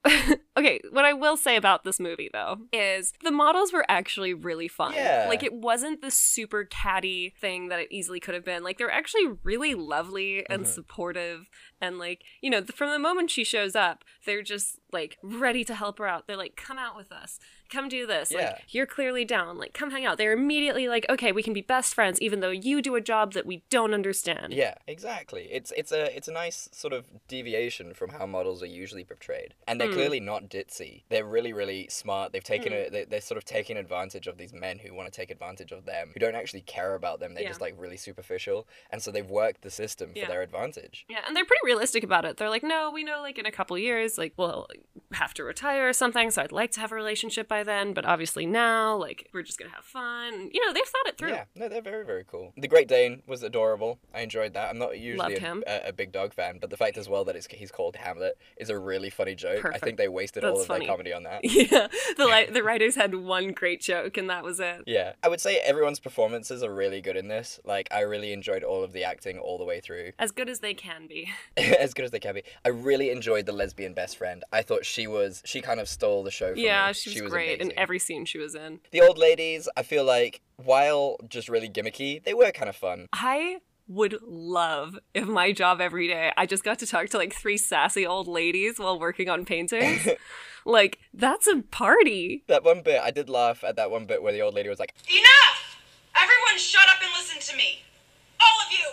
okay, 0.58 0.80
what 0.90 1.04
I 1.04 1.12
will 1.12 1.36
say 1.36 1.56
about 1.56 1.84
this 1.84 1.98
movie 2.00 2.28
though 2.32 2.58
is 2.72 3.12
the 3.22 3.30
models 3.30 3.72
were 3.72 3.84
actually 3.88 4.34
really 4.34 4.68
fun. 4.68 4.92
Yeah. 4.94 5.26
Like 5.28 5.42
it 5.42 5.52
wasn't 5.54 6.02
the 6.02 6.10
super 6.10 6.64
catty 6.64 7.34
thing 7.40 7.68
that 7.68 7.80
it 7.80 7.88
easily 7.90 8.20
could 8.20 8.34
have 8.34 8.44
been. 8.44 8.62
Like 8.62 8.78
they're 8.78 8.90
actually 8.90 9.28
really 9.42 9.74
lovely 9.74 10.44
and 10.48 10.64
Mhm. 10.64 10.66
supportive 10.66 11.48
and 11.80 11.98
like, 11.98 12.22
you 12.40 12.50
know, 12.50 12.62
from 12.64 12.90
the 12.90 12.98
moment 12.98 13.30
she 13.30 13.44
shows 13.44 13.76
up, 13.76 14.04
they're 14.26 14.42
just 14.42 14.78
like 14.92 15.16
ready 15.22 15.64
to 15.64 15.74
help 15.74 15.98
her 15.98 16.06
out. 16.06 16.26
They're 16.26 16.36
like, 16.36 16.56
"Come 16.56 16.78
out 16.78 16.96
with 16.96 17.12
us. 17.12 17.38
Come 17.70 17.88
do 17.90 18.06
this. 18.06 18.30
Yeah. 18.32 18.38
Like 18.38 18.62
you're 18.74 18.86
clearly 18.86 19.24
down. 19.26 19.58
Like 19.58 19.74
come 19.74 19.90
hang 19.90 20.06
out." 20.06 20.16
They're 20.18 20.32
immediately 20.32 20.88
like, 20.88 21.04
"Okay, 21.10 21.30
we 21.30 21.42
can 21.42 21.52
be 21.52 21.60
best 21.60 21.94
friends 21.94 22.20
even 22.22 22.40
though 22.40 22.50
you 22.50 22.80
do 22.82 22.94
a 22.96 23.00
job 23.00 23.34
that 23.34 23.44
we 23.46 23.62
don't 23.70 23.92
understand." 23.94 24.54
Yeah, 24.54 24.74
exactly. 24.86 25.48
It's 25.52 25.72
it's 25.76 25.92
a 25.92 26.16
it's 26.16 26.26
a 26.26 26.32
nice 26.32 26.68
sort 26.72 26.94
of 26.94 27.06
deviation 27.28 27.92
from 27.94 28.10
how 28.10 28.24
models 28.26 28.62
are 28.62 28.66
usually 28.66 29.04
portrayed, 29.04 29.54
and 29.68 29.78
they're 29.78 29.88
Mm. 29.88 29.94
clearly 29.94 30.20
not 30.20 30.47
ditzy. 30.48 31.02
They're 31.08 31.24
really 31.24 31.52
really 31.52 31.86
smart. 31.90 32.32
They've 32.32 32.42
taken 32.44 32.72
Mm. 32.72 32.86
a 32.86 32.90
they, 32.90 33.04
they're 33.04 33.20
sort 33.20 33.38
of 33.38 33.44
taking 33.44 33.76
advantage 33.76 34.26
of 34.26 34.38
these 34.38 34.52
men 34.52 34.78
who 34.78 34.94
want 34.94 35.10
to 35.12 35.16
take 35.16 35.30
advantage 35.30 35.72
of 35.72 35.84
them, 35.84 36.10
who 36.14 36.20
don't 36.20 36.34
actually 36.34 36.62
care 36.62 36.94
about 36.94 37.20
them. 37.20 37.34
They're 37.34 37.42
Yeah. 37.44 37.50
just 37.50 37.60
like 37.60 37.74
really 37.78 37.96
superficial, 37.96 38.66
and 38.90 39.02
so 39.02 39.10
they've 39.10 39.28
worked 39.28 39.62
the 39.62 39.70
system 39.70 40.12
for 40.12 40.18
Yeah. 40.18 40.28
their 40.28 40.42
advantage. 40.42 41.06
Yeah, 41.08 41.20
and 41.26 41.36
they're 41.36 41.44
pretty 41.44 41.60
realistic 41.64 42.02
about 42.04 42.24
it. 42.24 42.36
They're 42.36 42.50
like, 42.50 42.62
no, 42.62 42.90
we 42.90 43.04
know, 43.04 43.20
like 43.20 43.38
in 43.38 43.46
a 43.46 43.52
couple 43.52 43.78
years, 43.78 44.18
like 44.18 44.32
we'll 44.36 44.66
have 45.12 45.34
to 45.34 45.44
retire 45.44 45.88
or 45.88 45.92
something. 45.92 46.30
So 46.30 46.42
I'd 46.42 46.52
like 46.52 46.70
to 46.72 46.80
have 46.80 46.92
a 46.92 46.94
relationship 46.94 47.48
by 47.48 47.62
then, 47.62 47.92
but 47.94 48.04
obviously 48.04 48.46
now, 48.46 48.96
like 48.96 49.28
we're 49.32 49.42
just 49.42 49.58
gonna 49.58 49.70
have 49.74 49.84
fun. 49.84 50.50
You 50.52 50.64
know, 50.64 50.72
they've 50.72 50.84
thought 50.86 51.06
it 51.06 51.18
through. 51.18 51.30
Yeah, 51.30 51.44
no, 51.54 51.68
they're 51.68 51.82
very 51.82 52.04
very 52.04 52.24
cool. 52.24 52.52
The 52.56 52.68
Great 52.68 52.88
Dane 52.88 53.22
was 53.26 53.42
adorable. 53.42 53.98
I 54.14 54.20
enjoyed 54.20 54.54
that. 54.54 54.70
I'm 54.70 54.78
not 54.78 54.98
usually 54.98 55.36
a, 55.36 55.62
a, 55.66 55.88
a 55.88 55.92
big 55.92 56.12
dog 56.12 56.32
fan, 56.34 56.58
but 56.60 56.70
the 56.70 56.76
fact 56.76 56.96
as 56.96 57.08
well 57.08 57.24
that 57.24 57.36
it's, 57.36 57.46
he's 57.46 57.70
called 57.70 57.96
Hamlet 57.96 58.38
is 58.56 58.70
a 58.70 58.78
really 58.78 59.10
funny 59.10 59.34
joke. 59.34 59.60
Perfect. 59.60 59.82
I 59.82 59.84
think 59.84 59.98
they 59.98 60.08
wasted 60.08 60.37
all 60.44 60.52
That's 60.52 60.62
of 60.62 60.66
funny. 60.68 60.86
their 60.86 60.94
comedy 60.94 61.12
on 61.12 61.22
that. 61.24 61.40
Yeah, 61.58 61.88
the 62.16 62.26
li- 62.26 62.50
the 62.50 62.62
writers 62.62 62.94
had 62.94 63.14
one 63.14 63.52
great 63.52 63.80
joke, 63.80 64.16
and 64.16 64.30
that 64.30 64.44
was 64.44 64.60
it. 64.60 64.82
Yeah, 64.86 65.12
I 65.22 65.28
would 65.28 65.40
say 65.40 65.58
everyone's 65.58 65.98
performances 65.98 66.62
are 66.62 66.72
really 66.72 67.00
good 67.00 67.16
in 67.16 67.28
this. 67.28 67.58
Like, 67.64 67.88
I 67.90 68.00
really 68.00 68.32
enjoyed 68.32 68.62
all 68.62 68.84
of 68.84 68.92
the 68.92 69.04
acting 69.04 69.38
all 69.38 69.58
the 69.58 69.64
way 69.64 69.80
through, 69.80 70.12
As 70.18 70.30
good 70.30 70.48
as 70.48 70.60
they 70.60 70.74
can 70.74 71.06
be. 71.06 71.28
as 71.56 71.94
good 71.94 72.04
as 72.04 72.10
they 72.10 72.20
can 72.20 72.34
be. 72.34 72.42
I 72.64 72.68
really 72.68 73.10
enjoyed 73.10 73.46
the 73.46 73.52
lesbian 73.52 73.92
best 73.94 74.16
friend. 74.16 74.44
I 74.52 74.62
thought 74.62 74.84
she 74.84 75.06
was, 75.06 75.42
she 75.44 75.60
kind 75.60 75.80
of 75.80 75.88
stole 75.88 76.22
the 76.22 76.30
show. 76.30 76.50
From 76.52 76.58
yeah, 76.60 76.88
me. 76.88 76.92
she 76.94 77.20
was, 77.22 77.30
great 77.30 77.60
in 77.60 77.72
every 77.76 77.98
scene 77.98 78.24
she 78.24 78.38
was 78.38 78.54
in. 78.54 78.80
The 78.90 79.00
old 79.00 79.18
ladies, 79.18 79.68
I 79.76 79.82
feel 79.82 80.04
like, 80.04 80.40
while 80.56 81.16
just 81.28 81.48
really 81.48 81.68
gimmicky, 81.68 82.22
they 82.22 82.34
were 82.34 82.50
kind 82.52 82.68
of 82.68 82.76
fun. 82.76 83.06
I 83.12 83.58
would 83.88 84.18
love 84.22 84.98
if 85.14 85.26
my 85.26 85.50
job 85.52 85.80
every 85.80 86.06
day 86.08 86.30
I 86.36 86.44
just 86.46 86.62
got 86.62 86.78
to 86.80 86.86
talk 86.86 87.08
to 87.08 87.16
like 87.18 87.34
three 87.34 87.56
sassy 87.56 88.06
old 88.06 88.28
ladies 88.28 88.78
while 88.78 88.98
working 89.00 89.28
on 89.30 89.44
paintings. 89.44 90.06
like 90.66 90.98
that's 91.14 91.46
a 91.46 91.62
party. 91.62 92.44
That 92.48 92.64
one 92.64 92.82
bit, 92.82 93.00
I 93.02 93.10
did 93.10 93.28
laugh 93.30 93.64
at 93.64 93.76
that 93.76 93.90
one 93.90 94.04
bit 94.06 94.22
where 94.22 94.32
the 94.32 94.42
old 94.42 94.54
lady 94.54 94.68
was 94.68 94.78
like, 94.78 94.94
Enough! 95.10 95.80
Everyone 96.14 96.58
shut 96.58 96.82
up 96.88 97.00
and 97.02 97.10
listen 97.16 97.40
to 97.52 97.56
me. 97.56 97.82
All 98.40 98.66
of 98.66 98.72
you! 98.72 98.84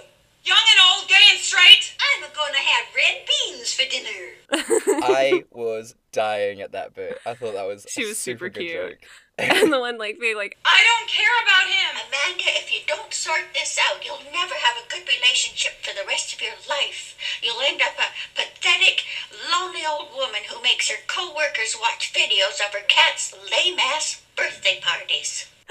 Young 0.43 0.57
and 0.57 0.79
old, 0.99 1.09
gay 1.09 1.15
and 1.31 1.39
straight! 1.39 1.95
I'm 1.99 2.29
gonna 2.33 2.57
have 2.57 2.85
red 2.95 3.25
beans 3.27 3.73
for 3.73 3.83
dinner. 3.89 5.01
I 5.03 5.43
was 5.51 5.95
dying 6.11 6.61
at 6.61 6.71
that 6.73 6.93
bit. 6.93 7.19
I 7.25 7.33
thought 7.33 7.53
that 7.53 7.65
was 7.67 7.85
She 7.89 8.03
a 8.03 8.07
was 8.07 8.17
super 8.17 8.49
good 8.49 8.61
cute. 8.61 8.73
joke. 8.73 8.97
And 9.37 9.71
the 9.71 9.79
one 9.79 9.97
like 9.97 10.19
being 10.19 10.35
like, 10.35 10.57
I 10.63 10.79
don't 10.83 11.09
care 11.09 11.35
about 11.43 11.67
him! 11.67 11.91
Amanda, 12.07 12.47
if 12.55 12.71
you 12.71 12.79
don't 12.87 13.13
sort 13.13 13.51
this 13.53 13.77
out, 13.77 14.03
you'll 14.05 14.23
never 14.31 14.55
have 14.55 14.77
a 14.79 14.89
good 14.89 15.03
relationship 15.07 15.83
for 15.83 15.93
the 15.93 16.07
rest 16.07 16.33
of 16.33 16.41
your 16.41 16.55
life. 16.69 17.17
You'll 17.43 17.61
end 17.67 17.81
up 17.81 17.99
a 17.99 18.11
pathetic, 18.33 19.03
lonely 19.51 19.83
old 19.87 20.15
woman 20.15 20.41
who 20.49 20.61
makes 20.61 20.89
her 20.89 21.03
co-workers 21.07 21.75
watch 21.79 22.13
videos 22.13 22.63
of 22.63 22.73
her 22.73 22.85
cat's 22.87 23.33
lame-ass 23.51 24.23
birthday 24.37 24.79
parties. 24.81 25.47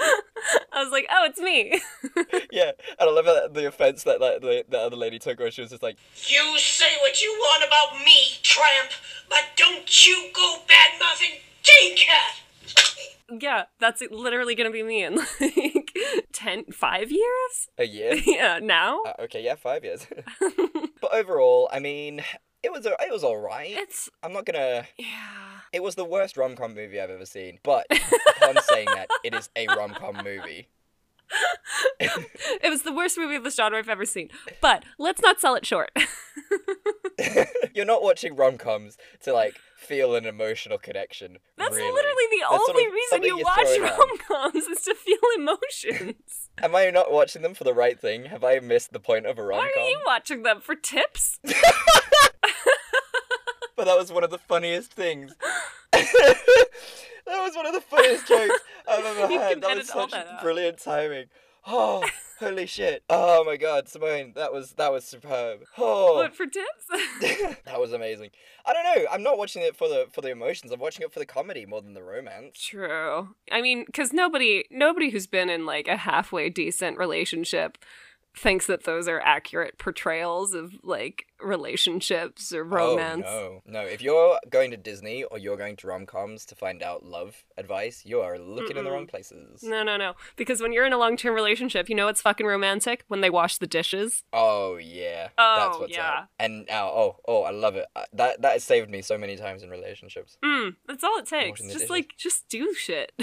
I 0.71 0.83
was 0.83 0.91
like, 0.91 1.07
oh, 1.09 1.25
it's 1.25 1.39
me. 1.39 1.81
Yeah, 2.51 2.71
and 2.99 3.09
I 3.09 3.11
love 3.11 3.25
that 3.25 3.53
the 3.53 3.67
offense 3.67 4.03
that 4.03 4.21
like, 4.21 4.41
the, 4.41 4.63
the 4.69 4.79
other 4.79 4.95
lady 4.95 5.19
took 5.19 5.39
where 5.39 5.51
she 5.51 5.61
was 5.61 5.71
just 5.71 5.83
like, 5.83 5.97
You 6.15 6.57
say 6.57 6.95
what 7.01 7.21
you 7.21 7.31
want 7.31 7.63
about 7.65 8.05
me, 8.05 8.37
tramp, 8.43 8.91
but 9.27 9.43
don't 9.57 10.07
you 10.07 10.29
go 10.33 10.59
bad-mouthing 10.67 11.39
Jane 11.63 11.97
Cat! 11.97 13.14
Yeah, 13.29 13.63
that's 13.79 14.01
literally 14.11 14.55
gonna 14.55 14.71
be 14.71 14.83
me 14.83 15.03
in 15.03 15.15
like 15.41 15.91
ten, 16.33 16.65
five 16.65 17.11
years. 17.11 17.67
a 17.77 17.85
year? 17.85 18.15
yeah, 18.25 18.59
now 18.61 19.01
Uh, 19.05 19.13
okay, 19.23 19.43
yeah, 19.43 19.55
five 19.55 19.83
years. 19.83 20.07
but 21.01 21.13
overall, 21.13 21.69
I 21.71 21.79
mean, 21.79 22.21
it 22.63 22.71
was 22.71 22.85
a, 22.85 22.91
it 23.01 23.11
was 23.11 23.23
all 23.23 23.37
right. 23.37 23.71
it's 23.71 24.09
I'm 24.23 24.33
not 24.33 24.45
gonna. 24.45 24.85
yeah. 24.97 25.59
It 25.73 25.83
was 25.83 25.95
the 25.95 26.05
worst 26.05 26.37
rom 26.37 26.55
com 26.55 26.73
movie 26.73 26.99
I've 27.01 27.09
ever 27.09 27.25
seen. 27.25 27.59
But 27.63 27.85
upon 28.37 28.55
saying 28.63 28.87
that, 28.95 29.09
it 29.23 29.33
is 29.33 29.49
a 29.55 29.67
rom 29.67 29.93
com 29.93 30.17
movie. 30.23 30.69
It 31.99 32.69
was 32.69 32.83
the 32.83 32.93
worst 32.93 33.17
movie 33.17 33.35
of 33.35 33.43
this 33.43 33.55
genre 33.55 33.77
I've 33.79 33.89
ever 33.89 34.05
seen. 34.05 34.29
But 34.61 34.83
let's 34.97 35.21
not 35.21 35.39
sell 35.39 35.55
it 35.55 35.65
short. 35.65 35.91
You're 37.73 37.85
not 37.85 38.03
watching 38.03 38.35
rom 38.35 38.57
coms 38.57 38.97
to 39.23 39.33
like 39.33 39.55
feel 39.77 40.15
an 40.15 40.25
emotional 40.25 40.77
connection. 40.77 41.37
That's 41.57 41.75
really. 41.75 41.91
literally 41.91 42.23
the 42.31 42.45
That's 42.49 42.65
sort 42.65 42.69
only 42.77 42.85
of 42.87 42.93
reason 42.93 43.23
you 43.23 43.37
watch 43.37 43.97
rom 43.97 44.17
coms 44.27 44.65
is 44.65 44.81
to 44.83 44.95
feel 44.95 45.17
emotions. 45.37 46.49
Am 46.61 46.75
I 46.75 46.89
not 46.89 47.11
watching 47.11 47.41
them 47.41 47.53
for 47.53 47.63
the 47.63 47.73
right 47.73 47.99
thing? 47.99 48.25
Have 48.25 48.43
I 48.43 48.59
missed 48.59 48.93
the 48.93 48.99
point 48.99 49.25
of 49.25 49.37
a 49.37 49.43
rom 49.43 49.59
Why 49.59 49.71
com? 49.75 49.83
are 49.83 49.89
you 49.89 49.99
watching 50.05 50.43
them 50.43 50.61
for 50.61 50.75
tips? 50.75 51.39
But 53.77 53.85
that 53.85 53.97
was 53.97 54.09
one 54.09 54.23
of 54.23 54.29
the 54.29 54.37
funniest 54.37 54.93
things. 54.93 55.33
That 57.25 57.43
was 57.43 57.55
one 57.55 57.65
of 57.65 57.73
the 57.73 57.81
funniest 57.81 58.27
jokes 58.27 58.59
I've 58.87 59.05
ever 59.05 59.31
You 59.31 59.39
had. 59.39 59.61
That 59.61 59.77
was 59.77 59.87
such 59.87 60.11
that 60.11 60.41
brilliant 60.41 60.79
timing. 60.79 61.25
Oh, 61.67 62.07
holy 62.39 62.67
shit! 62.67 63.03
Oh 63.09 63.43
my 63.43 63.57
god, 63.57 63.87
Simone, 63.89 64.33
that 64.35 64.53
was 64.53 64.73
that 64.73 64.91
was 64.91 65.03
superb. 65.03 65.61
Oh, 65.79 66.17
What 66.17 66.35
for 66.35 66.45
tips? 66.45 66.85
that 67.65 67.79
was 67.79 67.91
amazing. 67.91 68.29
I 68.67 68.73
don't 68.73 68.83
know. 68.83 69.07
I'm 69.11 69.23
not 69.23 69.39
watching 69.39 69.63
it 69.63 69.75
for 69.75 69.87
the 69.87 70.05
for 70.11 70.21
the 70.21 70.29
emotions. 70.29 70.71
I'm 70.71 70.79
watching 70.79 71.03
it 71.03 71.11
for 71.11 71.17
the 71.17 71.25
comedy 71.25 71.65
more 71.65 71.81
than 71.81 71.95
the 71.95 72.03
romance. 72.03 72.61
True. 72.61 73.29
I 73.51 73.61
mean, 73.63 73.85
because 73.85 74.13
nobody 74.13 74.65
nobody 74.69 75.09
who's 75.09 75.25
been 75.25 75.49
in 75.49 75.65
like 75.65 75.87
a 75.87 75.97
halfway 75.97 76.49
decent 76.51 76.99
relationship 76.99 77.79
thinks 78.37 78.67
that 78.67 78.83
those 78.83 79.07
are 79.07 79.19
accurate 79.21 79.77
portrayals 79.77 80.53
of 80.53 80.73
like 80.83 81.25
relationships 81.41 82.53
or 82.53 82.63
romance. 82.63 83.25
Oh, 83.27 83.61
no, 83.65 83.81
no. 83.83 83.87
If 83.87 84.01
you're 84.01 84.39
going 84.49 84.71
to 84.71 84.77
Disney 84.77 85.23
or 85.23 85.37
you're 85.37 85.57
going 85.57 85.75
to 85.77 85.87
rom 85.87 86.05
coms 86.05 86.45
to 86.47 86.55
find 86.55 86.81
out 86.83 87.03
love 87.05 87.43
advice, 87.57 88.03
you 88.05 88.21
are 88.21 88.37
looking 88.37 88.77
in 88.77 88.83
the 88.85 88.91
wrong 88.91 89.07
places. 89.07 89.63
No, 89.63 89.83
no, 89.83 89.97
no. 89.97 90.13
Because 90.35 90.61
when 90.61 90.73
you're 90.73 90.85
in 90.85 90.93
a 90.93 90.97
long 90.97 91.17
term 91.17 91.33
relationship, 91.33 91.89
you 91.89 91.95
know 91.95 92.07
it's 92.07 92.21
fucking 92.21 92.45
romantic? 92.45 93.03
When 93.07 93.21
they 93.21 93.29
wash 93.29 93.57
the 93.57 93.67
dishes. 93.67 94.23
Oh 94.33 94.77
yeah, 94.77 95.29
Oh, 95.37 95.55
that's 95.67 95.79
what's 95.79 95.93
yeah. 95.93 96.09
up. 96.19 96.29
And 96.39 96.65
now, 96.67 96.87
oh, 96.87 97.17
oh, 97.27 97.43
I 97.43 97.51
love 97.51 97.75
it. 97.75 97.85
Uh, 97.95 98.05
That 98.13 98.41
that 98.41 98.53
has 98.53 98.63
saved 98.63 98.89
me 98.89 99.01
so 99.01 99.17
many 99.17 99.35
times 99.35 99.63
in 99.63 99.69
relationships. 99.69 100.37
Mm, 100.43 100.75
that's 100.87 101.03
all 101.03 101.17
it 101.17 101.25
takes. 101.27 101.61
Just 101.61 101.73
dishes. 101.73 101.89
like, 101.89 102.13
just 102.17 102.47
do 102.49 102.73
shit. 102.73 103.11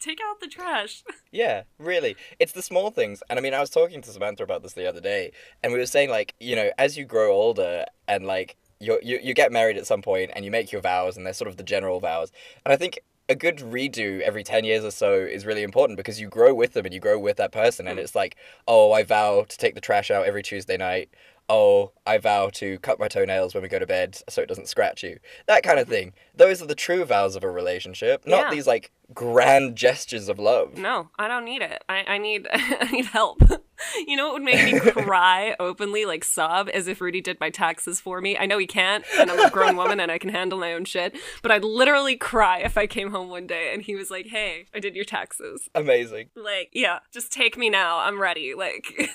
Take 0.00 0.20
out 0.28 0.40
the 0.40 0.48
trash. 0.48 1.04
Yeah, 1.32 1.62
really. 1.78 2.16
It's 2.40 2.50
the 2.50 2.62
small 2.62 2.90
things. 2.90 3.22
And 3.30 3.38
I 3.38 3.42
mean, 3.42 3.54
I 3.54 3.60
was 3.60 3.70
talking 3.70 4.02
to 4.02 4.10
Samantha 4.10 4.42
about 4.42 4.64
this 4.64 4.72
the 4.72 4.88
other 4.88 5.00
day, 5.00 5.30
and 5.62 5.72
we 5.72 5.78
were 5.78 5.86
saying 5.86 6.10
like, 6.10 6.34
you 6.40 6.56
know, 6.56 6.72
as 6.76 6.98
you 6.98 7.04
grow 7.04 7.32
older 7.32 7.84
and 8.08 8.26
like 8.26 8.56
you 8.80 8.98
you 9.00 9.20
you 9.22 9.32
get 9.32 9.52
married 9.52 9.76
at 9.76 9.86
some 9.86 10.02
point 10.02 10.32
and 10.34 10.44
you 10.44 10.50
make 10.50 10.72
your 10.72 10.80
vows 10.80 11.16
and 11.16 11.24
they're 11.24 11.32
sort 11.32 11.46
of 11.46 11.56
the 11.56 11.62
general 11.62 12.00
vows. 12.00 12.32
And 12.64 12.72
I 12.72 12.76
think 12.76 12.98
a 13.28 13.36
good 13.36 13.58
redo 13.58 14.20
every 14.22 14.42
10 14.42 14.64
years 14.64 14.84
or 14.84 14.90
so 14.90 15.14
is 15.14 15.46
really 15.46 15.62
important 15.62 15.96
because 15.96 16.20
you 16.20 16.28
grow 16.28 16.52
with 16.52 16.72
them 16.72 16.84
and 16.84 16.92
you 16.92 16.98
grow 16.98 17.16
with 17.16 17.36
that 17.36 17.52
person 17.52 17.86
and 17.86 17.96
mm. 17.96 18.02
it's 18.02 18.16
like, 18.16 18.34
"Oh, 18.66 18.90
I 18.90 19.04
vow 19.04 19.44
to 19.48 19.56
take 19.56 19.76
the 19.76 19.80
trash 19.80 20.10
out 20.10 20.26
every 20.26 20.42
Tuesday 20.42 20.76
night." 20.76 21.10
Oh, 21.52 21.90
I 22.06 22.18
vow 22.18 22.48
to 22.54 22.78
cut 22.78 23.00
my 23.00 23.08
toenails 23.08 23.54
when 23.54 23.62
we 23.64 23.68
go 23.68 23.80
to 23.80 23.86
bed 23.86 24.16
so 24.28 24.40
it 24.40 24.46
doesn't 24.48 24.68
scratch 24.68 25.02
you. 25.02 25.18
That 25.48 25.64
kind 25.64 25.80
of 25.80 25.88
thing. 25.88 26.12
Those 26.32 26.62
are 26.62 26.66
the 26.66 26.76
true 26.76 27.04
vows 27.04 27.34
of 27.34 27.42
a 27.42 27.50
relationship, 27.50 28.24
not 28.24 28.44
Yeah. 28.44 28.50
these 28.52 28.68
like 28.68 28.92
grand 29.12 29.74
gestures 29.74 30.28
of 30.28 30.38
love. 30.38 30.78
No, 30.78 31.10
I 31.18 31.26
don't 31.26 31.44
need 31.44 31.60
it. 31.62 31.82
I, 31.88 32.04
I 32.06 32.18
need 32.18 32.46
I 32.52 32.88
need 32.92 33.06
help. 33.06 33.42
you 34.06 34.14
know 34.16 34.26
what 34.26 34.34
would 34.34 34.42
make 34.42 34.64
me 34.72 34.78
cry 34.92 35.56
openly, 35.58 36.04
like 36.04 36.22
sob, 36.22 36.68
as 36.72 36.86
if 36.86 37.00
Rudy 37.00 37.20
did 37.20 37.40
my 37.40 37.50
taxes 37.50 38.00
for 38.00 38.20
me? 38.20 38.38
I 38.38 38.46
know 38.46 38.58
he 38.58 38.66
can't, 38.68 39.04
and 39.18 39.28
I'm 39.28 39.40
a 39.44 39.50
grown 39.50 39.74
woman 39.76 39.98
and 39.98 40.12
I 40.12 40.18
can 40.18 40.30
handle 40.30 40.58
my 40.58 40.72
own 40.72 40.84
shit, 40.84 41.16
but 41.42 41.50
I'd 41.50 41.64
literally 41.64 42.16
cry 42.16 42.58
if 42.58 42.78
I 42.78 42.86
came 42.86 43.10
home 43.10 43.28
one 43.28 43.48
day 43.48 43.72
and 43.74 43.82
he 43.82 43.96
was 43.96 44.08
like, 44.08 44.26
Hey, 44.28 44.66
I 44.72 44.78
did 44.78 44.94
your 44.94 45.04
taxes. 45.04 45.68
Amazing. 45.74 46.28
Like, 46.36 46.68
yeah, 46.72 47.00
just 47.12 47.32
take 47.32 47.56
me 47.58 47.68
now. 47.70 47.98
I'm 47.98 48.20
ready. 48.20 48.54
Like 48.54 49.10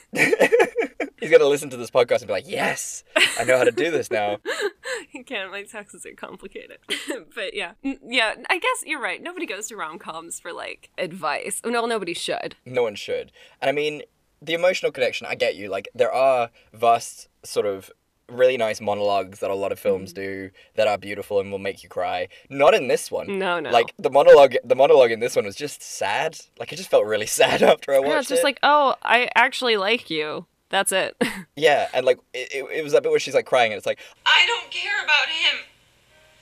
He's 1.25 1.31
gonna 1.38 1.49
listen 1.49 1.69
to 1.71 1.77
this 1.77 1.89
podcast 1.91 2.19
and 2.19 2.27
be 2.27 2.33
like, 2.33 2.47
"Yes, 2.47 3.03
I 3.39 3.43
know 3.45 3.57
how 3.57 3.63
to 3.63 3.71
do 3.71 3.89
this 3.91 4.11
now." 4.11 4.38
you 5.13 5.23
can't. 5.23 5.51
My 5.51 5.63
taxes 5.63 6.05
are 6.05 6.13
complicated. 6.13 6.77
but 7.35 7.53
yeah, 7.53 7.71
yeah. 7.81 8.35
I 8.49 8.59
guess 8.59 8.83
you're 8.85 9.01
right. 9.01 9.21
Nobody 9.21 9.45
goes 9.45 9.67
to 9.69 9.75
rom 9.75 9.97
coms 9.99 10.39
for 10.39 10.53
like 10.53 10.89
advice. 10.97 11.61
No, 11.65 11.85
nobody 11.85 12.13
should. 12.13 12.55
No 12.65 12.83
one 12.83 12.95
should. 12.95 13.31
And 13.61 13.69
I 13.69 13.71
mean, 13.71 14.03
the 14.41 14.53
emotional 14.53 14.91
connection. 14.91 15.25
I 15.27 15.35
get 15.35 15.55
you. 15.55 15.69
Like, 15.69 15.88
there 15.95 16.11
are 16.11 16.49
vast 16.73 17.27
sort 17.43 17.65
of 17.65 17.91
really 18.27 18.57
nice 18.57 18.81
monologues 18.81 19.38
that 19.39 19.51
a 19.51 19.55
lot 19.55 19.71
of 19.71 19.79
films 19.79 20.11
Mm-hmm. 20.11 20.21
do 20.23 20.49
that 20.75 20.88
are 20.88 20.97
beautiful 20.97 21.39
and 21.39 21.51
will 21.51 21.59
make 21.59 21.83
you 21.83 21.89
cry. 21.89 22.27
Not 22.49 22.73
in 22.73 22.88
this 22.88 23.11
one. 23.11 23.38
No, 23.38 23.59
no. 23.59 23.69
Like 23.69 23.93
the 23.99 24.09
monologue, 24.09 24.55
the 24.63 24.75
monologue 24.75 25.11
in 25.11 25.19
this 25.19 25.35
one 25.35 25.45
was 25.45 25.55
just 25.55 25.81
sad. 25.83 26.38
Like 26.59 26.73
it 26.73 26.77
just 26.77 26.89
felt 26.89 27.05
really 27.05 27.25
sad 27.41 27.61
after 27.61 27.93
I 27.93 27.99
watched 27.99 28.09
Yeah, 28.11 28.19
it's 28.19 28.29
just 28.29 28.41
it. 28.41 28.43
like, 28.45 28.59
oh, 28.63 28.95
I 29.03 29.29
actually 29.35 29.77
like 29.77 30.09
you. 30.09 30.47
That's 30.75 30.91
it. 30.91 31.15
yeah, 31.55 31.88
and 31.93 32.05
like 32.05 32.19
it, 32.33 32.51
it, 32.51 32.79
it 32.79 32.83
was 32.83 32.91
that 32.91 33.01
bit 33.01 33.09
where 33.09 33.19
she's 33.19 33.33
like 33.33 33.45
crying, 33.45 33.71
and 33.71 33.77
it's 33.77 33.85
like, 33.85 33.99
I 34.25 34.45
don't 34.45 34.69
care 34.69 35.01
about 35.05 35.29
him. 35.29 35.63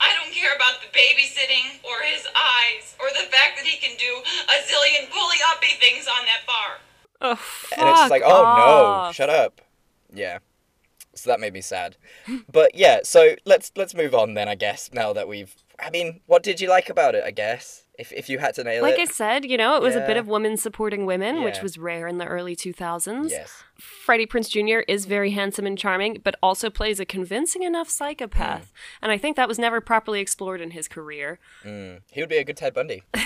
I 0.02 0.12
don't 0.16 0.34
care 0.34 0.56
about 0.56 0.82
the 0.82 0.88
babysitting 0.88 1.78
or 1.86 2.02
his 2.02 2.26
eyes 2.36 2.96
or 3.00 3.10
the 3.10 3.30
fact 3.30 3.58
that 3.58 3.64
he 3.64 3.78
can 3.78 3.96
do 3.96 4.12
a 4.12 4.58
zillion 4.66 5.12
pulley 5.12 5.38
uppy 5.52 5.76
things 5.80 6.08
on 6.08 6.26
that 6.26 6.48
bar. 6.48 6.80
oh, 7.22 7.40
and 7.78 7.90
it's 7.90 8.00
just 8.00 8.10
like, 8.10 8.24
oh 8.26 9.06
no, 9.06 9.12
shut 9.14 9.30
up. 9.30 9.62
Yeah. 10.12 10.40
So 11.14 11.30
that 11.30 11.40
made 11.40 11.54
me 11.54 11.62
sad. 11.62 11.96
But 12.52 12.74
yeah, 12.74 13.02
so 13.04 13.36
let's 13.46 13.72
let's 13.76 13.94
move 13.94 14.16
on 14.16 14.34
then, 14.34 14.50
I 14.50 14.56
guess. 14.56 14.90
Now 14.92 15.14
that 15.14 15.28
we've, 15.28 15.56
I 15.80 15.92
mean, 15.92 16.22
what 16.26 16.42
did 16.42 16.60
you 16.60 16.70
like 16.70 16.90
about 16.90 17.14
it? 17.14 17.24
I 17.24 17.30
guess 17.30 17.83
if 18.00 18.12
if 18.12 18.30
you 18.30 18.40
had 18.40 18.56
to 18.56 18.64
nail 18.64 18.82
Like 18.82 18.96
it. 18.96 19.00
Like 19.00 19.10
I 19.10 19.12
said, 19.12 19.46
you 19.46 19.58
know, 19.58 19.76
it 19.76 19.82
was 19.82 19.96
a 19.96 20.02
bit 20.02 20.18
of 20.18 20.28
women 20.28 20.58
supporting 20.58 21.06
women, 21.06 21.44
which 21.44 21.62
was 21.62 21.78
rare 21.78 22.08
in 22.08 22.18
the 22.18 22.26
early 22.26 22.56
2000s. 22.56 23.30
Yes. 23.30 23.64
Freddie 23.78 24.26
Prinze 24.26 24.50
Jr. 24.50 24.84
is 24.88 25.06
very 25.06 25.32
handsome 25.32 25.66
and 25.66 25.78
charming, 25.78 26.20
but 26.24 26.36
also 26.42 26.70
plays 26.70 27.00
a 27.00 27.06
convincing 27.06 27.64
enough 27.64 27.90
psychopath. 27.90 28.72
Hmm. 28.72 29.04
And 29.04 29.12
I 29.12 29.18
think 29.18 29.36
that 29.36 29.48
was 29.48 29.60
never 29.60 29.82
properly 29.82 30.22
explored 30.22 30.62
in 30.62 30.72
his 30.72 30.88
career. 30.88 31.40
He 31.64 32.22
would 32.22 32.30
be 32.30 32.38
a 32.38 32.44
good 32.44 32.58
Ted 32.58 32.74
Bundy. 32.74 33.04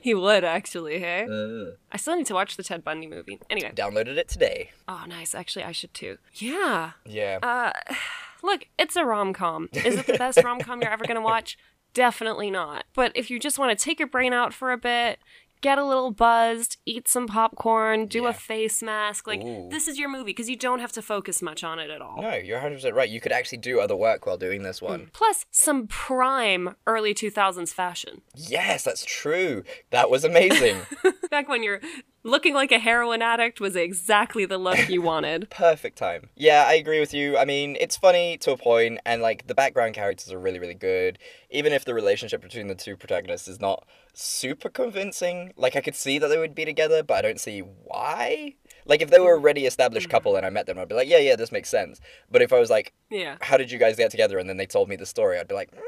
He 0.00 0.14
would, 0.14 0.44
actually, 0.44 1.00
hey? 1.00 1.26
Mm. 1.28 1.74
I 1.92 1.96
still 1.96 2.16
need 2.16 2.26
to 2.26 2.34
watch 2.34 2.56
the 2.56 2.62
Ted 2.62 2.82
Bundy 2.82 3.06
movie. 3.06 3.38
Anyway. 3.50 3.72
Downloaded 3.74 4.16
it 4.16 4.28
today. 4.28 4.70
Oh, 4.88 5.04
nice. 5.06 5.34
Actually, 5.34 5.64
I 5.64 5.72
should 5.72 5.92
too. 5.92 6.18
Yeah. 6.34 6.92
Yeah. 7.04 7.38
Uh, 7.42 7.72
look, 8.42 8.66
it's 8.78 8.96
a 8.96 9.04
rom 9.04 9.32
com. 9.32 9.68
Is 9.72 9.96
it 9.96 10.06
the 10.06 10.16
best 10.16 10.42
rom 10.44 10.60
com 10.60 10.80
you're 10.80 10.90
ever 10.90 11.04
going 11.04 11.16
to 11.16 11.20
watch? 11.22 11.58
Definitely 11.96 12.50
not. 12.50 12.84
But 12.94 13.10
if 13.14 13.30
you 13.30 13.38
just 13.40 13.58
want 13.58 13.76
to 13.76 13.82
take 13.82 13.98
your 13.98 14.06
brain 14.08 14.34
out 14.34 14.52
for 14.52 14.70
a 14.70 14.76
bit, 14.76 15.18
get 15.62 15.78
a 15.78 15.84
little 15.84 16.10
buzzed, 16.10 16.76
eat 16.84 17.08
some 17.08 17.26
popcorn, 17.26 18.04
do 18.04 18.24
Yeah. 18.24 18.28
a 18.28 18.32
face 18.34 18.82
mask, 18.82 19.26
like, 19.26 19.40
Ooh. 19.40 19.68
this 19.70 19.88
is 19.88 19.98
your 19.98 20.10
movie 20.10 20.24
because 20.26 20.50
you 20.50 20.56
don't 20.56 20.80
have 20.80 20.92
to 20.92 21.00
focus 21.00 21.40
much 21.40 21.64
on 21.64 21.78
it 21.78 21.88
at 21.88 22.02
all. 22.02 22.20
no, 22.20 22.34
you're 22.34 22.58
100% 22.58 22.92
right. 22.94 23.08
You 23.08 23.18
could 23.22 23.32
actually 23.32 23.58
do 23.58 23.80
other 23.80 23.96
work 23.96 24.26
while 24.26 24.36
doing 24.36 24.62
this 24.62 24.82
one. 24.82 25.06
Mm. 25.06 25.12
Plus, 25.14 25.46
some 25.50 25.86
prime 25.86 26.76
early 26.86 27.14
2000s 27.14 27.72
fashion. 27.72 28.20
Yes, 28.34 28.84
that's 28.84 29.06
true. 29.06 29.64
That 29.88 30.10
was 30.10 30.22
amazing. 30.22 30.76
Back 31.30 31.48
when 31.48 31.62
you're 31.62 31.80
looking 32.26 32.54
like 32.54 32.72
a 32.72 32.78
heroin 32.78 33.22
addict 33.22 33.60
was 33.60 33.76
exactly 33.76 34.44
the 34.44 34.58
look 34.58 34.88
you 34.88 35.00
wanted. 35.12 35.48
Perfect 35.50 35.96
time. 35.96 36.28
Yeah, 36.34 36.64
I 36.66 36.74
agree 36.74 37.00
with 37.00 37.14
you. 37.14 37.38
I 37.38 37.44
mean, 37.44 37.76
it's 37.80 37.96
funny 37.96 38.36
to 38.38 38.52
a 38.52 38.56
point, 38.56 39.00
and 39.06 39.22
like 39.22 39.46
the 39.46 39.54
background 39.54 39.94
characters 39.94 40.32
are 40.32 40.38
really, 40.38 40.58
really 40.58 40.74
good. 40.74 41.18
Even 41.50 41.72
if 41.72 41.84
the 41.84 41.94
relationship 41.94 42.42
between 42.42 42.66
the 42.66 42.74
two 42.74 42.96
protagonists 42.96 43.48
is 43.48 43.60
not 43.60 43.86
super 44.12 44.68
convincing, 44.68 45.52
like 45.56 45.76
I 45.76 45.80
could 45.80 45.94
see 45.94 46.18
that 46.18 46.28
they 46.28 46.38
would 46.38 46.54
be 46.54 46.64
together, 46.64 47.02
but 47.02 47.16
I 47.18 47.22
don't 47.22 47.40
see 47.40 47.60
why. 47.60 48.54
Like 48.84 49.00
if 49.02 49.10
they 49.10 49.18
were 49.18 49.32
a 49.32 49.36
already 49.36 49.66
established 49.66 50.08
couple 50.08 50.36
and 50.36 50.44
I 50.44 50.50
met 50.50 50.66
them, 50.66 50.78
I'd 50.78 50.88
be 50.88 50.94
like, 50.94 51.08
yeah, 51.08 51.18
yeah, 51.18 51.36
this 51.36 51.52
makes 51.52 51.68
sense. 51.68 52.00
But 52.30 52.42
if 52.42 52.52
I 52.52 52.58
was 52.58 52.70
like, 52.70 52.92
Yeah. 53.10 53.36
how 53.40 53.56
did 53.56 53.70
you 53.70 53.78
guys 53.78 53.96
get 53.96 54.10
together? 54.10 54.38
And 54.38 54.48
then 54.48 54.56
they 54.56 54.66
told 54.66 54.88
me 54.88 54.96
the 54.96 55.06
story, 55.06 55.38
I'd 55.38 55.48
be 55.48 55.54
like, 55.54 55.70
mm, 55.70 55.80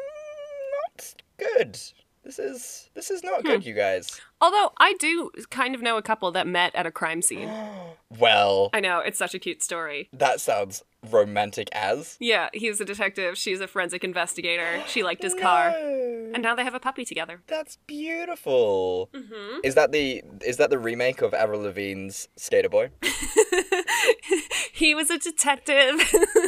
not 0.95 1.15
good. 1.39 1.79
This 2.29 2.39
is 2.39 2.91
this 2.93 3.11
is 3.11 3.25
not 3.25 3.43
good, 3.43 3.65
you 3.65 3.73
guys. 3.73 4.21
Although 4.39 4.73
I 4.77 4.93
do 5.01 5.31
kind 5.49 5.75
of 5.75 5.81
know 5.81 5.97
a 5.97 6.03
couple 6.03 6.31
that 6.33 6.47
met 6.47 6.75
at 6.75 6.85
a 6.85 6.91
crime 6.91 7.23
scene. 7.23 7.51
Well, 8.19 8.71
I 8.73 8.81
know, 8.81 9.01
it's 9.01 9.19
such 9.19 9.35
a 9.35 9.39
cute 9.39 9.63
story. 9.63 10.09
that 10.15 10.41
sounds 10.41 10.83
romantic 11.11 11.69
as. 11.73 12.17
Yeah, 12.19 12.49
he's 12.55 12.81
a 12.81 12.85
detective, 12.87 13.37
she's 13.37 13.61
a 13.61 13.69
forensic 13.69 14.03
investigator. 14.03 14.83
She 14.87 15.03
liked 15.03 15.23
his 15.23 15.35
car. 15.35 15.75
And 16.35 16.43
now 16.43 16.55
they 16.55 16.65
have 16.65 16.75
a 16.75 16.81
puppy 16.81 17.07
together. 17.07 17.41
That's 17.47 17.77
beautiful. 17.87 19.09
Mm-hmm. 19.15 19.61
Is 19.65 19.75
that 19.75 19.93
the 19.93 20.23
is 20.45 20.59
that 20.59 20.69
the 20.69 20.79
remake 20.79 21.23
of 21.23 21.33
Avril 21.33 21.61
Lavigne's 21.63 22.29
Skater 22.37 22.69
Boy? 22.69 22.91
he 24.73 24.95
was 24.95 25.09
a 25.11 25.19
detective. 25.19 26.01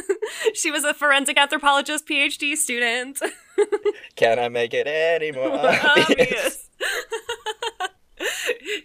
she 0.53 0.71
was 0.71 0.83
a 0.83 0.93
forensic 0.93 1.37
anthropologist 1.37 2.07
PhD 2.07 2.55
student. 2.55 3.19
Can 4.15 4.39
I 4.39 4.49
make 4.49 4.73
it 4.73 4.87
any 4.87 5.31
more 5.31 5.51
obvious? 5.83 6.69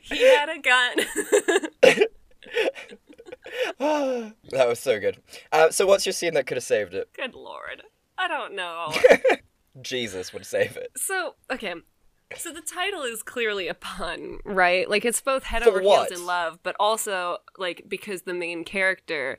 He 0.03 0.23
had 0.35 0.49
a 0.49 0.59
gun. 0.59 0.97
that 3.79 4.69
was 4.69 4.79
so 4.79 4.99
good. 4.99 5.19
Uh, 5.53 5.71
so 5.71 5.87
what's 5.87 6.07
your 6.07 6.13
scene 6.13 6.35
that 6.35 6.47
could 6.47 6.57
have 6.57 6.65
saved 6.65 6.95
it? 6.95 7.11
Good 7.15 7.35
lord. 7.35 7.83
I 8.17 8.29
don't 8.29 8.55
know. 8.55 8.93
Jesus 9.83 10.33
would 10.33 10.47
save 10.47 10.77
it. 10.77 10.93
So, 10.97 11.35
okay. 11.51 11.75
So 12.37 12.53
the 12.53 12.61
title 12.63 13.03
is 13.03 13.23
clearly 13.23 13.69
a 13.69 13.75
pun, 13.75 14.39
right? 14.45 14.89
Like 14.89 15.05
it's 15.05 15.21
both 15.21 15.45
head 15.45 15.63
For 15.63 15.69
over 15.71 15.83
what? 15.83 16.09
heels 16.09 16.21
in 16.21 16.27
love, 16.27 16.59
but 16.63 16.75
also 16.81 17.39
like 17.59 17.85
because 17.87 18.23
the 18.23 18.35
main 18.35 18.65
character 18.65 19.39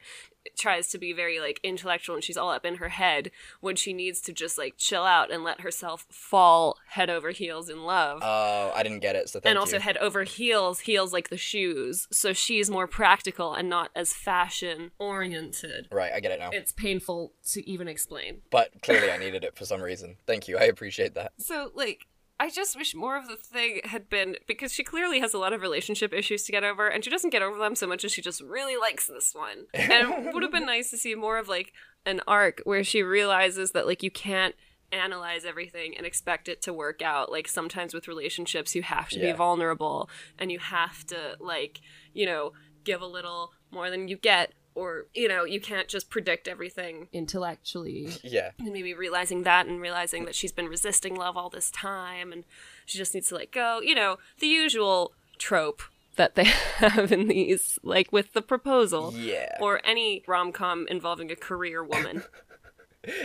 tries 0.56 0.88
to 0.90 0.98
be 0.98 1.14
very 1.14 1.40
like 1.40 1.60
intellectual 1.64 2.16
and 2.16 2.24
she's 2.24 2.38
all 2.38 2.52
up 2.52 2.66
in 2.66 2.76
her 2.76 2.90
head 2.90 3.32
when 3.62 3.76
she 3.76 3.94
needs 3.94 4.22
to 4.22 4.34
just 4.34 4.58
like 4.58 4.76
chill 4.78 5.04
out 5.04 5.32
and 5.32 5.44
let 5.44 5.62
herself 5.62 6.06
fall 6.10 6.78
head 6.90 7.10
over 7.10 7.32
heels 7.32 7.70
in 7.70 7.84
love. 7.84 8.20
Oh, 8.22 8.72
I 8.76 8.84
didn't 8.84 9.00
get 9.00 9.16
it. 9.16 9.30
So 9.30 9.40
thank 9.40 9.50
and 9.50 9.60
also 9.60 9.78
you. 9.78 9.82
head 9.82 9.98
over 9.98 10.24
heels, 10.24 10.82
heels 10.82 11.14
like 11.14 11.30
the 11.30 11.38
shoes. 11.38 12.08
So 12.12 12.34
she's 12.34 12.70
more 12.70 12.88
practical 12.88 13.54
and 13.54 13.70
not 13.70 13.90
as 13.96 14.14
fashion 14.14 14.92
oriented. 15.00 15.88
right, 15.92 16.12
I 16.14 16.20
get 16.20 16.32
it 16.32 16.40
now. 16.40 16.50
It's 16.52 16.72
painful 16.72 17.34
to 17.52 17.68
even 17.70 17.88
explain. 17.88 18.42
But 18.52 18.82
clearly, 18.82 19.12
I 19.12 19.18
needed 19.18 19.44
it 19.44 19.58
for 19.58 19.66
some 19.66 19.82
reason. 19.82 20.18
Thank 20.26 20.48
you. 20.48 20.58
I 20.58 20.64
appreciate 20.64 21.16
that. 21.16 21.34
So, 21.38 21.72
like, 21.76 22.08
I 22.40 22.50
just 22.52 22.76
wish 22.78 22.94
more 22.94 23.18
of 23.18 23.28
the 23.28 23.36
thing 23.36 23.82
had 23.84 24.10
been 24.10 24.36
because 24.48 24.72
she 24.72 24.84
clearly 24.84 25.20
has 25.22 25.34
a 25.34 25.40
lot 25.40 25.54
of 25.54 25.62
relationship 25.62 26.14
issues 26.14 26.44
to 26.44 26.52
get 26.52 26.64
over, 26.64 26.88
and 26.88 27.04
she 27.04 27.10
doesn't 27.10 27.32
get 27.32 27.42
over 27.42 27.58
them 27.58 27.74
so 27.76 27.88
much 27.88 28.06
as 28.06 28.12
she 28.12 28.22
just 28.22 28.42
really 28.42 28.78
likes 28.78 29.08
this 29.08 29.34
one. 29.34 29.66
And 29.74 30.28
it 30.28 30.34
would 30.34 30.44
have 30.44 30.52
been 30.52 30.66
nice 30.78 30.92
to 30.92 30.98
see 30.98 31.16
more 31.16 31.38
of 31.40 31.48
like 31.48 31.74
an 32.06 32.22
arc 32.28 32.62
where 32.64 32.84
she 32.84 33.02
realizes 33.02 33.72
that 33.72 33.88
like 33.88 34.04
you 34.04 34.12
can't 34.12 34.54
analyze 34.92 35.44
everything 35.46 35.98
and 35.98 36.06
expect 36.06 36.48
it 36.48 36.62
to 36.62 36.72
work 36.74 37.02
out. 37.02 37.32
Like 37.32 37.48
sometimes 37.48 37.94
with 37.94 38.08
relationships, 38.08 38.76
you 38.76 38.84
have 38.84 39.10
to 39.10 39.20
Yeah. 39.20 39.32
be 39.32 39.38
vulnerable 39.38 40.10
and 40.40 40.52
you 40.52 40.60
have 40.60 41.06
to 41.08 41.36
like 41.40 41.82
you 42.14 42.26
know 42.26 42.54
give 42.84 43.02
a 43.02 43.08
little 43.08 43.52
more 43.72 43.90
than 43.90 44.08
you 44.08 44.16
get. 44.16 44.54
Or, 44.78 45.08
you 45.16 45.28
know, 45.28 45.44
you 45.44 45.60
can't 45.60 45.88
just 45.88 46.10
predict 46.10 46.48
everything 46.48 47.08
intellectually 47.12 48.10
Yeah. 48.24 48.52
and 48.60 48.72
maybe 48.72 48.94
realizing 48.94 49.44
that 49.44 49.66
and 49.66 49.82
realizing 49.82 50.26
that 50.26 50.36
she's 50.36 50.52
been 50.52 50.68
resisting 50.68 51.16
love 51.16 51.36
all 51.36 51.50
this 51.50 51.72
time 51.72 52.32
and 52.32 52.44
she 52.86 52.98
just 53.00 53.14
needs 53.16 53.30
to 53.30 53.36
let 53.36 53.52
go 53.52 53.82
you 53.82 53.96
know 53.96 54.18
the 54.40 54.48
usual 54.48 55.14
trope 55.40 55.82
that 56.16 56.36
they 56.36 56.44
have 56.78 57.12
in 57.12 57.28
these 57.28 57.80
like 57.84 58.12
with 58.12 58.34
the 58.34 58.42
proposal 58.42 59.14
Yeah. 59.16 59.58
or 59.60 59.82
any 59.84 60.24
rom-com 60.28 60.88
involving 60.90 61.32
a 61.32 61.36
career 61.36 61.84
woman 61.84 62.24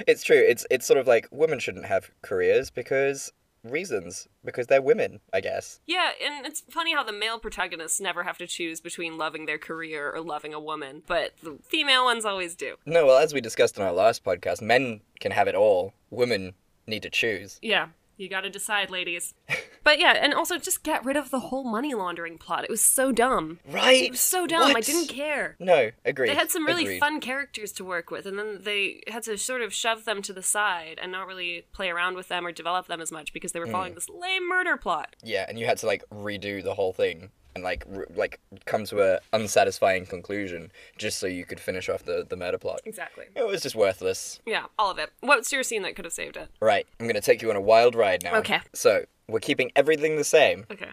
It's 0.06 0.22
true. 0.22 0.36
It's 0.52 0.64
it's 0.70 0.86
sort 0.86 1.00
of 1.00 1.06
like 1.08 1.26
women 1.32 1.58
shouldn't 1.58 1.86
have 1.86 2.10
careers 2.22 2.70
because 2.70 3.32
reasons 3.64 4.28
because 4.44 4.66
they're 4.66 4.82
women, 4.82 5.20
I 5.32 5.40
guess. 5.40 5.80
yeah 5.86 6.10
and 6.24 6.46
it's 6.46 6.62
funny 6.70 6.92
how 6.94 7.02
the 7.04 7.12
male 7.12 7.38
protagonists 7.38 8.00
never 8.00 8.22
have 8.24 8.38
to 8.38 8.46
choose 8.46 8.80
between 8.80 9.16
loving 9.18 9.46
their 9.46 9.58
career 9.58 10.10
or 10.10 10.20
loving 10.20 10.52
a 10.54 10.60
woman 10.60 11.02
but 11.06 11.34
the 11.42 11.58
female 11.62 12.04
ones 12.04 12.24
always 12.24 12.54
do 12.54 12.76
No, 12.86 13.06
well, 13.06 13.18
as 13.18 13.32
we 13.32 13.40
discussed 13.40 13.76
in 13.76 13.82
our 13.84 13.92
last 13.92 14.24
podcast, 14.24 14.60
men 14.62 15.00
can 15.20 15.32
have 15.32 15.48
it 15.48 15.54
all. 15.54 15.94
Women 16.10 16.54
need 16.86 17.02
to 17.02 17.10
choose. 17.10 17.58
Yeah, 17.62 17.88
you 18.16 18.28
gotta 18.28 18.50
decide, 18.50 18.90
ladies. 18.90 19.34
but 19.84 19.98
yeah, 19.98 20.12
and 20.20 20.32
also 20.34 20.58
just 20.58 20.82
get 20.82 21.04
rid 21.04 21.16
of 21.16 21.30
the 21.30 21.40
whole 21.40 21.64
money 21.64 21.94
laundering 21.94 22.38
plot. 22.38 22.64
It 22.64 22.70
was 22.70 22.80
so 22.80 23.12
dumb. 23.12 23.58
Right? 23.70 24.04
It 24.04 24.10
was 24.12 24.20
so 24.20 24.46
dumb. 24.46 24.74
I 24.76 24.80
didn't 24.80 25.08
care. 25.08 25.56
No, 25.58 25.90
agreed. 26.04 26.30
They 26.30 26.34
had 26.34 26.50
some 26.50 26.66
really 26.66 26.84
agreed. 26.84 27.00
fun 27.00 27.20
characters 27.20 27.72
to 27.72 27.84
work 27.84 28.10
with, 28.10 28.26
and 28.26 28.38
then 28.38 28.60
they 28.62 29.02
had 29.08 29.22
to 29.24 29.36
sort 29.38 29.62
of 29.62 29.72
shove 29.72 30.04
them 30.04 30.22
to 30.22 30.32
the 30.32 30.42
side 30.42 30.98
and 31.02 31.10
not 31.12 31.26
really 31.26 31.64
play 31.72 31.90
around 31.90 32.16
with 32.16 32.28
them 32.28 32.46
or 32.46 32.52
develop 32.52 32.86
them 32.86 33.00
as 33.00 33.10
much 33.12 33.32
because 33.32 33.52
they 33.52 33.60
were 33.60 33.66
Hmm. 33.66 33.72
following 33.72 33.94
this 33.94 34.08
lame 34.08 34.48
murder 34.48 34.76
plot. 34.76 35.16
Yeah, 35.22 35.46
and 35.48 35.58
you 35.58 35.66
had 35.66 35.78
to 35.78 35.86
like 35.86 36.04
redo 36.10 36.62
the 36.62 36.74
whole 36.74 36.92
thing 36.92 37.30
and 37.54 37.62
like 37.64 37.84
r- 37.94 38.06
like 38.14 38.40
come 38.64 38.84
to 38.86 39.02
a 39.02 39.20
unsatisfying 39.32 40.06
conclusion 40.06 40.70
just 40.96 41.18
so 41.18 41.26
you 41.26 41.44
could 41.44 41.60
finish 41.60 41.88
off 41.88 42.04
the 42.04 42.24
the 42.28 42.36
murder 42.36 42.58
plot. 42.58 42.80
Exactly. 42.84 43.26
It 43.34 43.46
was 43.46 43.62
just 43.62 43.74
worthless. 43.74 44.40
Yeah, 44.46 44.66
all 44.78 44.90
of 44.90 44.98
it. 44.98 45.10
What's 45.20 45.52
your 45.52 45.62
scene 45.62 45.82
that 45.82 45.96
could 45.96 46.04
have 46.04 46.12
saved 46.14 46.36
it? 46.36 46.48
Right, 46.60 46.86
I'm 47.00 47.06
gonna 47.06 47.20
take 47.20 47.42
you 47.42 47.50
on 47.50 47.56
a 47.56 47.60
wild 47.60 47.94
ride 47.94 48.22
now. 48.22 48.36
Okay. 48.36 48.60
So 48.72 49.04
we're 49.28 49.40
keeping 49.40 49.70
everything 49.76 50.16
the 50.16 50.24
same, 50.24 50.66
Okay. 50.70 50.90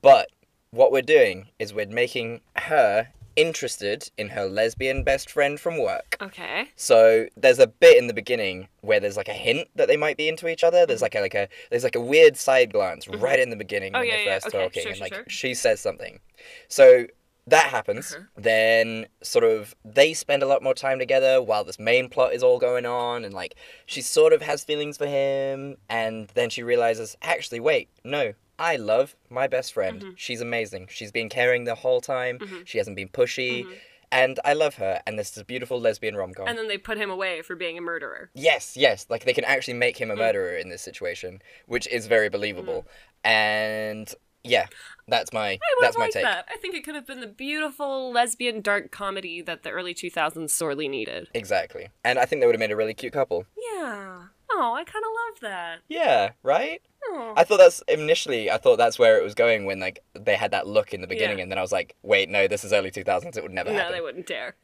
but 0.00 0.28
what 0.70 0.90
we're 0.92 1.02
doing 1.02 1.48
is 1.58 1.72
we're 1.74 1.86
making 1.86 2.40
her 2.56 3.08
interested 3.36 4.10
in 4.18 4.28
her 4.30 4.46
lesbian 4.46 5.02
best 5.04 5.30
friend 5.30 5.58
from 5.58 5.78
work. 5.78 6.16
Okay. 6.20 6.68
So 6.76 7.26
there's 7.36 7.58
a 7.58 7.66
bit 7.66 7.98
in 7.98 8.06
the 8.06 8.14
beginning 8.14 8.68
where 8.80 9.00
there's 9.00 9.16
like 9.16 9.28
a 9.28 9.34
hint 9.34 9.68
that 9.76 9.88
they 9.88 9.96
might 9.96 10.16
be 10.16 10.28
into 10.28 10.48
each 10.48 10.64
other. 10.64 10.86
There's 10.86 11.02
like 11.02 11.14
a 11.14 11.20
like 11.20 11.34
a 11.34 11.48
there's 11.70 11.84
like 11.84 11.96
a 11.96 12.00
weird 12.00 12.36
side 12.36 12.72
glance 12.72 13.08
right 13.08 13.38
in 13.38 13.50
the 13.50 13.56
beginning 13.56 13.92
Oh, 13.94 14.00
when 14.00 14.08
yeah, 14.08 14.16
they're 14.16 14.24
yeah, 14.26 14.34
first 14.34 14.46
okay, 14.48 14.64
talking, 14.64 14.82
sure, 14.82 14.92
and 14.92 15.00
like 15.00 15.14
sure. 15.14 15.24
she 15.28 15.54
says 15.54 15.80
something. 15.80 16.20
So 16.68 17.06
that 17.46 17.66
happens. 17.66 18.12
Uh-huh. 18.14 18.24
Then 18.36 19.06
sort 19.22 19.44
of 19.44 19.74
they 19.84 20.14
spend 20.14 20.42
a 20.42 20.46
lot 20.46 20.62
more 20.62 20.74
time 20.74 20.98
together 20.98 21.42
while 21.42 21.64
this 21.64 21.78
main 21.78 22.08
plot 22.08 22.32
is 22.32 22.42
all 22.42 22.58
going 22.58 22.86
on, 22.86 23.24
and 23.24 23.34
like 23.34 23.56
she 23.86 24.00
sort 24.02 24.32
of 24.32 24.42
has 24.42 24.64
feelings 24.64 24.96
for 24.96 25.06
him, 25.06 25.76
and 25.88 26.28
then 26.34 26.50
she 26.50 26.62
realizes 26.62 27.16
actually 27.22 27.60
wait 27.60 27.88
no. 28.04 28.32
I 28.62 28.76
love 28.76 29.16
my 29.28 29.46
best 29.48 29.72
friend. 29.74 30.00
Mm-hmm. 30.00 30.10
She's 30.16 30.40
amazing. 30.40 30.86
She's 30.90 31.10
been 31.12 31.28
caring 31.28 31.64
the 31.64 31.74
whole 31.74 32.00
time. 32.00 32.38
She 32.64 32.78
hasn't 32.78 32.96
been 32.96 33.08
pushy. 33.08 33.66
And 34.12 34.38
I 34.44 34.52
love 34.52 34.74
her. 34.74 35.00
And 35.06 35.18
this 35.18 35.30
is 35.32 35.38
a 35.38 35.44
beautiful 35.44 35.80
lesbian 35.80 36.14
rom 36.16 36.34
com. 36.34 36.46
And 36.46 36.58
then 36.58 36.68
they 36.68 36.76
put 36.78 36.98
him 36.98 37.10
away 37.10 37.40
for 37.42 37.56
being 37.56 37.78
a 37.78 37.80
murderer. 37.80 38.30
Yes, 38.34 38.76
yes. 38.76 39.06
Like 39.08 39.24
they 39.24 39.32
can 39.32 39.44
actually 39.44 39.74
make 39.74 39.96
Mm. 39.96 40.00
him 40.00 40.10
a 40.10 40.16
murderer 40.16 40.54
in 40.56 40.68
this 40.68 40.82
situation, 40.82 41.40
which 41.66 41.86
is 41.88 42.06
very 42.08 42.28
believable. 42.28 42.86
And 43.24 44.12
yeah, 44.44 44.66
that's 45.08 45.32
my 45.32 45.58
that's 45.80 45.96
my 45.96 46.10
take. 46.10 46.24
that. 46.24 46.46
I 46.52 46.56
think 46.58 46.74
it 46.74 46.84
could 46.84 46.94
have 46.94 47.06
been 47.06 47.20
the 47.20 47.26
beautiful 47.26 48.12
lesbian 48.12 48.60
dark 48.60 48.90
comedy 48.90 49.40
that 49.40 49.62
the 49.62 49.70
early 49.70 49.94
2000s 49.94 50.50
sorely 50.50 50.88
needed. 50.88 51.28
Exactly. 51.32 51.88
And 52.04 52.18
I 52.18 52.24
think 52.26 52.40
they 52.42 52.46
would 52.46 52.54
have 52.54 52.60
made 52.60 52.72
a 52.72 52.76
really 52.76 52.94
cute 52.94 53.12
couple. 53.12 53.46
Yeah. 53.56 54.24
Oh, 54.50 54.74
I 54.74 54.84
kind 54.84 55.04
of 55.04 55.10
love 55.30 55.40
that. 55.40 55.78
Yeah, 55.88 56.32
right? 56.42 56.82
Oh. 57.04 57.34
I 57.36 57.44
thought 57.44 57.58
that's 57.58 57.82
initially 57.88 58.50
I 58.50 58.58
thought 58.58 58.76
that's 58.76 58.98
where 58.98 59.18
it 59.18 59.24
was 59.24 59.34
going 59.34 59.64
when 59.64 59.80
like 59.80 60.02
they 60.14 60.36
had 60.36 60.50
that 60.52 60.66
look 60.66 60.94
in 60.94 61.00
the 61.00 61.06
beginning 61.06 61.38
Yeah. 61.38 61.42
and 61.44 61.52
then 61.52 61.58
I 61.58 61.62
was 61.62 61.72
like, 61.72 61.96
wait, 62.02 62.28
no, 62.28 62.46
this 62.46 62.64
is 62.64 62.72
early 62.72 62.90
2000s. 62.90 63.36
It 63.36 63.42
would 63.42 63.52
never 63.52 63.70
no, 63.70 63.78
happen. 63.78 63.92
they 63.92 64.00
wouldn't 64.00 64.26
dare. 64.26 64.56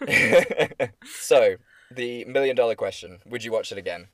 so, 1.04 1.56
the 1.90 2.24
million 2.24 2.56
dollar 2.56 2.74
question, 2.74 3.20
would 3.26 3.44
you 3.44 3.52
watch 3.52 3.70
it 3.72 3.78
again? 3.78 4.08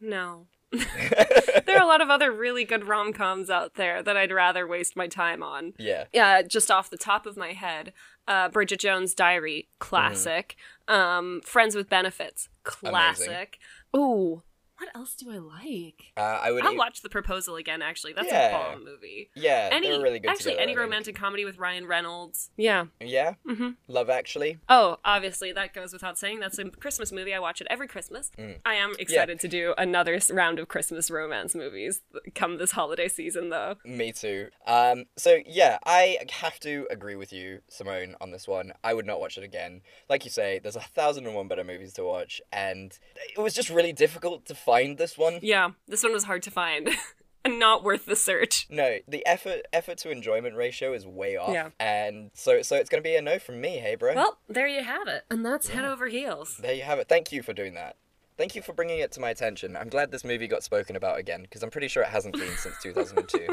no. 0.00 0.46
there 1.66 1.76
are 1.78 1.82
a 1.82 1.86
lot 1.86 2.00
of 2.00 2.10
other 2.10 2.32
really 2.32 2.64
good 2.64 2.88
rom 2.88 3.12
coms 3.12 3.48
out 3.48 3.74
there 3.74 4.02
that 4.02 4.16
I'd 4.16 4.32
rather 4.32 4.66
waste 4.66 4.96
my 4.96 5.06
time 5.06 5.40
on. 5.40 5.72
Yeah. 5.78 6.06
Yeah, 6.12 6.42
just 6.42 6.68
off 6.68 6.90
the 6.90 6.96
top 6.96 7.26
of 7.26 7.36
my 7.36 7.52
head, 7.52 7.92
uh, 8.26 8.48
Bridget 8.48 8.80
Jones' 8.80 9.14
Diary, 9.14 9.68
classic. 9.78 10.56
Um, 10.88 11.42
Friends 11.44 11.76
with 11.76 11.88
Benefits, 11.88 12.48
classic. 12.64 13.58
Ooh, 13.96 14.42
what 14.78 14.88
else 14.94 15.14
do 15.14 15.30
I 15.30 15.38
like? 15.38 16.12
Uh, 16.16 16.20
I 16.42 16.50
would 16.52 16.64
I'll 16.64 16.74
e- 16.74 16.78
watch 16.78 17.02
The 17.02 17.08
Proposal 17.08 17.56
again. 17.56 17.82
Actually, 17.82 18.12
that's 18.14 18.28
Yeah. 18.28 18.48
a 18.48 18.52
bomb 18.72 18.84
movie. 18.84 19.30
Yeah, 19.34 19.68
Any 19.72 19.88
they 19.90 19.96
were 19.96 20.02
really 20.02 20.18
good 20.18 20.30
actually 20.30 20.52
together, 20.52 20.62
any 20.70 20.76
romantic 20.76 21.14
comedy 21.14 21.44
with 21.44 21.58
Ryan 21.58 21.86
Reynolds. 21.86 22.50
Yeah. 22.56 22.86
Yeah? 23.00 23.34
Mm-hmm. 23.48 23.70
Love 23.88 24.10
Actually? 24.10 24.58
Oh, 24.68 24.98
obviously 25.04 25.52
that 25.52 25.74
goes 25.74 25.92
without 25.92 26.18
saying. 26.18 26.40
That's 26.40 26.58
a 26.58 26.70
Christmas 26.70 27.12
movie. 27.12 27.34
I 27.34 27.38
watch 27.38 27.60
it 27.60 27.66
every 27.70 27.86
Christmas. 27.88 28.30
Mm. 28.38 28.56
I 28.64 28.74
am 28.74 28.94
excited 28.98 29.38
to 29.40 29.48
do 29.48 29.74
another 29.78 30.18
round 30.30 30.58
of 30.58 30.68
Christmas 30.68 31.10
romance 31.10 31.54
movies 31.54 32.02
come 32.34 32.58
this 32.58 32.72
holiday 32.72 33.08
season, 33.08 33.50
though. 33.50 33.76
Me 33.84 34.12
too. 34.12 34.48
Um, 34.66 35.04
so 35.16 35.38
yeah, 35.46 35.78
I 35.84 36.18
have 36.30 36.58
to 36.60 36.86
agree 36.90 37.16
with 37.16 37.32
you, 37.32 37.60
Simone, 37.68 38.16
on 38.20 38.30
this 38.32 38.48
one. 38.48 38.72
I 38.82 38.94
would 38.94 39.06
not 39.06 39.20
watch 39.20 39.38
it 39.38 39.44
again. 39.44 39.82
Like 40.08 40.24
you 40.24 40.30
say, 40.30 40.58
there's 40.62 40.76
a 40.76 40.80
thousand 40.80 41.26
and 41.26 41.34
one 41.34 41.48
better 41.48 41.64
movies 41.64 41.92
to 41.94 42.04
watch, 42.04 42.40
and 42.52 42.96
it 43.36 43.40
was 43.40 43.54
just 43.54 43.70
really 43.70 43.92
difficult 43.92 44.46
to 44.46 44.54
find 44.64 44.98
this 44.98 45.16
one. 45.18 45.38
Yeah, 45.42 45.70
this 45.86 46.02
one 46.02 46.12
was 46.12 46.24
hard 46.24 46.42
to 46.44 46.50
find 46.50 46.90
and 47.44 47.58
not 47.58 47.84
worth 47.84 48.06
the 48.06 48.16
search. 48.16 48.66
No, 48.70 48.98
the 49.06 49.24
effort 49.26 49.62
effort 49.72 49.98
to 49.98 50.10
enjoyment 50.10 50.56
ratio 50.56 50.92
is 50.92 51.06
way 51.06 51.36
off. 51.36 51.52
Yeah. 51.52 51.70
And 51.78 52.30
so 52.34 52.62
so 52.62 52.76
it's 52.76 52.88
gonna 52.88 53.02
be 53.02 53.16
a 53.16 53.22
no 53.22 53.38
from 53.38 53.60
me, 53.60 53.78
hey 53.78 53.94
bro. 53.94 54.14
Well, 54.14 54.38
there 54.48 54.66
you 54.66 54.82
have 54.82 55.08
it. 55.08 55.24
And 55.30 55.44
that's 55.44 55.68
head 55.68 55.84
over 55.84 56.08
heels. 56.08 56.56
there 56.60 56.74
you 56.74 56.82
have 56.82 56.98
it. 56.98 57.08
Thank 57.08 57.32
you 57.32 57.42
for 57.42 57.52
doing 57.52 57.74
that. 57.74 57.96
Thank 58.36 58.56
you 58.56 58.62
for 58.62 58.72
bringing 58.72 58.98
it 58.98 59.12
to 59.12 59.20
my 59.20 59.30
attention. 59.30 59.76
I'm 59.76 59.88
glad 59.88 60.10
this 60.10 60.24
movie 60.24 60.48
got 60.48 60.64
spoken 60.64 60.96
about 60.96 61.20
again 61.20 61.42
because 61.42 61.62
I'm 61.62 61.70
pretty 61.70 61.86
sure 61.86 62.02
it 62.02 62.08
hasn't 62.08 62.34
been 62.34 62.50
since 62.56 62.74
2002. 62.82 63.46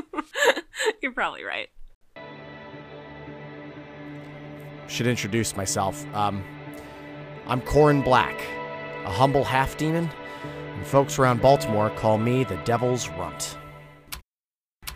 You're 1.03 1.11
probably 1.11 1.43
right. 1.43 1.69
Should 4.87 5.07
introduce 5.07 5.55
myself. 5.55 6.03
Um, 6.15 6.43
I'm 7.47 7.61
Corin 7.61 8.01
Black, 8.01 8.39
a 9.05 9.11
humble 9.11 9.43
half 9.43 9.77
demon, 9.77 10.09
and 10.81 10.89
folks 10.89 11.19
around 11.19 11.39
Baltimore 11.43 11.91
call 11.91 12.17
me 12.17 12.43
the 12.43 12.57
Devil's 12.65 13.07
Runt. 13.09 13.55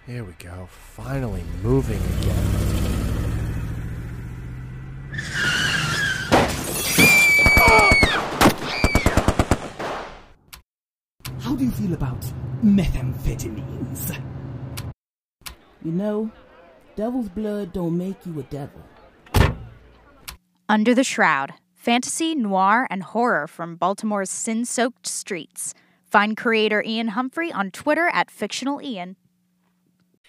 Here 0.07 0.23
we 0.23 0.33
go. 0.33 0.67
Finally 0.67 1.43
moving 1.61 2.01
again. 2.17 2.45
How 11.39 11.55
do 11.55 11.63
you 11.63 11.71
feel 11.71 11.93
about 11.93 12.21
methamphetamines? 12.63 14.19
You 15.83 15.91
know, 15.91 16.31
devil's 16.95 17.29
blood 17.29 17.73
don't 17.73 17.95
make 17.95 18.25
you 18.25 18.39
a 18.39 18.43
devil. 18.43 18.81
Under 20.67 20.95
the 20.95 21.03
Shroud 21.03 21.53
Fantasy, 21.85 22.33
Noir, 22.33 22.87
and 22.89 23.03
Horror 23.03 23.45
from 23.45 23.75
Baltimore's 23.75 24.31
sin 24.31 24.65
soaked 24.65 25.05
streets. 25.05 25.75
Find 26.03 26.35
creator 26.35 26.81
Ian 26.81 27.09
Humphrey 27.09 27.51
on 27.51 27.69
Twitter 27.69 28.09
at 28.11 28.31
Fictional 28.31 28.81
Ian. 28.81 29.17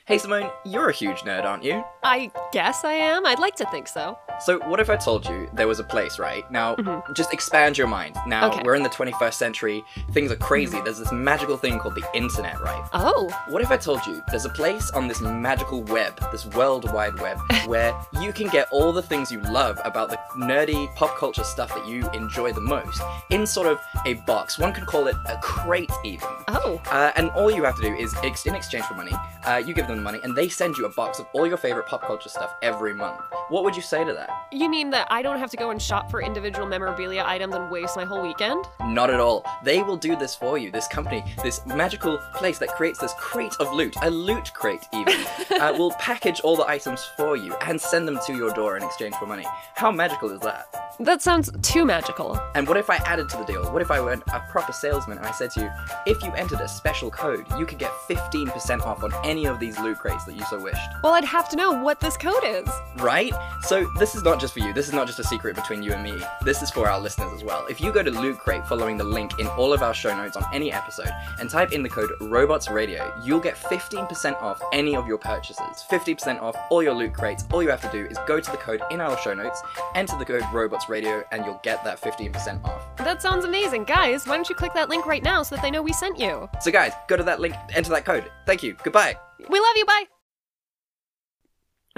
Hey 0.06 0.18
Simone, 0.18 0.50
you're 0.64 0.88
a 0.88 0.92
huge 0.92 1.22
nerd, 1.22 1.42
aren't 1.44 1.64
you? 1.64 1.82
I 2.04 2.30
guess 2.52 2.84
I 2.84 2.92
am. 2.92 3.26
I'd 3.26 3.40
like 3.40 3.56
to 3.56 3.64
think 3.72 3.88
so. 3.88 4.16
So, 4.38 4.60
what 4.68 4.78
if 4.78 4.88
I 4.88 4.94
told 4.96 5.26
you 5.26 5.48
there 5.54 5.66
was 5.66 5.80
a 5.80 5.84
place, 5.84 6.20
right? 6.20 6.48
Now, 6.48 6.76
just 7.14 7.32
expand 7.32 7.76
your 7.76 7.88
mind. 7.88 8.14
Now, 8.24 8.48
Okay. 8.52 8.60
we're 8.64 8.76
in 8.76 8.84
the 8.84 8.88
21st 8.90 9.34
century, 9.34 9.82
things 10.12 10.30
are 10.30 10.36
crazy. 10.36 10.80
There's 10.82 10.98
this 11.00 11.10
magical 11.10 11.56
thing 11.56 11.80
called 11.80 11.96
the 11.96 12.04
internet, 12.14 12.60
right? 12.60 12.84
Oh. 12.92 13.28
What 13.48 13.62
if 13.62 13.72
I 13.72 13.76
told 13.78 14.06
you 14.06 14.22
there's 14.30 14.44
a 14.44 14.50
place 14.50 14.90
on 14.92 15.08
this 15.08 15.20
magical 15.20 15.82
web, 15.82 16.20
this 16.30 16.46
world 16.46 16.92
wide 16.92 17.18
web, 17.18 17.38
where 17.66 17.92
you 18.20 18.32
can 18.32 18.46
get 18.48 18.68
all 18.70 18.92
the 18.92 19.02
things 19.02 19.32
you 19.32 19.40
love 19.40 19.80
about 19.84 20.10
the 20.10 20.18
nerdy 20.36 20.94
pop 20.94 21.16
culture 21.16 21.42
stuff 21.42 21.74
that 21.74 21.88
you 21.88 22.08
enjoy 22.10 22.52
the 22.52 22.60
most 22.60 23.00
in 23.30 23.44
sort 23.44 23.66
of 23.66 23.80
a 24.04 24.14
box? 24.26 24.56
One 24.56 24.72
could 24.72 24.86
call 24.86 25.08
it 25.08 25.16
a 25.26 25.36
crate, 25.42 25.90
even. 26.04 26.28
Oh. 26.46 26.80
Uh, 26.92 27.10
and 27.16 27.28
all 27.30 27.50
you 27.50 27.64
have 27.64 27.74
to 27.74 27.82
do 27.82 27.92
is, 27.96 28.14
ex- 28.22 28.46
in 28.46 28.54
exchange 28.54 28.84
for 28.84 28.94
money, 28.94 29.12
uh, 29.44 29.56
you 29.66 29.74
give 29.74 29.88
them 29.88 29.95
the 29.96 30.02
money, 30.02 30.20
and 30.22 30.36
they 30.36 30.48
send 30.48 30.76
you 30.76 30.86
a 30.86 30.88
box 30.90 31.18
of 31.18 31.26
all 31.32 31.46
your 31.46 31.56
favorite 31.56 31.86
pop 31.86 32.02
culture 32.02 32.28
stuff 32.28 32.54
every 32.62 32.94
month. 32.94 33.20
What 33.48 33.64
would 33.64 33.76
you 33.76 33.82
say 33.82 34.04
to 34.04 34.12
that? 34.12 34.30
You 34.52 34.68
mean 34.68 34.90
that 34.90 35.06
I 35.10 35.22
don't 35.22 35.38
have 35.38 35.50
to 35.50 35.56
go 35.56 35.70
and 35.70 35.80
shop 35.80 36.10
for 36.10 36.22
individual 36.22 36.66
memorabilia 36.66 37.22
items 37.26 37.54
and 37.54 37.70
waste 37.70 37.96
my 37.96 38.04
whole 38.04 38.22
weekend? 38.22 38.64
Not 38.80 39.10
at 39.10 39.20
all. 39.20 39.44
They 39.62 39.82
will 39.82 39.96
do 39.96 40.16
this 40.16 40.34
for 40.34 40.58
you. 40.58 40.70
This 40.70 40.88
company, 40.88 41.24
this 41.42 41.64
magical 41.66 42.18
place 42.34 42.58
that 42.58 42.70
creates 42.70 42.98
this 42.98 43.14
crate 43.18 43.54
of 43.60 43.72
loot, 43.72 43.94
a 44.02 44.10
loot 44.10 44.52
crate 44.54 44.84
even, 44.92 45.14
uh, 45.60 45.74
will 45.78 45.92
package 45.92 46.40
all 46.40 46.56
the 46.56 46.68
items 46.68 47.04
for 47.16 47.36
you 47.36 47.54
and 47.62 47.80
send 47.80 48.08
them 48.08 48.18
to 48.26 48.34
your 48.34 48.52
door 48.52 48.76
in 48.76 48.82
exchange 48.82 49.14
for 49.16 49.26
money. 49.26 49.46
How 49.74 49.90
magical 49.90 50.30
is 50.30 50.40
that? 50.40 50.86
That 50.98 51.20
sounds 51.20 51.50
too 51.62 51.84
magical. 51.84 52.40
And 52.54 52.66
what 52.66 52.78
if 52.78 52.88
I 52.88 52.96
added 52.96 53.28
to 53.30 53.36
the 53.36 53.44
deal? 53.44 53.70
What 53.70 53.82
if 53.82 53.90
I 53.90 54.00
went 54.00 54.22
a 54.32 54.40
proper 54.50 54.72
salesman 54.72 55.18
and 55.18 55.26
I 55.26 55.30
said 55.30 55.50
to 55.52 55.60
you, 55.60 55.70
if 56.06 56.22
you 56.22 56.32
entered 56.32 56.60
a 56.60 56.68
special 56.68 57.10
code, 57.10 57.44
you 57.58 57.66
could 57.66 57.78
get 57.78 57.90
15% 58.08 58.80
off 58.80 59.02
on 59.02 59.12
any 59.24 59.46
of 59.46 59.60
these 59.60 59.78
loot 59.86 59.98
crates 59.98 60.24
that 60.24 60.34
you 60.34 60.44
so 60.46 60.60
wished? 60.60 60.90
Well, 61.02 61.14
I'd 61.14 61.24
have 61.24 61.48
to 61.50 61.56
know 61.56 61.70
what 61.82 62.00
this 62.00 62.16
code 62.16 62.44
is. 62.44 62.68
Right? 62.96 63.32
So 63.62 63.86
this 63.98 64.14
is 64.14 64.22
not 64.22 64.40
just 64.40 64.52
for 64.52 64.60
you. 64.60 64.72
This 64.72 64.88
is 64.88 64.94
not 64.94 65.06
just 65.06 65.18
a 65.18 65.24
secret 65.24 65.54
between 65.54 65.82
you 65.82 65.92
and 65.92 66.02
me. 66.02 66.20
This 66.42 66.62
is 66.62 66.70
for 66.70 66.88
our 66.88 67.00
listeners 67.00 67.32
as 67.34 67.44
well. 67.44 67.66
If 67.68 67.80
you 67.80 67.92
go 67.92 68.02
to 68.02 68.10
Loot 68.10 68.38
Crate 68.38 68.66
following 68.66 68.96
the 68.96 69.04
link 69.04 69.38
in 69.38 69.46
all 69.48 69.72
of 69.72 69.82
our 69.82 69.94
show 69.94 70.16
notes 70.16 70.36
on 70.36 70.44
any 70.52 70.72
episode 70.72 71.10
and 71.38 71.48
type 71.48 71.72
in 71.72 71.82
the 71.82 71.88
code 71.88 72.10
Robots 72.20 72.68
Radio, 72.68 73.12
you'll 73.24 73.40
get 73.40 73.54
15% 73.54 74.42
off 74.42 74.60
any 74.72 74.96
of 74.96 75.06
your 75.06 75.18
purchases. 75.18 75.84
50% 75.90 76.42
off 76.42 76.56
all 76.70 76.82
your 76.82 76.94
loot 76.94 77.14
crates. 77.14 77.44
All 77.52 77.62
you 77.62 77.70
have 77.70 77.82
to 77.82 77.92
do 77.92 78.06
is 78.06 78.18
go 78.26 78.40
to 78.40 78.50
the 78.50 78.56
code 78.56 78.82
in 78.90 79.00
our 79.00 79.16
show 79.18 79.34
notes, 79.34 79.62
enter 79.94 80.18
the 80.18 80.24
code 80.24 80.44
Robots 80.52 80.88
Radio, 80.88 81.24
and 81.30 81.44
you'll 81.44 81.60
get 81.62 81.84
that 81.84 82.00
15% 82.00 82.64
off. 82.64 82.96
That 82.96 83.22
sounds 83.22 83.44
amazing. 83.44 83.84
Guys, 83.84 84.26
why 84.26 84.36
don't 84.36 84.48
you 84.48 84.54
click 84.54 84.74
that 84.74 84.88
link 84.88 85.06
right 85.06 85.22
now 85.22 85.42
so 85.42 85.54
that 85.54 85.62
they 85.62 85.70
know 85.70 85.82
we 85.82 85.92
sent 85.92 86.18
you? 86.18 86.48
So 86.60 86.70
guys, 86.70 86.92
go 87.08 87.16
to 87.16 87.22
that 87.22 87.40
link, 87.40 87.54
enter 87.74 87.90
that 87.90 88.04
code. 88.04 88.30
Thank 88.46 88.62
you. 88.62 88.76
Goodbye. 88.82 89.16
We 89.38 89.60
love 89.60 89.76
you. 89.76 89.84
Bye. 89.86 90.04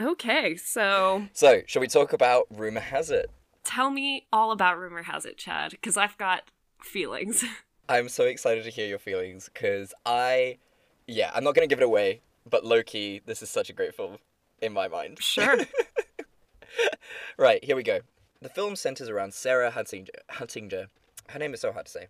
Okay, 0.01 0.57
so 0.57 1.25
So, 1.33 1.63
shall 1.67 1.81
we 1.81 1.89
talk 1.89 2.13
about 2.13 2.47
rumor 2.51 2.81
has 2.81 3.11
it? 3.11 3.31
tell 3.65 3.91
me 3.91 4.27
all 4.33 4.51
about 4.51 4.79
rumor 4.79 5.03
has 5.03 5.27
it, 5.27 5.37
Chad, 5.37 5.73
because 5.73 5.97
I've 5.99 6.17
got 6.17 6.51
feelings. 6.83 7.45
I'm 7.89 8.09
so 8.09 8.25
excited 8.25 8.65
to 8.65 8.71
hear 8.71 8.87
your 8.87 8.99
feelings 8.99 9.51
because 9.53 9.93
I, 10.07 10.57
yeah, 11.07 11.31
I'm 11.35 11.45
not 11.45 11.55
gonna 11.55 11.67
give 11.67 11.81
it 11.81 11.85
away, 11.85 12.23
but 12.49 12.65
low 12.65 12.83
key, 12.83 13.21
this 13.27 13.43
is 13.43 13.51
such 13.51 13.69
a 13.69 13.73
great 13.75 13.95
film 13.95 14.17
in 14.63 14.73
my 14.73 14.89
mind. 14.89 15.19
Sure. 15.21 15.59
right, 17.37 17.63
here 17.63 17.77
we 17.77 17.83
go. 17.83 18.01
The 18.41 18.49
film 18.49 18.75
centers 18.77 19.09
around 19.09 19.35
Sarah 19.35 19.71
Huttinger. 19.73 20.09
Huttinger. 20.33 20.87
Her 21.29 21.39
name 21.39 21.53
is 21.53 21.61
so 21.61 21.73
hard 21.73 21.87
to 21.87 21.93
say. 21.93 22.07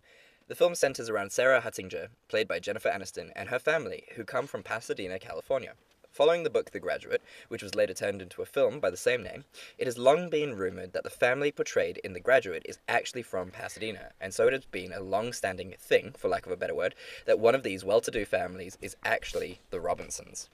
The 0.49 0.55
film 0.55 0.73
centers 0.73 1.11
around 1.11 1.31
Sarah 1.31 1.61
Huttinger, 1.61 2.07
played 2.27 2.47
by 2.47 2.57
Jennifer 2.57 2.89
Aniston, 2.89 3.29
and 3.35 3.49
her 3.49 3.59
family, 3.59 4.07
who 4.15 4.23
come 4.23 4.47
from 4.47 4.63
Pasadena, 4.63 5.19
California. 5.19 5.73
Following 6.09 6.41
the 6.41 6.49
book 6.49 6.71
The 6.71 6.79
Graduate, 6.79 7.21
which 7.49 7.61
was 7.61 7.75
later 7.75 7.93
turned 7.93 8.19
into 8.19 8.41
a 8.41 8.47
film 8.47 8.79
by 8.79 8.89
the 8.89 8.97
same 8.97 9.21
name, 9.21 9.45
it 9.77 9.85
has 9.85 9.99
long 9.99 10.27
been 10.27 10.55
rumored 10.55 10.93
that 10.93 11.03
the 11.03 11.11
family 11.11 11.51
portrayed 11.51 11.99
in 11.99 12.13
The 12.13 12.19
Graduate 12.19 12.65
is 12.65 12.79
actually 12.87 13.21
from 13.21 13.51
Pasadena, 13.51 14.09
and 14.19 14.33
so 14.33 14.47
it 14.47 14.53
has 14.53 14.65
been 14.65 14.91
a 14.91 15.01
long 15.01 15.33
standing 15.33 15.75
thing, 15.77 16.15
for 16.17 16.29
lack 16.29 16.47
of 16.47 16.51
a 16.51 16.57
better 16.57 16.73
word, 16.73 16.95
that 17.27 17.37
one 17.37 17.53
of 17.53 17.61
these 17.61 17.85
well 17.85 18.01
to 18.01 18.09
do 18.09 18.25
families 18.25 18.75
is 18.81 18.95
actually 19.03 19.59
the 19.69 19.79
Robinsons. 19.79 20.49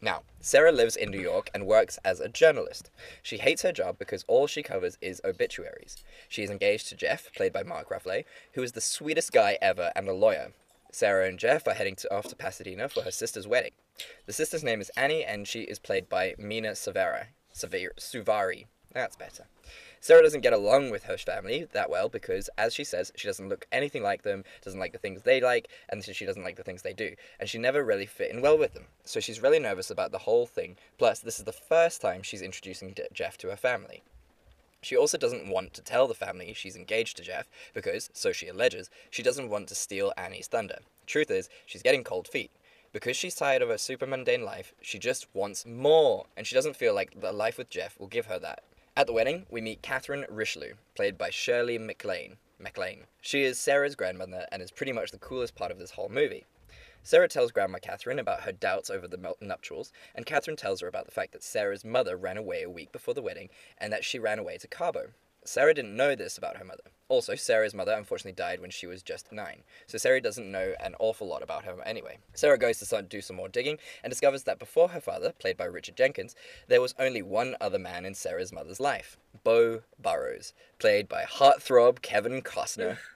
Now, 0.00 0.22
Sarah 0.40 0.70
lives 0.70 0.94
in 0.94 1.10
New 1.10 1.20
York 1.20 1.50
and 1.52 1.66
works 1.66 1.98
as 2.04 2.20
a 2.20 2.28
journalist. 2.28 2.90
She 3.22 3.38
hates 3.38 3.62
her 3.62 3.72
job 3.72 3.98
because 3.98 4.24
all 4.28 4.46
she 4.46 4.62
covers 4.62 4.96
is 5.00 5.20
obituaries. 5.24 5.96
She 6.28 6.44
is 6.44 6.50
engaged 6.50 6.88
to 6.88 6.94
Jeff, 6.94 7.32
played 7.34 7.52
by 7.52 7.64
Mark 7.64 7.88
Ruffalo, 7.90 8.24
who 8.52 8.62
is 8.62 8.72
the 8.72 8.80
sweetest 8.80 9.32
guy 9.32 9.58
ever 9.60 9.90
and 9.96 10.08
a 10.08 10.12
lawyer. 10.12 10.52
Sarah 10.92 11.26
and 11.26 11.38
Jeff 11.38 11.66
are 11.66 11.74
heading 11.74 11.96
to, 11.96 12.14
off 12.14 12.28
to 12.28 12.36
Pasadena 12.36 12.88
for 12.88 13.02
her 13.02 13.10
sister's 13.10 13.48
wedding. 13.48 13.72
The 14.26 14.32
sister's 14.32 14.62
name 14.62 14.80
is 14.80 14.90
Annie, 14.96 15.24
and 15.24 15.48
she 15.48 15.62
is 15.62 15.80
played 15.80 16.08
by 16.08 16.34
Mena 16.38 16.70
Savar- 16.70 17.26
Suvari. 17.54 18.66
That's 18.92 19.16
better. 19.16 19.46
Sarah 20.00 20.22
doesn't 20.22 20.42
get 20.42 20.52
along 20.52 20.90
with 20.90 21.04
her 21.04 21.18
family 21.18 21.66
that 21.72 21.90
well 21.90 22.08
because, 22.08 22.48
as 22.56 22.74
she 22.74 22.84
says, 22.84 23.12
she 23.16 23.26
doesn't 23.26 23.48
look 23.48 23.66
anything 23.72 24.02
like 24.02 24.22
them, 24.22 24.44
doesn't 24.62 24.78
like 24.78 24.92
the 24.92 24.98
things 24.98 25.22
they 25.22 25.40
like, 25.40 25.68
and 25.88 26.04
so 26.04 26.12
she 26.12 26.24
doesn't 26.24 26.44
like 26.44 26.56
the 26.56 26.62
things 26.62 26.82
they 26.82 26.92
do. 26.92 27.14
And 27.40 27.48
she 27.48 27.58
never 27.58 27.84
really 27.84 28.06
fit 28.06 28.30
in 28.30 28.40
well 28.40 28.56
with 28.56 28.74
them. 28.74 28.84
So 29.04 29.20
she's 29.20 29.42
really 29.42 29.58
nervous 29.58 29.90
about 29.90 30.12
the 30.12 30.18
whole 30.18 30.46
thing. 30.46 30.76
Plus, 30.98 31.18
this 31.20 31.38
is 31.38 31.44
the 31.44 31.52
first 31.52 32.00
time 32.00 32.22
she's 32.22 32.42
introducing 32.42 32.94
Jeff 33.12 33.36
to 33.38 33.48
her 33.48 33.56
family. 33.56 34.02
She 34.80 34.96
also 34.96 35.18
doesn't 35.18 35.48
want 35.48 35.74
to 35.74 35.82
tell 35.82 36.06
the 36.06 36.14
family 36.14 36.52
she's 36.54 36.76
engaged 36.76 37.16
to 37.16 37.24
Jeff 37.24 37.48
because, 37.74 38.10
so 38.12 38.30
she 38.30 38.46
alleges, 38.46 38.90
she 39.10 39.24
doesn't 39.24 39.50
want 39.50 39.68
to 39.68 39.74
steal 39.74 40.12
Annie's 40.16 40.46
thunder. 40.46 40.78
Truth 41.06 41.30
is, 41.30 41.48
she's 41.66 41.82
getting 41.82 42.04
cold 42.04 42.28
feet. 42.28 42.52
Because 42.92 43.16
she's 43.16 43.34
tired 43.34 43.60
of 43.60 43.68
her 43.68 43.78
super 43.78 44.06
mundane 44.06 44.44
life, 44.44 44.72
she 44.80 44.98
just 44.98 45.26
wants 45.34 45.66
more, 45.66 46.26
and 46.36 46.46
she 46.46 46.54
doesn't 46.54 46.76
feel 46.76 46.94
like 46.94 47.20
the 47.20 47.32
life 47.32 47.58
with 47.58 47.68
Jeff 47.68 47.98
will 47.98 48.06
give 48.06 48.26
her 48.26 48.38
that. 48.38 48.62
At 48.98 49.06
the 49.06 49.12
wedding, 49.12 49.46
we 49.48 49.60
meet 49.60 49.80
Catherine 49.80 50.26
Richelieu, 50.28 50.72
played 50.96 51.16
by 51.16 51.30
Shirley 51.30 51.78
MacLaine. 51.78 52.36
MacLaine. 52.58 53.04
She 53.20 53.44
is 53.44 53.56
Sarah's 53.56 53.94
grandmother 53.94 54.48
and 54.50 54.60
is 54.60 54.72
pretty 54.72 54.90
much 54.90 55.12
the 55.12 55.18
coolest 55.18 55.54
part 55.54 55.70
of 55.70 55.78
this 55.78 55.92
whole 55.92 56.08
movie. 56.08 56.46
Sarah 57.04 57.28
tells 57.28 57.52
Grandma 57.52 57.78
Catherine 57.78 58.18
about 58.18 58.40
her 58.40 58.50
doubts 58.50 58.90
over 58.90 59.06
the 59.06 59.36
nuptials, 59.40 59.92
and 60.16 60.26
Catherine 60.26 60.56
tells 60.56 60.80
her 60.80 60.88
about 60.88 61.04
the 61.04 61.12
fact 61.12 61.30
that 61.30 61.44
Sarah's 61.44 61.84
mother 61.84 62.16
ran 62.16 62.36
away 62.36 62.64
a 62.64 62.68
week 62.68 62.90
before 62.90 63.14
the 63.14 63.22
wedding 63.22 63.50
and 63.78 63.92
that 63.92 64.04
she 64.04 64.18
ran 64.18 64.40
away 64.40 64.58
to 64.58 64.66
Cabo. 64.66 65.10
Sarah 65.48 65.72
didn't 65.72 65.96
know 65.96 66.14
this 66.14 66.36
about 66.36 66.58
her 66.58 66.64
mother. 66.64 66.82
Also, 67.08 67.34
Sarah's 67.34 67.72
mother 67.72 67.94
unfortunately 67.94 68.32
died 68.32 68.60
when 68.60 68.68
she 68.68 68.86
was 68.86 69.02
just 69.02 69.32
nine, 69.32 69.62
so 69.86 69.96
Sarah 69.96 70.20
doesn't 70.20 70.52
know 70.52 70.74
an 70.78 70.94
awful 70.98 71.26
lot 71.26 71.42
about 71.42 71.64
her 71.64 71.80
anyway. 71.86 72.18
Sarah 72.34 72.58
goes 72.58 72.78
to 72.80 73.02
do 73.02 73.22
some 73.22 73.36
more 73.36 73.48
digging 73.48 73.78
and 74.04 74.10
discovers 74.10 74.42
that 74.42 74.58
before 74.58 74.88
her 74.90 75.00
father, 75.00 75.32
played 75.38 75.56
by 75.56 75.64
Richard 75.64 75.96
Jenkins, 75.96 76.34
there 76.68 76.82
was 76.82 76.94
only 76.98 77.22
one 77.22 77.56
other 77.62 77.78
man 77.78 78.04
in 78.04 78.12
Sarah's 78.12 78.52
mother's 78.52 78.78
life 78.78 79.16
Beau 79.42 79.80
Burroughs, 79.98 80.52
played 80.78 81.08
by 81.08 81.24
heartthrob 81.24 82.02
Kevin 82.02 82.42
Costner. 82.42 82.98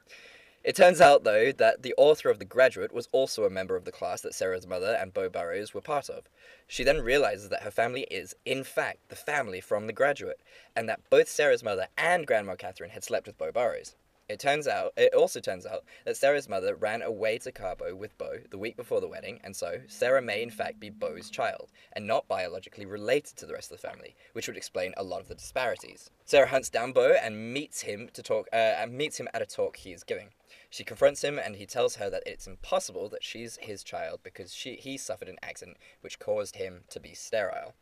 It 0.65 0.77
turns 0.77 1.01
out, 1.01 1.25
though, 1.25 1.51
that 1.51 1.83
the 1.83 1.93
author 1.97 2.31
of 2.31 2.39
The 2.39 2.45
Graduate 2.45 2.93
was 2.93 3.09
also 3.11 3.43
a 3.43 3.51
member 3.51 3.75
of 3.75 3.85
the 3.85 3.91
class 3.91 4.21
that 4.21 4.33
Sarah's 4.33 4.65
mother 4.65 4.97
and 5.01 5.13
Beau 5.13 5.29
Burroughs 5.29 5.75
were 5.75 5.81
part 5.81 6.09
of. 6.09 6.29
She 6.69 6.85
then 6.85 7.01
realizes 7.01 7.49
that 7.49 7.65
her 7.65 7.71
family 7.73 8.03
is, 8.13 8.37
in 8.45 8.63
fact, 8.63 9.09
the 9.09 9.17
family 9.17 9.61
from 9.61 9.89
The 9.89 9.93
Graduate, 9.93 10.41
and 10.77 10.89
that 10.89 11.01
both 11.11 11.29
Sarah's 11.29 11.65
mother 11.65 11.89
and 11.99 12.29
Grandma 12.29 12.55
Catherine 12.55 12.91
had 12.91 13.03
slept 13.03 13.27
with 13.27 13.39
Beau 13.39 13.51
Burroughs. 13.51 13.97
It 14.29 14.39
turns 14.39 14.69
out, 14.69 14.93
it 14.97 15.13
also 15.15 15.41
turns 15.41 15.67
out 15.67 15.83
that 16.05 16.17
Sarah's 16.17 16.49
mother 16.49 16.77
ran 16.77 17.03
away 17.03 17.39
to 17.39 17.51
Cabo 17.51 17.97
with 17.97 18.17
Beau 18.17 18.39
the 18.49 18.57
week 18.57 18.77
before 18.77 19.01
the 19.01 19.09
wedding, 19.09 19.41
and 19.43 19.57
so 19.57 19.81
Sarah 19.89 20.23
may 20.23 20.45
in 20.45 20.51
fact 20.51 20.79
be 20.79 20.91
Beau's 20.91 21.29
child, 21.29 21.71
and 21.93 22.07
not 22.07 22.29
biologically 22.29 22.87
related 22.87 23.37
to 23.39 23.47
the 23.47 23.53
rest 23.53 23.73
of 23.73 23.81
the 23.81 23.89
family, 23.89 24.15
which 24.33 24.47
would 24.47 24.57
explain 24.57 24.95
a 24.97 25.03
lot 25.03 25.21
of 25.21 25.29
the 25.29 25.35
disparities. 25.35 26.09
Sarah 26.25 26.47
hunts 26.47 26.71
down 26.71 26.93
Beau 26.93 27.17
and 27.21 27.53
meets 27.53 27.83
him 27.83 28.09
to 28.13 28.23
talk, 28.23 28.47
uh, 28.53 28.57
and 28.57 28.93
meets 28.93 29.19
him 29.19 29.29
at 29.35 29.43
a 29.43 29.47
talk 29.47 29.77
he 29.77 29.93
is 29.93 30.05
giving. 30.05 30.29
She 30.73 30.85
confronts 30.85 31.23
him, 31.23 31.39
and 31.39 31.57
he 31.57 31.67
tells 31.67 31.97
her 31.97 32.09
that 32.09 32.23
it's 32.25 32.47
impossible 32.47 33.11
that 33.11 33.23
she's 33.23 33.59
his 33.61 33.85
child 33.85 34.21
because 34.23 34.55
she 34.55 34.77
he 34.77 34.97
suffered 34.97 35.29
an 35.29 35.37
accident 35.43 35.77
which 36.01 36.19
caused 36.19 36.57
him 36.57 36.85
to 36.89 36.99
be 36.99 37.13
sterile. 37.13 37.75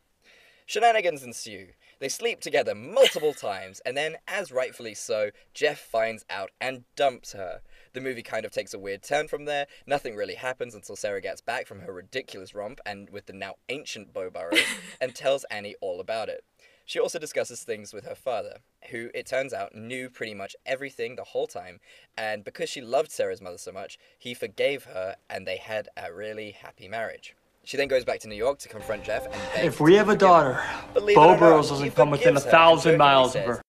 Shenanigans 0.65 1.23
ensue. 1.23 1.69
They 1.99 2.09
sleep 2.09 2.41
together 2.41 2.75
multiple 2.75 3.33
times, 3.33 3.79
and 3.85 3.95
then, 3.95 4.17
as 4.27 4.51
rightfully 4.51 4.93
so, 4.93 5.31
Jeff 5.53 5.79
finds 5.79 6.25
out 6.29 6.51
and 6.59 6.83
dumps 6.97 7.31
her. 7.31 7.61
The 7.93 8.01
movie 8.01 8.23
kind 8.23 8.43
of 8.43 8.51
takes 8.51 8.73
a 8.73 8.79
weird 8.79 9.03
turn 9.03 9.29
from 9.29 9.45
there. 9.45 9.67
Nothing 9.87 10.17
really 10.17 10.35
happens 10.35 10.75
until 10.75 10.97
Sarah 10.97 11.21
gets 11.21 11.39
back 11.39 11.67
from 11.67 11.79
her 11.79 11.93
ridiculous 11.93 12.53
romp 12.53 12.81
and 12.85 13.09
with 13.09 13.27
the 13.27 13.33
now 13.33 13.55
ancient 13.69 14.11
Beau 14.11 14.29
Burroughs 14.29 14.65
and 14.99 15.15
tells 15.15 15.45
Annie 15.45 15.75
all 15.79 16.01
about 16.01 16.27
it. 16.27 16.43
She 16.85 16.99
also 16.99 17.19
discusses 17.19 17.63
things 17.63 17.93
with 17.93 18.05
her 18.05 18.15
father, 18.15 18.57
who, 18.89 19.09
it 19.13 19.25
turns 19.25 19.53
out, 19.53 19.75
knew 19.75 20.09
pretty 20.09 20.33
much 20.33 20.55
everything 20.65 21.15
the 21.15 21.23
whole 21.23 21.47
time, 21.47 21.79
and 22.17 22.43
because 22.43 22.69
she 22.69 22.81
loved 22.81 23.11
Sarah's 23.11 23.41
mother 23.41 23.57
so 23.57 23.71
much, 23.71 23.97
he 24.17 24.33
forgave 24.33 24.85
her 24.85 25.15
and 25.29 25.47
they 25.47 25.57
had 25.57 25.89
a 25.95 26.11
really 26.11 26.51
happy 26.51 26.87
marriage. 26.87 27.35
She 27.63 27.77
then 27.77 27.87
goes 27.87 28.03
back 28.03 28.19
to 28.21 28.27
New 28.27 28.35
York 28.35 28.59
to 28.59 28.69
confront 28.69 29.03
Jeff 29.03 29.25
and 29.55 29.65
If 29.65 29.79
we 29.79 29.93
have 29.95 30.09
a 30.09 30.15
daughter, 30.15 30.61
Believe 30.93 31.15
it 31.15 31.15
Beau 31.15 31.37
Burroughs 31.37 31.69
doesn't 31.69 31.91
come 31.91 32.09
within 32.09 32.35
a 32.35 32.39
forgives 32.39 32.43
her 32.45 32.49
and 32.49 32.51
thousand 32.51 32.97
miles 32.97 33.35
of 33.35 33.43
her. 33.43 33.61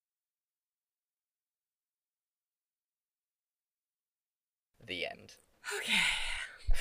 The 4.87 5.07
end. 5.07 5.37
Okay. 5.79 5.93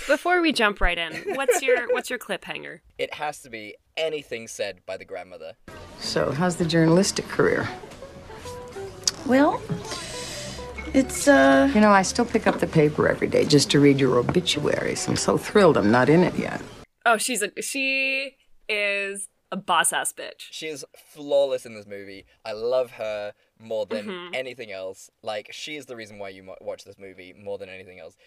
Before 0.08 0.42
we 0.42 0.52
jump 0.52 0.82
right 0.82 0.98
in, 0.98 1.36
what's 1.36 1.62
your 1.62 1.94
what's 1.94 2.10
your 2.10 2.18
cliffhanger? 2.18 2.80
It 2.98 3.14
has 3.16 3.42
to 3.42 3.50
be 3.50 3.76
anything 3.96 4.48
said 4.48 4.80
by 4.86 4.98
the 4.98 5.06
grandmother. 5.06 5.54
So, 6.02 6.32
how's 6.32 6.56
the 6.58 6.66
journalistic 6.66 7.28
career? 7.28 7.70
Well, 9.26 9.62
it's, 10.94 11.28
uh. 11.28 11.72
You 11.74 11.80
know, 11.80 11.92
I 11.92 12.02
still 12.02 12.26
pick 12.26 12.48
up 12.48 12.60
the 12.60 12.68
paper 12.68 13.08
every 13.08 13.28
day 13.28 13.46
just 13.46 13.70
to 13.72 13.80
read 13.80 14.00
your 14.00 14.18
obituaries. 14.18 15.08
I'm 15.08 15.16
so 15.16 15.38
thrilled 15.38 15.78
I'm 15.78 15.92
not 15.92 16.10
in 16.10 16.22
it 16.24 16.36
yet. 16.36 16.62
Oh, 17.06 17.18
she's 17.18 17.42
a 17.42 17.52
she 17.62 18.36
is 18.68 19.28
a 19.52 19.58
boss 19.58 19.94
ass 19.94 20.14
bitch. 20.14 20.48
She 20.52 20.68
is 20.68 20.86
flawless 20.98 21.66
in 21.66 21.76
this 21.76 21.86
movie. 21.86 22.26
I 22.46 22.54
love 22.54 22.92
her 22.92 23.34
more 23.60 23.86
than 23.86 24.06
Mhm. 24.08 24.36
anything 24.36 24.72
else. 24.72 25.10
Like, 25.22 25.50
she 25.52 25.76
is 25.76 25.86
the 25.86 25.96
reason 25.96 26.18
why 26.20 26.30
you 26.30 26.52
watch 26.62 26.84
this 26.84 26.98
movie 26.98 27.34
more 27.34 27.58
than 27.58 27.70
anything 27.70 28.00
else. 28.00 28.18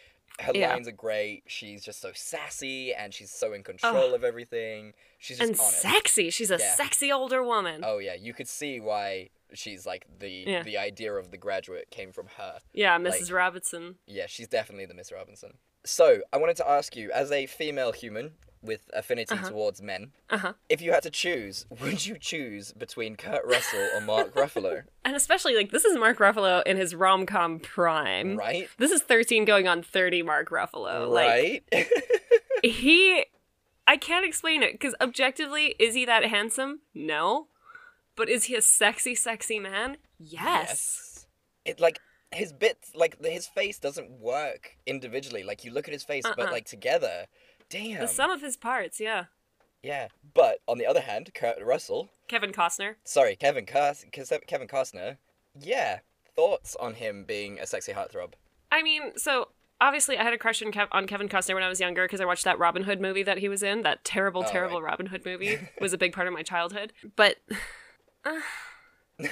Her 0.41 0.53
Yeah. 0.55 0.71
lines 0.73 0.89
are 0.89 0.93
great. 0.93 1.45
She's 1.47 1.85
just 1.85 2.01
so 2.01 2.11
sassy 2.15 2.93
and 2.93 3.15
she's 3.15 3.31
so 3.31 3.53
in 3.53 3.63
control 3.63 4.09
Ugh. 4.09 4.15
of 4.15 4.25
everything. 4.25 4.95
She's 5.19 5.39
just 5.39 5.51
and 5.51 5.59
on 5.61 5.67
it. 5.67 5.71
sexy. 5.77 6.31
She's 6.31 6.51
a 6.51 6.59
Yeah. 6.59 6.75
sexy 6.75 7.13
older 7.13 7.43
woman. 7.43 7.83
Oh 7.85 7.99
yeah, 7.99 8.15
you 8.15 8.35
could 8.35 8.49
see 8.49 8.81
why 8.81 9.31
she's 9.53 9.87
like 9.87 10.07
the 10.19 10.29
Yeah. 10.47 10.63
the 10.65 10.77
idea 10.77 11.13
of 11.15 11.31
the 11.31 11.37
graduate 11.37 11.91
came 11.91 12.11
from 12.13 12.27
her. 12.37 12.59
yeah, 12.73 12.97
Like, 12.97 13.15
Mrs. 13.15 13.33
Robinson. 13.33 13.99
Yeah, 14.07 14.27
she's 14.27 14.49
definitely 14.49 14.87
the 14.87 14.95
Miss 14.95 15.13
Robinson. 15.13 15.59
So, 15.87 16.23
I 16.33 16.39
wanted 16.39 16.57
to 16.57 16.69
ask 16.69 16.97
you, 16.97 17.13
as 17.13 17.31
a 17.31 17.45
female 17.47 17.93
human 17.93 18.37
with 18.65 18.89
affinity 18.93 19.35
Uh-huh. 19.35 19.49
towards 19.51 19.83
men, 19.83 20.13
Uh-huh. 20.31 20.55
if 20.69 20.81
you 20.81 20.93
had 20.93 21.03
to 21.05 21.11
choose, 21.11 21.67
would 21.81 22.07
you 22.07 22.17
choose 22.19 22.73
between 22.73 23.17
Kurt 23.17 23.45
Russell 23.45 23.89
or 23.95 24.01
Mark 24.01 24.35
Ruffalo? 24.41 24.85
And 25.05 25.15
especially 25.15 25.55
like 25.55 25.71
this 25.71 25.85
is 25.85 25.97
Mark 25.99 26.19
Ruffalo 26.19 26.63
in 26.65 26.77
his 26.77 26.95
rom 26.95 27.27
com 27.27 27.61
prime. 27.61 28.37
Right? 28.37 28.69
This 28.79 28.91
is 28.91 29.03
13 29.03 29.45
going 29.45 29.69
on 29.69 29.83
30 29.83 30.23
Mark 30.23 30.51
Ruffalo. 30.51 31.09
Like 31.11 31.65
right? 31.73 31.87
he 32.63 33.25
I 33.87 33.97
can't 33.99 34.25
explain 34.25 34.63
it 34.63 34.73
because 34.73 34.95
objectively, 35.01 35.75
is 35.79 35.95
he 35.95 36.05
that 36.07 36.25
handsome? 36.25 36.81
No. 36.95 37.49
But 38.17 38.29
is 38.31 38.45
he 38.45 38.55
a 38.55 38.63
sexy, 38.63 39.15
sexy 39.15 39.59
man? 39.59 39.99
Yes. 40.19 41.27
it 41.67 41.81
like 41.81 41.99
his 42.33 42.53
bits, 42.53 42.91
like 42.95 43.23
his 43.25 43.47
face 43.47 43.79
doesn't 43.79 44.11
work 44.11 44.77
individually. 44.87 45.43
Like 45.43 45.65
you 45.65 45.71
look 45.73 45.87
at 45.87 45.93
his 45.93 46.03
face, 46.05 46.23
but 46.25 46.47
Uh-uh. 46.47 46.51
like 46.53 46.65
together, 46.65 47.27
damn. 47.75 48.01
The 48.01 48.09
sum 48.09 48.31
of 48.31 48.41
his 48.41 48.57
parts, 48.57 49.01
yeah. 49.01 49.25
Yeah, 49.83 50.09
but 50.33 50.59
on 50.67 50.79
the 50.79 50.87
other 50.87 51.01
hand, 51.03 51.31
Kurt 51.35 51.63
Russell, 51.63 52.09
Kevin 52.29 52.53
Costner. 52.53 52.95
sorry, 53.05 53.37
Kevin 53.37 53.67
Cos- 53.67 54.05
Kevin 54.13 54.67
Costner, 54.69 55.19
yeah, 55.61 55.99
thoughts 56.35 56.75
on 56.77 56.95
him 56.95 57.25
being 57.25 57.59
a 57.61 57.67
sexy 57.67 57.93
heartthrob? 57.93 58.33
I 58.73 58.83
mean, 58.83 59.17
so 59.19 59.49
obviously 59.81 60.17
I 60.17 60.23
had 60.23 60.33
a 60.33 60.39
crush 60.39 60.63
on, 60.63 60.73
Kev- 60.73 60.89
on 60.91 61.07
Kevin 61.07 61.29
Costner 61.29 61.53
when 61.55 61.63
I 61.63 61.69
was 61.69 61.81
younger 61.81 62.05
because 62.07 62.21
I 62.21 62.25
watched 62.25 62.45
that 62.45 62.59
Robin 62.59 62.85
Hood 62.85 63.01
movie 63.01 63.23
that 63.25 63.39
he 63.39 63.49
was 63.51 63.63
in. 63.63 63.83
That 63.83 64.05
terrible, 64.05 64.43
Oh, 64.47 64.51
terrible 64.51 64.81
right. 64.81 64.91
Robin 64.93 65.07
Hood 65.07 65.25
movie 65.27 65.59
was 65.81 65.93
a 65.93 65.99
big 65.99 66.13
part 66.15 66.27
of 66.27 66.33
my 66.33 66.43
childhood. 66.43 66.93
But 67.15 67.37
uh, 68.25 68.41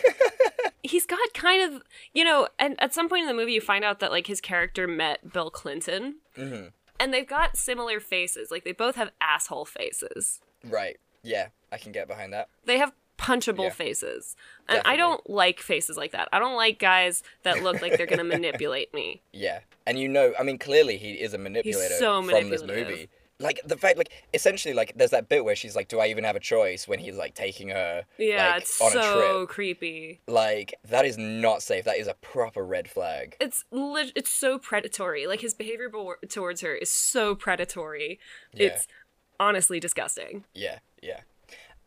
he's 0.83 1.07
got 1.07 1.19
kind 1.35 1.63
of, 1.75 1.83
you 2.13 2.25
know, 2.25 2.49
and 2.59 2.81
at 2.81 2.93
some 2.95 3.09
point 3.09 3.23
in 3.23 3.29
the 3.29 3.35
movie 3.35 3.53
you 3.53 3.61
find 3.61 3.85
out 3.85 4.01
that 4.01 4.11
like 4.11 4.27
his 4.27 4.41
character 4.41 4.87
met 4.87 5.33
Bill 5.33 5.51
Clinton, 5.51 6.17
Mm-hmm. 6.37 6.69
And 7.03 7.13
they've 7.13 7.27
got 7.27 7.57
similar 7.57 7.99
faces. 7.99 8.53
Like 8.53 8.63
they 8.63 8.71
both 8.71 8.95
have 8.95 9.11
asshole 9.21 9.65
faces. 9.65 10.41
Right. 10.65 10.99
Yeah, 11.25 11.49
I 11.73 11.79
can 11.79 11.91
get 11.91 12.07
behind 12.07 12.33
that. 12.33 12.49
They 12.65 12.79
have 12.79 12.93
punchable 13.19 13.65
Yeah. 13.65 13.71
faces. 13.71 14.37
And 14.69 14.83
I 14.85 14.97
don't 14.97 15.29
like 15.29 15.61
faces 15.61 15.97
like 15.97 16.13
that. 16.13 16.29
I 16.33 16.39
don't 16.39 16.55
like 16.55 16.79
guys 16.79 17.25
that 17.43 17.63
look 17.63 17.83
like 17.83 17.97
they're 17.97 18.07
going 18.07 18.19
to 18.25 18.25
manipulate 18.25 18.95
me. 18.95 19.23
Yeah, 19.33 19.61
and 19.85 19.99
you 19.99 20.09
know, 20.09 20.33
I 20.39 20.45
mean, 20.45 20.59
clearly 20.59 20.97
he 20.97 21.15
is 21.15 21.35
a 21.35 21.39
manipulator 21.39 21.95
so 21.95 22.23
from 22.23 22.51
this 22.51 22.63
movie. 22.63 23.09
Like 23.43 23.61
the 23.65 23.77
fact, 23.77 23.99
like 23.99 24.11
essentially, 24.33 24.73
like 24.73 24.93
there's 24.97 25.11
that 25.11 25.29
bit 25.29 25.45
where 25.45 25.57
she's 25.57 25.75
like, 25.77 25.89
"Do 25.89 26.01
I 26.01 26.07
even 26.07 26.25
have 26.25 26.37
a 26.37 26.41
choice?" 26.41 26.87
When 26.89 26.99
he's 26.99 27.17
like 27.17 27.35
taking 27.35 27.69
her, 27.71 28.05
Yeah, 28.19 28.53
like, 28.53 28.63
it's 28.63 28.81
on 28.81 28.89
a 28.89 29.03
so 29.03 29.37
trip. 29.41 29.49
creepy. 29.49 30.21
Like 30.27 30.75
that 30.89 31.05
is 31.05 31.19
not 31.19 31.63
safe. 31.63 31.85
That 31.85 31.99
is 31.99 32.07
a 32.07 32.15
proper 32.15 32.65
red 32.65 32.89
flag. 32.89 33.37
It's 33.41 33.65
lit- 33.71 34.13
it's 34.15 34.31
so 34.31 34.59
predatory. 34.59 35.27
Like 35.27 35.41
his 35.41 35.55
behavior 35.55 35.91
towards 36.29 36.61
her 36.61 36.75
is 36.75 36.91
so 36.91 37.35
predatory. 37.35 38.19
Yeah. 38.55 38.69
It's 38.69 38.87
honestly 39.41 39.81
disgusting. 39.81 40.45
Yeah, 40.55 40.79
yeah. 41.03 41.21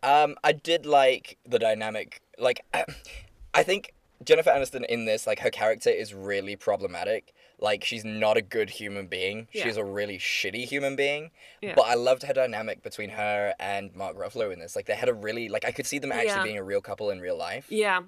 Um, 0.03 0.35
I 0.43 0.51
did 0.51 0.85
like 0.85 1.37
the 1.47 1.57
dynamic. 1.59 2.21
Like, 2.37 2.63
I 3.53 3.63
think 3.63 3.93
Jennifer 4.23 4.49
Aniston 4.51 4.85
in 4.85 5.05
this, 5.05 5.25
like, 5.25 5.39
her 5.39 5.49
character 5.49 5.89
is 5.89 6.13
really 6.13 6.55
problematic. 6.55 7.33
Like, 7.59 7.83
she's 7.83 8.03
not 8.05 8.37
a 8.37 8.41
good 8.41 8.69
human 8.69 9.07
being. 9.07 9.47
Yeah. 9.51 9.63
She's 9.63 9.77
a 9.77 9.83
really 9.83 10.17
shitty 10.17 10.65
human 10.65 10.95
being. 10.95 11.31
Yeah. 11.61 11.73
But 11.75 11.83
I 11.83 11.93
loved 11.95 12.23
her 12.23 12.33
dynamic 12.33 12.83
between 12.83 13.11
her 13.11 13.53
and 13.59 13.95
Mark 13.95 14.17
Ruffalo 14.17 14.51
in 14.51 14.59
this. 14.59 14.75
Like, 14.75 14.85
they 14.85 14.95
had 14.95 15.09
a 15.09 15.13
really 15.13 15.49
like 15.49 15.65
I 15.65 15.71
could 15.71 15.85
see 15.85 15.99
them 15.99 16.11
actually 16.11 16.27
Yeah. 16.27 16.43
being 16.43 16.57
a 16.57 16.63
real 16.63 16.81
couple 16.81 17.09
in 17.09 17.19
real 17.21 17.37
life. 17.37 17.65
Yeah. 17.69 18.01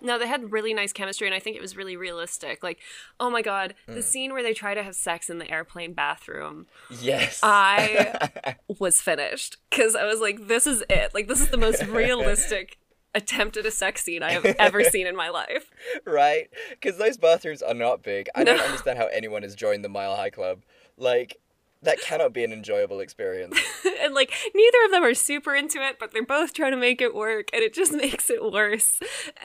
No, 0.00 0.18
they 0.18 0.26
had 0.26 0.52
really 0.52 0.74
nice 0.74 0.92
chemistry, 0.92 1.26
and 1.26 1.34
I 1.34 1.38
think 1.38 1.56
it 1.56 1.62
was 1.62 1.76
really 1.76 1.96
realistic. 1.96 2.62
Like, 2.62 2.78
oh 3.20 3.30
my 3.30 3.40
god, 3.40 3.74
the 3.86 4.00
Mm. 4.00 4.02
scene 4.02 4.32
where 4.32 4.42
they 4.42 4.52
try 4.52 4.74
to 4.74 4.82
have 4.82 4.94
sex 4.96 5.30
in 5.30 5.38
the 5.38 5.50
airplane 5.50 5.94
bathroom. 5.94 6.66
Yes. 7.00 7.40
I 7.42 8.56
was 8.78 9.00
finished 9.00 9.56
because 9.70 9.94
I 9.96 10.04
was 10.04 10.20
like, 10.20 10.46
this 10.48 10.66
is 10.66 10.82
it. 10.90 11.14
Like, 11.14 11.28
this 11.28 11.40
is 11.40 11.48
the 11.48 11.56
most 11.56 11.82
realistic 11.86 12.76
attempt 13.14 13.56
at 13.56 13.66
a 13.66 13.70
sex 13.70 14.02
scene 14.02 14.22
I 14.22 14.32
have 14.32 14.44
ever 14.58 14.82
seen 14.90 15.06
in 15.06 15.16
my 15.16 15.28
life. 15.28 15.70
right? 16.04 16.48
Because 16.70 16.98
those 16.98 17.16
bathrooms 17.16 17.62
are 17.62 17.74
not 17.74 18.02
big. 18.02 18.28
I 18.34 18.44
don't 18.44 18.60
understand 18.60 18.98
how 18.98 19.06
anyone 19.06 19.42
has 19.42 19.54
joined 19.54 19.84
the 19.84 19.88
Mile 19.88 20.16
High 20.16 20.30
Club. 20.30 20.62
Like, 20.96 21.38
that 21.84 22.00
cannot 22.00 22.32
be 22.32 22.44
an 22.44 22.52
enjoyable 22.52 23.00
experience. 23.00 23.58
and 24.00 24.14
like 24.14 24.32
neither 24.54 24.78
of 24.84 24.90
them 24.90 25.04
are 25.04 25.14
super 25.14 25.54
into 25.54 25.78
it, 25.80 25.98
but 25.98 26.12
they're 26.12 26.24
both 26.24 26.52
trying 26.52 26.72
to 26.72 26.76
make 26.76 27.00
it 27.00 27.14
work, 27.14 27.48
and 27.52 27.62
it 27.62 27.72
just 27.74 27.92
makes 28.04 28.28
it 28.30 28.42
worse. 28.42 28.98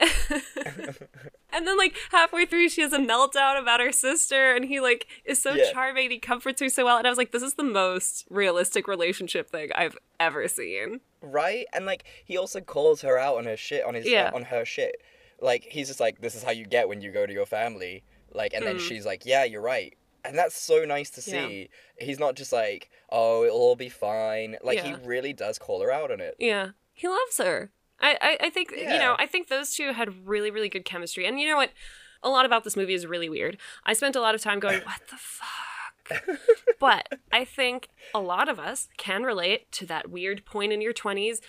and 1.52 1.66
then 1.66 1.76
like 1.76 1.96
halfway 2.10 2.46
through, 2.46 2.68
she 2.68 2.82
has 2.82 2.92
a 2.92 2.98
meltdown 2.98 3.60
about 3.60 3.80
her 3.80 3.92
sister, 3.92 4.54
and 4.54 4.64
he 4.64 4.80
like 4.80 5.06
is 5.24 5.40
so 5.42 5.54
Yeah. 5.54 5.72
charming. 5.72 6.10
He 6.10 6.18
comforts 6.18 6.60
her 6.60 6.68
so 6.68 6.84
well, 6.84 6.96
and 6.98 7.06
I 7.06 7.10
was 7.10 7.18
like, 7.18 7.32
this 7.32 7.42
is 7.42 7.54
the 7.54 7.64
most 7.64 8.26
realistic 8.30 8.86
relationship 8.88 9.50
thing 9.50 9.70
I've 9.74 9.96
ever 10.18 10.46
seen. 10.48 11.00
right? 11.22 11.66
And 11.72 11.84
like 11.86 12.04
he 12.24 12.36
also 12.38 12.60
calls 12.60 13.02
her 13.02 13.18
out 13.18 13.36
on 13.36 13.44
her 13.44 13.56
shit 13.56 13.84
on 13.84 13.94
his 13.94 14.06
Yeah. 14.06 14.30
on 14.34 14.44
her 14.44 14.64
shit. 14.64 14.96
Like 15.40 15.64
he's 15.64 15.88
just 15.88 16.00
like 16.00 16.20
this 16.20 16.34
is 16.34 16.42
how 16.42 16.50
you 16.50 16.66
get 16.66 16.88
when 16.88 17.00
you 17.00 17.10
go 17.12 17.26
to 17.26 17.32
your 17.32 17.46
family. 17.46 18.04
Like 18.32 18.54
and 18.54 18.64
then 18.66 18.76
Mm. 18.76 18.80
she's 18.80 19.04
like, 19.04 19.26
"Yeah, 19.26 19.44
you're 19.44 19.60
right." 19.62 19.96
And 20.24 20.36
that's 20.38 20.56
so 20.60 20.84
nice 20.84 21.10
to 21.10 21.20
Yeah. 21.30 21.46
see. 21.48 21.68
He's 21.98 22.18
not 22.18 22.34
just 22.36 22.52
like, 22.52 22.90
"Oh, 23.10 23.44
it'll 23.44 23.58
all 23.58 23.76
be 23.76 23.88
fine." 23.88 24.56
Like 24.62 24.78
Yeah. 24.78 24.96
he 24.98 25.06
really 25.06 25.32
does 25.32 25.58
call 25.58 25.80
her 25.82 25.90
out 25.90 26.10
on 26.10 26.20
it. 26.20 26.34
Yeah, 26.38 26.70
he 26.92 27.08
loves 27.08 27.38
her. 27.38 27.70
I, 28.00 28.16
I, 28.22 28.46
I 28.46 28.50
think 28.50 28.70
you 28.72 28.98
know 28.98 29.14
I 29.18 29.26
think 29.26 29.48
those 29.48 29.74
two 29.74 29.92
had 29.92 30.26
really 30.26 30.50
really 30.50 30.68
good 30.68 30.84
chemistry, 30.84 31.26
and 31.26 31.38
you 31.40 31.48
know 31.48 31.56
what? 31.56 31.70
A 32.22 32.28
lot 32.28 32.44
about 32.46 32.64
this 32.64 32.76
movie 32.76 32.94
is 32.94 33.06
really 33.06 33.28
weird. 33.28 33.56
I 33.84 33.92
spent 33.94 34.14
a 34.16 34.20
lot 34.20 34.34
of 34.34 34.40
time 34.42 34.60
going, 34.60 34.80
"What 34.84 35.00
the 35.10 35.16
fuck?" 35.16 36.38
but 36.78 37.20
I 37.30 37.44
think 37.44 37.88
a 38.14 38.20
lot 38.20 38.48
of 38.48 38.58
us 38.58 38.88
can 38.96 39.22
relate 39.22 39.70
to 39.72 39.86
that 39.86 40.10
weird 40.10 40.44
point 40.44 40.72
in 40.72 40.80
your 40.80 40.92
twenties 40.92 41.40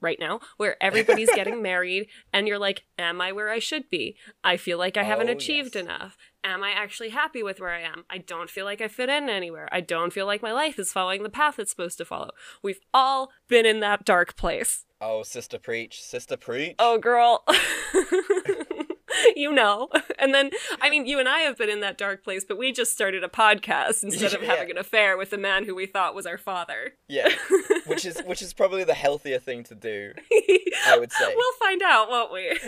right 0.00 0.18
now 0.18 0.40
where 0.56 0.76
everybody's 0.82 1.30
getting 1.34 1.62
married 1.62 2.08
and 2.32 2.46
you're 2.48 2.58
like, 2.58 2.82
Am 2.98 3.20
I 3.20 3.30
where 3.32 3.48
I 3.50 3.58
should 3.60 3.88
be? 3.88 4.16
I 4.42 4.56
feel 4.56 4.76
like 4.76 4.96
I 4.96 5.04
haven't 5.04 5.28
Oh, 5.28 5.32
achieved 5.32 5.76
enough. 5.76 6.16
Am 6.44 6.64
I 6.64 6.70
actually 6.72 7.10
happy 7.10 7.42
with 7.42 7.60
where 7.60 7.70
I 7.70 7.82
am? 7.82 8.04
I 8.10 8.18
don't 8.18 8.50
feel 8.50 8.64
like 8.64 8.80
I 8.80 8.88
fit 8.88 9.08
in 9.08 9.28
anywhere. 9.28 9.68
I 9.70 9.80
don't 9.80 10.12
feel 10.12 10.26
like 10.26 10.42
my 10.42 10.52
life 10.52 10.76
is 10.76 10.92
following 10.92 11.22
the 11.22 11.28
path 11.30 11.58
it's 11.60 11.70
supposed 11.70 11.98
to 11.98 12.04
follow. 12.04 12.30
We've 12.62 12.80
all 12.92 13.30
been 13.48 13.64
in 13.64 13.78
that 13.80 14.04
dark 14.04 14.34
place. 14.36 14.84
Oh, 15.00 15.22
sister 15.22 15.58
preach, 15.58 16.02
sister 16.02 16.36
preach. 16.36 16.74
Oh, 16.80 16.98
girl. 16.98 17.44
you 19.36 19.52
know. 19.52 19.88
And 20.18 20.34
then, 20.34 20.50
I 20.80 20.90
mean, 20.90 21.06
you 21.06 21.20
and 21.20 21.28
I 21.28 21.40
have 21.40 21.56
been 21.56 21.70
in 21.70 21.78
that 21.80 21.96
dark 21.96 22.24
place, 22.24 22.44
but 22.44 22.58
we 22.58 22.72
just 22.72 22.92
started 22.92 23.22
a 23.22 23.28
podcast 23.28 24.02
instead 24.02 24.34
of 24.34 24.42
Yeah. 24.42 24.48
having 24.56 24.72
an 24.72 24.78
affair 24.78 25.16
with 25.16 25.30
the 25.30 25.38
man 25.38 25.64
who 25.64 25.76
we 25.76 25.86
thought 25.86 26.12
was 26.14 26.26
our 26.26 26.38
father. 26.38 26.94
Yeah. 27.06 27.28
which 27.86 28.04
is 28.04 28.20
which 28.26 28.42
is 28.42 28.52
probably 28.52 28.82
the 28.82 28.94
healthier 28.94 29.38
thing 29.38 29.62
to 29.64 29.76
do, 29.76 30.12
I 30.88 30.98
would 30.98 31.12
say. 31.12 31.32
We'll 31.36 31.52
find 31.60 31.82
out, 31.82 32.08
won't 32.10 32.32
we? 32.32 32.58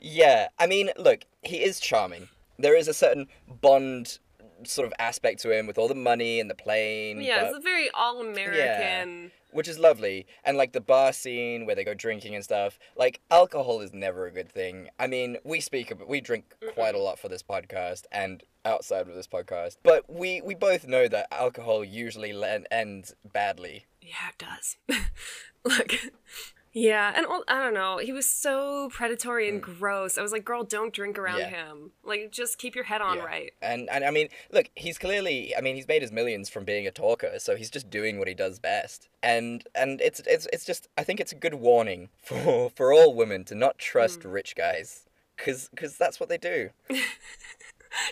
Yeah, 0.00 0.48
I 0.60 0.66
mean, 0.68 0.90
look, 0.96 1.24
he 1.42 1.56
is 1.56 1.80
charming. 1.80 2.28
There 2.58 2.76
is 2.76 2.88
a 2.88 2.94
certain 2.94 3.26
Bond 3.48 4.18
sort 4.64 4.86
of 4.86 4.92
aspect 4.98 5.40
to 5.42 5.56
him 5.56 5.66
with 5.66 5.78
all 5.78 5.86
the 5.88 5.94
money 5.94 6.40
and 6.40 6.50
the 6.50 6.54
plane. 6.54 7.20
yeah, 7.20 7.42
but- 7.42 7.48
it's 7.50 7.58
a 7.58 7.60
very 7.60 7.88
all 7.94 8.20
American. 8.20 8.56
Yeah, 9.24 9.28
which 9.52 9.68
is 9.68 9.78
lovely. 9.78 10.26
And 10.44 10.56
like 10.56 10.72
the 10.72 10.80
bar 10.80 11.12
scene 11.12 11.64
where 11.64 11.74
they 11.76 11.84
go 11.84 11.94
drinking 11.94 12.34
and 12.34 12.42
stuff. 12.44 12.78
Like 12.96 13.20
alcohol 13.30 13.80
is 13.80 13.92
never 13.94 14.26
a 14.26 14.32
good 14.32 14.50
thing. 14.50 14.88
I 14.98 15.06
mean, 15.06 15.38
we 15.44 15.60
speak 15.60 15.90
about 15.90 16.08
we 16.08 16.20
drink 16.20 16.54
quite 16.74 16.94
a 16.94 16.98
lot 16.98 17.18
for 17.18 17.28
this 17.28 17.42
podcast 17.42 18.04
and 18.12 18.42
outside 18.64 19.08
of 19.08 19.14
this 19.14 19.28
podcast. 19.28 19.76
But 19.82 20.10
we 20.12 20.40
we 20.42 20.54
both 20.54 20.86
know 20.86 21.08
that 21.08 21.28
alcohol 21.32 21.84
usually 21.84 22.34
ends 22.70 23.14
badly. 23.32 23.86
Yeah, 24.02 24.30
it 24.30 24.38
does. 24.38 24.76
Look, 25.64 25.94
Yeah, 26.78 27.12
and 27.16 27.26
I 27.48 27.60
don't 27.60 27.74
know. 27.74 27.98
He 27.98 28.12
was 28.12 28.24
so 28.24 28.88
predatory 28.90 29.48
and 29.48 29.60
mm. 29.60 29.78
gross. 29.78 30.16
I 30.16 30.22
was 30.22 30.30
like, 30.30 30.44
girl, 30.44 30.62
don't 30.62 30.92
drink 30.92 31.18
around 31.18 31.40
Yeah. 31.40 31.48
him. 31.48 31.90
Like, 32.04 32.30
just 32.30 32.56
keep 32.58 32.76
your 32.76 32.84
head 32.84 33.00
on 33.00 33.16
Yeah. 33.16 33.24
right. 33.24 33.52
And 33.60 33.90
and 33.90 34.04
I 34.04 34.10
mean, 34.12 34.28
look, 34.52 34.70
he's 34.76 34.96
clearly 34.96 35.56
I 35.56 35.60
mean, 35.60 35.74
he's 35.74 35.88
made 35.88 36.02
his 36.02 36.12
millions 36.12 36.48
from 36.48 36.64
being 36.64 36.86
a 36.86 36.92
talker, 36.92 37.38
so 37.38 37.56
he's 37.56 37.70
just 37.70 37.90
doing 37.90 38.18
what 38.18 38.28
he 38.28 38.34
does 38.34 38.60
best. 38.60 39.08
And 39.24 39.66
and 39.74 40.00
it's 40.00 40.20
it's 40.20 40.46
it's 40.52 40.64
just 40.64 40.88
I 40.96 41.02
think 41.02 41.18
it's 41.18 41.32
a 41.32 41.36
good 41.36 41.54
warning 41.54 42.10
for 42.22 42.70
for 42.70 42.92
all 42.92 43.12
women 43.12 43.44
to 43.46 43.56
not 43.56 43.78
trust 43.78 44.20
mm. 44.20 44.32
rich 44.32 44.54
guys 44.54 45.06
cuz 45.36 45.70
cuz 45.74 45.96
that's 45.96 46.20
what 46.20 46.28
they 46.28 46.38
do. 46.38 46.70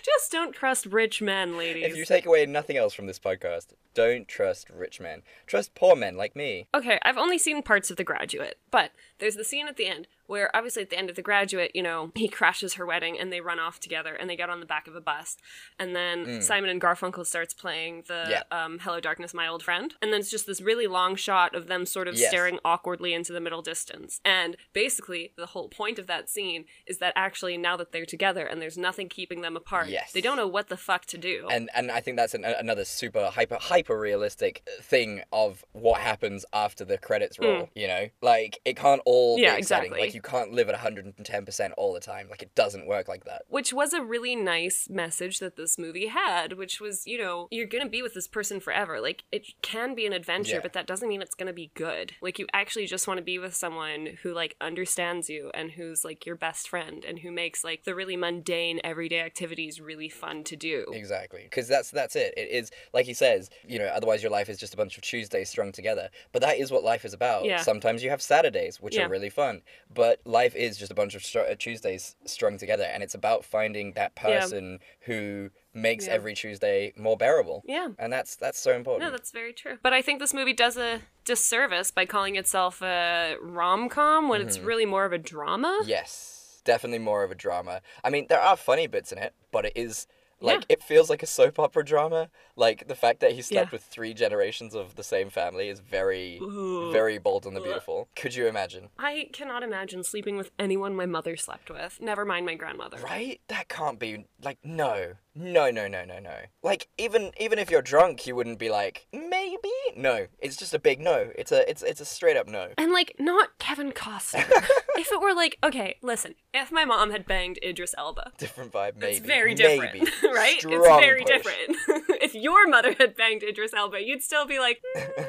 Just 0.05 0.33
don't 0.33 0.53
trust 0.53 0.87
rich 0.87 1.21
men, 1.23 1.57
ladies. 1.57 1.85
If 1.85 1.97
you 1.97 2.05
take 2.05 2.27
away 2.27 2.47
nothing 2.47 2.77
else 2.77 2.95
from 2.95 3.07
this 3.07 3.19
podcast, 3.19 3.69
don't 3.95 4.29
trust 4.29 4.71
rich 4.71 5.01
men. 5.01 5.23
Trust 5.47 5.75
poor 5.75 5.97
men 5.97 6.17
like 6.17 6.37
me. 6.37 6.69
Okay, 6.75 6.99
I've 7.03 7.19
only 7.19 7.39
seen 7.39 7.63
parts 7.63 7.91
of 7.91 7.97
The 7.97 8.05
Graduate, 8.05 8.59
but 8.71 8.93
there's 9.19 9.37
the 9.37 9.45
scene 9.45 9.69
at 9.69 9.77
the 9.77 9.87
end 9.87 10.07
where 10.27 10.55
obviously 10.55 10.83
at 10.83 10.91
the 10.91 10.99
end 10.99 11.11
of 11.11 11.17
The 11.17 11.23
Graduate, 11.23 11.71
you 11.75 11.83
know, 11.83 12.13
he 12.15 12.29
crashes 12.29 12.75
her 12.75 12.87
wedding 12.87 13.19
and 13.19 13.33
they 13.33 13.41
run 13.41 13.59
off 13.59 13.81
together 13.81 14.15
and 14.15 14.29
they 14.29 14.37
get 14.37 14.51
on 14.51 14.61
the 14.61 14.67
back 14.67 14.87
of 14.87 14.95
a 14.97 15.01
bus. 15.01 15.37
And 15.79 15.95
then 15.95 16.27
Mm. 16.27 16.43
Simon 16.43 16.71
and 16.71 16.81
Garfunkel 16.81 17.27
starts 17.27 17.55
playing 17.55 18.05
the 18.09 18.27
Yeah. 18.29 18.43
um, 18.65 18.79
Hello 18.81 19.01
Darkness, 19.01 19.33
My 19.35 19.47
Old 19.47 19.63
Friend. 19.63 19.95
And 20.03 20.13
then 20.13 20.21
it's 20.21 20.31
just 20.31 20.47
this 20.47 20.61
really 20.61 20.87
long 20.87 21.17
shot 21.17 21.55
of 21.55 21.67
them 21.67 21.87
sort 21.87 22.09
of 22.09 22.15
Yes. 22.17 22.29
staring 22.31 22.59
awkwardly 22.65 23.13
into 23.15 23.33
the 23.33 23.41
middle 23.41 23.63
distance. 23.63 24.21
And 24.25 24.57
basically, 24.73 25.33
the 25.37 25.47
whole 25.47 25.69
point 25.69 25.99
of 25.99 26.07
that 26.07 26.29
scene 26.29 26.65
is 26.87 26.99
that 26.99 27.13
actually 27.17 27.57
now 27.57 27.77
that 27.77 27.93
they're 27.93 28.07
together 28.07 28.47
and 28.47 28.61
there's 28.61 28.79
nothing 28.79 29.09
keeping 29.09 29.41
them 29.43 29.57
apart, 29.57 29.89
Yes. 29.89 30.13
they 30.13 30.21
don't 30.21 30.37
know 30.37 30.47
what 30.49 30.69
the 30.69 30.77
fuck 30.77 31.07
to 31.07 31.19
do. 31.19 31.47
And 31.51 31.71
and 31.75 31.91
I 31.91 32.01
think 32.01 32.17
that's 32.17 32.35
an, 32.35 32.45
another 32.45 32.85
super 32.85 33.27
hyper 33.31 33.59
hyper 33.61 33.99
realistic 33.99 34.63
thing 34.81 35.23
of 35.33 35.65
what 35.73 36.01
happens 36.01 36.45
after 36.53 36.85
the 36.85 36.99
credits 36.99 37.39
roll. 37.39 37.71
You 37.75 37.87
know, 37.89 38.09
like 38.23 38.59
it 38.65 38.77
can't 38.77 39.03
all. 39.05 39.39
Yeah, 39.39 39.53
be 39.55 39.59
exciting. 39.59 39.87
exactly. 39.93 40.01
Like 40.07 40.15
you 40.17 40.23
can't 40.23 40.53
live 40.53 40.69
at 40.69 40.75
110 40.75 41.45
percent 41.45 41.75
all 41.77 41.93
the 41.93 42.01
time. 42.01 42.27
Like 42.31 42.43
it 42.43 42.55
doesn't 42.55 42.87
work 42.87 43.07
like 43.09 43.25
that. 43.27 43.43
which 43.49 43.73
was 43.73 43.93
a 43.93 44.03
really 44.03 44.35
nice 44.35 44.89
message 44.91 45.39
that 45.41 45.57
this 45.57 45.79
movie 45.79 46.07
had 46.09 46.55
which 46.55 46.81
was 46.81 47.07
you 47.07 47.19
know 47.19 47.49
you're 47.51 47.67
gonna 47.75 47.89
be 47.89 48.03
with 48.03 48.15
this 48.15 48.29
person 48.37 48.59
forever 48.61 49.01
like 49.01 49.25
it 49.31 49.45
can 49.63 49.95
be 49.95 50.07
an 50.07 50.13
adventure 50.13 50.57
Yeah. 50.57 50.61
but 50.67 50.73
that 50.73 50.87
doesn't 50.87 51.09
mean 51.09 51.23
it's 51.23 51.35
gonna 51.41 51.53
be 51.65 51.71
good 51.75 52.13
like 52.23 52.39
you 52.41 52.47
actually 52.53 52.87
just 52.87 53.07
want 53.09 53.19
to 53.19 53.25
be 53.33 53.39
with 53.39 53.55
someone 53.55 54.03
who 54.23 54.33
like 54.33 54.57
understands 54.61 55.29
you 55.29 55.51
and 55.55 55.73
who's 55.73 56.05
like 56.05 56.25
your 56.27 56.37
best 56.37 56.69
friend 56.73 57.05
and 57.09 57.19
who 57.21 57.31
makes 57.31 57.63
like 57.71 57.85
the 57.85 57.95
really 58.01 58.17
mundane 58.17 58.81
everyday 58.93 59.21
activities 59.21 59.81
really 59.81 60.09
fun 60.09 60.43
to 60.45 60.57
do 60.57 60.77
Exactly, 60.93 61.43
because 61.45 61.67
that's 61.69 61.91
that's 61.91 62.17
it. 62.17 62.33
It 62.37 62.49
is 62.51 62.71
like 62.97 63.07
he 63.07 63.15
says, 63.15 63.51
you 63.67 63.79
know. 63.81 63.87
Otherwise, 63.99 64.23
your 64.23 64.33
life 64.39 64.49
is 64.49 64.59
just 64.65 64.75
a 64.75 64.77
bunch 64.77 64.97
of 64.99 65.03
Tuesdays 65.03 65.49
strung 65.51 65.71
together. 65.73 66.09
But 66.33 66.41
that 66.43 66.57
is 66.63 66.71
what 66.73 66.83
life 66.93 67.05
is 67.05 67.13
about. 67.21 67.45
Yeah. 67.45 67.61
Sometimes 67.71 68.03
you 68.05 68.11
have 68.11 68.23
Saturdays, 68.23 68.75
which 68.81 68.97
Yeah. 68.97 69.05
are 69.07 69.09
really 69.09 69.31
fun. 69.43 69.55
But 69.93 70.06
life 70.25 70.55
is 70.57 70.77
just 70.77 70.91
a 70.93 70.95
bunch 70.95 71.15
of 71.15 71.25
str- 71.25 71.53
Tuesdays 71.59 72.17
strung 72.25 72.59
together, 72.59 72.85
and 72.85 73.03
it's 73.03 73.15
about 73.15 73.45
finding 73.45 73.93
that 73.93 74.13
Yeah. 74.17 74.23
person 74.41 74.81
who 75.01 75.51
makes 75.75 76.07
Yeah. 76.07 76.15
every 76.15 76.35
Tuesday 76.35 76.93
more 76.97 77.17
bearable. 77.17 77.63
Yeah. 77.67 77.89
and 77.99 78.13
that's 78.13 78.37
that's 78.37 78.59
so 78.59 78.73
important. 78.73 79.05
no 79.05 79.11
that's 79.11 79.31
very 79.31 79.53
true 79.53 79.79
but 79.83 79.93
i 79.93 80.01
think 80.03 80.21
this 80.21 80.33
movie 80.33 80.53
does 80.55 80.77
a 80.79 81.03
disservice 81.25 81.91
by 81.91 82.07
calling 82.07 82.37
itself 82.37 82.81
a 82.83 83.37
rom-com 83.41 84.29
when 84.29 84.41
it's 84.41 84.59
Mhm. 84.59 84.67
really 84.67 84.87
more 84.87 85.05
of 85.05 85.13
a 85.13 85.19
drama 85.19 85.81
Yes, 85.85 86.61
definitely 86.65 86.99
more 87.01 87.23
of 87.25 87.31
a 87.31 87.35
drama. 87.35 87.81
I 88.03 88.11
mean, 88.11 88.27
there 88.29 88.41
are 88.41 88.57
funny 88.57 88.87
bits 88.87 89.13
in 89.13 89.19
it, 89.19 89.35
but 89.53 89.67
it 89.67 89.73
is 89.77 90.07
like 90.41 90.65
it 90.69 90.83
feels 90.83 91.09
like 91.11 91.23
a 91.23 91.27
soap 91.27 91.59
opera 91.59 91.85
drama. 91.85 92.31
Like 92.57 92.89
the 92.89 92.95
fact 92.95 93.21
that 93.21 93.33
he 93.33 93.43
slept 93.43 93.69
Yeah. 93.71 93.73
with 93.77 93.83
three 93.85 94.15
generations 94.15 94.75
of 94.75 94.97
the 94.97 95.03
same 95.03 95.29
family 95.31 95.69
is 95.69 95.81
very, 95.81 96.39
Ooh. 96.41 96.91
very 96.91 97.19
bold 97.19 97.47
and 97.47 97.55
the 97.55 97.61
beautiful. 97.61 98.09
Could 98.17 98.35
you 98.35 98.47
imagine? 98.47 98.89
I 98.99 99.29
cannot 99.33 99.63
imagine 99.63 100.03
sleeping 100.03 100.37
with 100.37 100.51
anyone 100.59 100.97
my 100.97 101.07
mother 101.07 101.37
slept 101.37 101.71
with. 101.71 101.99
Never 102.01 102.25
mind 102.25 102.47
my 102.47 102.55
grandmother. 102.55 102.97
Right? 102.99 103.41
That 103.49 103.69
can't 103.69 103.99
be 103.99 104.25
like 104.43 104.59
no, 104.65 105.15
no, 105.35 105.71
no, 105.71 105.87
no, 105.87 106.05
no, 106.05 106.19
no. 106.19 106.37
Like 106.63 106.89
even 106.97 107.31
even 107.39 107.59
if 107.59 107.71
you're 107.71 107.83
drunk, 107.83 108.27
you 108.27 108.35
wouldn't 108.35 108.59
be 108.59 108.71
like 108.71 109.07
maybe. 109.13 109.71
No, 109.95 110.27
it's 110.39 110.57
just 110.57 110.73
a 110.75 110.79
big 110.79 111.01
no. 111.01 111.31
It's 111.37 111.53
a 111.53 111.69
it's 111.69 111.83
it's 111.83 112.01
a 112.01 112.05
straight 112.07 112.37
up 112.37 112.49
no. 112.49 112.69
And 112.79 112.93
like, 112.93 113.15
not 113.19 113.59
Kevin 113.59 113.93
Costner. 113.93 114.47
if 114.97 115.13
it 115.13 115.21
were 115.21 115.35
like, 115.35 115.59
okay, 115.63 115.97
listen, 116.03 116.35
if 116.55 116.73
my 116.73 116.85
mom 116.87 117.11
had 117.11 117.27
banged 117.27 117.59
Idris 117.63 117.95
Elba, 117.99 118.33
Different 118.39 118.73
vibe, 118.73 118.97
maybe. 118.97 119.17
it's 119.17 119.27
very 119.27 119.55
different, 119.55 119.93
Maybe. 119.95 120.07
right? 120.35 120.57
it's 120.57 120.65
very 120.65 121.23
push. 121.23 121.29
different. 121.31 121.77
if 122.23 122.35
your 122.47 122.69
mother 122.69 122.95
had 122.97 123.17
banged 123.17 123.43
Idris 123.43 123.75
Elba, 123.75 124.01
you'd 124.05 124.23
still 124.23 124.47
be 124.47 124.61
like, 124.61 124.81
"Mm." 124.97 125.25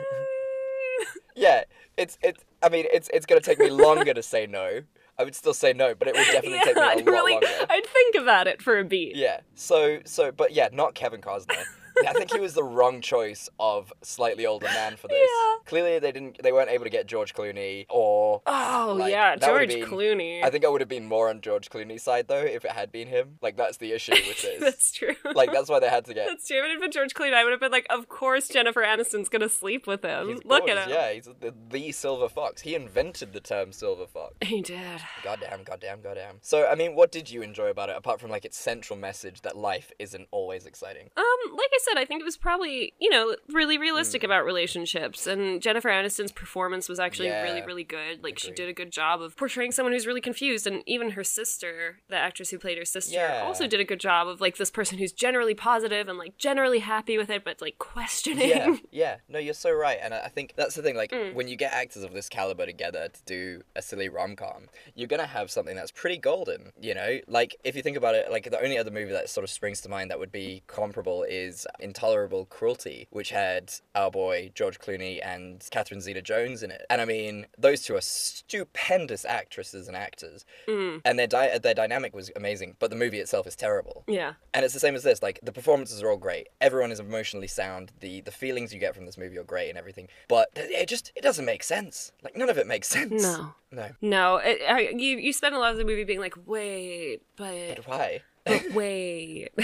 Yeah, 1.36 1.64
it's 1.98 2.20
it's. 2.22 2.44
I 2.62 2.70
mean, 2.70 2.86
it's 2.94 3.10
it's 3.12 3.26
gonna 3.26 3.42
take 3.42 3.58
me 3.58 3.72
longer 3.72 4.14
to 4.14 4.22
say 4.22 4.46
no. 4.46 4.82
I 5.18 5.24
would 5.24 5.34
still 5.34 5.56
say 5.56 5.74
no, 5.74 5.96
but 5.96 6.08
it 6.08 6.16
would 6.16 6.26
definitely 6.26 6.58
yeah, 6.58 6.64
take 6.64 6.76
me 6.76 6.82
a 6.82 6.86
I'd 6.86 6.98
lot 6.98 7.06
really, 7.08 7.32
longer. 7.34 7.48
I'd 7.70 7.88
think 7.88 8.16
about 8.16 8.46
it 8.46 8.62
for 8.62 8.78
a 8.78 8.84
beat. 8.84 9.16
Yeah. 9.16 9.40
So 9.56 10.00
so, 10.06 10.32
but 10.32 10.52
yeah, 10.54 10.70
not 10.72 10.94
Kevin 10.94 11.22
Costner. 11.22 11.64
I 12.08 12.14
think 12.14 12.32
he 12.34 12.40
was 12.40 12.54
the 12.54 12.64
wrong 12.64 13.02
choice 13.02 13.50
of 13.60 13.92
slightly 14.02 14.46
older 14.46 14.68
man 14.68 14.96
for 14.98 15.08
this. 15.08 15.18
Yeah. 15.20 15.56
Clearly, 15.66 16.00
they 16.00 16.12
didn't. 16.12 16.42
They 16.44 16.52
weren't 16.52 16.70
able 16.70 16.84
to 16.84 16.90
get 16.90 17.08
George 17.08 17.34
Clooney 17.34 17.86
or. 17.90 18.42
Oh 18.46 18.96
like, 18.98 19.12
yeah, 19.12 19.36
George 19.36 19.70
been- 19.70 19.86
Clooney. 19.86 20.44
I 20.44 20.50
think 20.50 20.66
I 20.66 20.68
would 20.70 20.82
have 20.82 20.90
been 20.90 21.06
more 21.06 21.30
on 21.30 21.42
George 21.42 21.70
Clooney's 21.70 22.04
side 22.04 22.28
though 22.28 22.44
if 22.44 22.66
it 22.66 22.72
had 22.72 22.92
been 22.92 23.08
him. 23.08 23.38
Like 23.42 23.58
that's 23.58 23.78
the 23.78 23.92
issue 23.94 24.12
with 24.14 24.42
this. 24.42 24.60
That's 24.60 24.92
true. 24.92 25.16
like 25.36 25.52
that's 25.52 25.70
why 25.70 25.80
they 25.80 25.90
had 25.90 26.06
to 26.06 26.14
get. 26.14 26.28
That's 26.28 26.48
true. 26.48 26.58
If 26.60 26.66
it 26.66 26.72
had 26.72 26.80
been 26.82 26.92
George 26.92 27.14
Clooney, 27.14 27.34
I 27.34 27.44
would 27.44 27.52
have 27.52 27.60
been 27.60 27.72
like, 27.72 27.88
of 27.90 28.10
course 28.10 28.48
Jennifer 28.48 28.82
Aniston's 28.82 29.30
gonna 29.30 29.50
sleep 29.50 29.88
with 29.88 30.04
him. 30.04 30.30
He's 30.30 30.46
Look 30.46 30.68
at 30.70 30.78
him. 30.78 30.90
Yeah, 30.90 31.12
he's 31.14 31.26
the, 31.26 31.54
the 31.70 31.92
silver 31.92 32.30
fox. 32.30 32.62
He 32.62 32.76
invented 32.76 33.34
the 33.34 33.40
term 33.40 33.72
silver 33.72 34.08
fox. 34.08 34.36
He 34.42 34.62
did. 34.62 35.02
Goddamn, 35.24 35.64
goddamn, 35.64 36.02
goddamn. 36.02 36.38
So, 36.42 36.68
I 36.68 36.76
mean, 36.76 36.96
what 36.96 37.12
did 37.12 37.30
you 37.30 37.42
enjoy 37.42 37.68
about 37.70 37.90
it, 37.90 37.96
apart 37.98 38.20
from 38.22 38.30
like 38.32 38.46
its 38.46 38.58
central 38.58 38.98
message 38.98 39.42
that 39.42 39.58
life 39.58 39.92
isn't 40.00 40.28
always 40.32 40.66
exciting? 40.66 41.10
Um, 41.18 41.26
like 41.52 41.70
I 41.74 41.80
said, 41.88 41.98
I 41.98 42.06
think 42.06 42.22
it 42.22 42.26
was 42.26 42.38
probably, 42.38 42.94
you 43.00 43.10
know, 43.10 43.36
really 43.50 43.78
realistic 43.78 44.22
Hmm. 44.22 44.26
about 44.26 44.46
relationships. 44.46 45.28
And 45.28 45.62
Jennifer 45.62 45.90
Aniston's 45.90 46.32
performance 46.32 46.90
was 46.90 47.00
actually 47.00 47.28
Yeah. 47.30 47.44
really, 47.44 47.62
really 47.62 47.84
good. 47.84 48.24
Like, 48.24 48.38
she 48.40 48.52
did 48.52 48.70
a 48.70 48.74
good 48.74 48.92
job 48.92 49.22
of 49.22 49.36
portraying 49.38 49.72
someone 49.72 49.94
who's 49.94 50.08
really 50.08 50.22
confused. 50.22 50.68
And 50.68 50.84
even 50.86 51.12
her 51.12 51.24
sister, 51.24 52.00
the 52.10 52.16
actress 52.18 52.50
who 52.50 52.60
played 52.60 52.78
her 52.78 52.86
sister, 52.86 53.16
Yeah. 53.16 53.44
also 53.44 53.68
did 53.68 53.80
a 53.80 53.84
good 53.86 54.00
job 54.00 54.28
of, 54.28 54.42
like, 54.42 54.58
this 54.58 54.70
person 54.72 54.98
who's 54.98 55.12
generally 55.12 55.54
positive 55.54 56.08
and, 56.08 56.18
like, 56.18 56.38
generally 56.38 56.80
happy 56.80 57.18
with 57.18 57.30
it, 57.30 57.44
but, 57.44 57.62
like, 57.62 57.78
questioning. 57.78 58.50
Yeah, 58.50 58.76
yeah. 58.92 59.18
No, 59.28 59.40
you're 59.40 59.54
so 59.54 59.72
right. 59.72 59.98
And 60.02 60.14
I 60.14 60.26
I 60.28 60.30
think 60.30 60.54
that's 60.58 60.76
the 60.76 60.82
thing. 60.82 60.96
Like, 60.96 61.12
Mm. 61.12 61.34
when 61.36 61.48
you 61.48 61.56
get 61.56 61.72
actors 61.74 62.04
of 62.04 62.12
this 62.14 62.28
caliber 62.28 62.66
together 62.66 63.08
to 63.08 63.24
do 63.24 63.64
a 63.76 63.82
silly 63.82 64.10
rom 64.10 64.36
com, 64.36 64.68
you're 64.94 65.08
going 65.08 65.22
to 65.22 65.26
have 65.28 65.50
something 65.50 65.76
that's 65.76 65.90
pretty 65.92 66.18
golden, 66.18 66.74
you 66.80 66.94
know? 66.94 67.20
Like, 67.28 67.56
if 67.64 67.76
you 67.78 67.82
think 67.82 67.96
about 67.96 68.14
it, 68.16 68.30
like, 68.30 68.50
the 68.52 68.62
only 68.62 68.78
other 68.78 68.92
movie 68.92 69.14
that 69.14 69.30
sort 69.30 69.46
of 69.46 69.50
springs 69.50 69.80
to 69.82 69.90
mind 69.90 70.12
that 70.12 70.20
would 70.20 70.32
be 70.34 70.64
comparable 70.68 71.24
is 71.24 71.66
Intolerable 71.80 72.46
Cruelty, 72.46 73.08
which 73.12 73.30
had 73.30 73.74
our 73.96 74.12
boy 74.12 74.52
George 74.56 74.80
Clooney 74.80 75.20
and 75.24 75.66
Catherine 75.72 76.02
Zeta 76.02 76.22
Jones 76.22 76.64
in 76.64 76.72
it. 76.72 76.86
And 76.90 77.02
I 77.02 77.06
mean, 77.06 77.48
those 77.58 77.82
two 77.82 77.96
are 77.96 78.02
stupendous 78.02 79.26
actresses 79.26 79.88
and 79.88 79.96
actors. 79.98 80.46
Mm. 80.68 81.02
And 81.06 81.20
their, 81.20 81.28
di- 81.28 81.58
their 81.58 81.74
dynamic 81.74 82.16
was 82.16 82.32
amazing, 82.36 82.76
but 82.80 82.90
the 82.90 82.96
movie 82.96 83.20
itself 83.20 83.48
is 83.48 83.56
terrible. 83.56 84.04
Yeah. 84.08 84.34
And 84.54 84.64
it's 84.64 84.74
the 84.74 84.80
same 84.80 84.96
as 84.96 85.04
this. 85.04 85.22
Like 85.22 85.40
the 85.44 85.52
performances 85.52 86.02
are 86.02 86.10
all 86.10 86.18
great. 86.18 86.48
Everyone 86.62 86.92
is 86.92 87.00
emotionally 87.00 87.48
sound. 87.48 87.92
The 88.00 88.22
the 88.22 88.32
feelings 88.32 88.74
you 88.74 88.80
get 88.80 88.96
from 88.96 89.06
this 89.06 89.18
movie 89.18 89.38
are 89.38 89.44
great 89.44 89.70
and 89.70 89.78
everything. 89.78 90.08
But 90.28 90.50
it 90.56 90.88
just 90.88 91.12
it 91.16 91.22
doesn't 91.22 91.46
make 91.46 91.64
sense. 91.64 92.12
Like 92.24 92.36
none 92.36 92.50
of 92.50 92.58
it 92.58 92.68
makes 92.68 92.88
sense. 92.88 93.24
No. 93.24 93.54
No. 93.72 93.90
No, 94.02 94.38
it, 94.38 94.96
you 94.98 95.18
you 95.18 95.34
spend 95.34 95.54
a 95.54 95.60
lot 95.60 95.72
of 95.72 95.78
the 95.78 95.84
movie 95.86 96.06
being 96.06 96.20
like, 96.20 96.36
wait, 96.46 97.22
but, 97.36 97.76
But 97.76 97.88
why? 97.88 98.22
But 98.48 98.72
wait. 98.74 99.50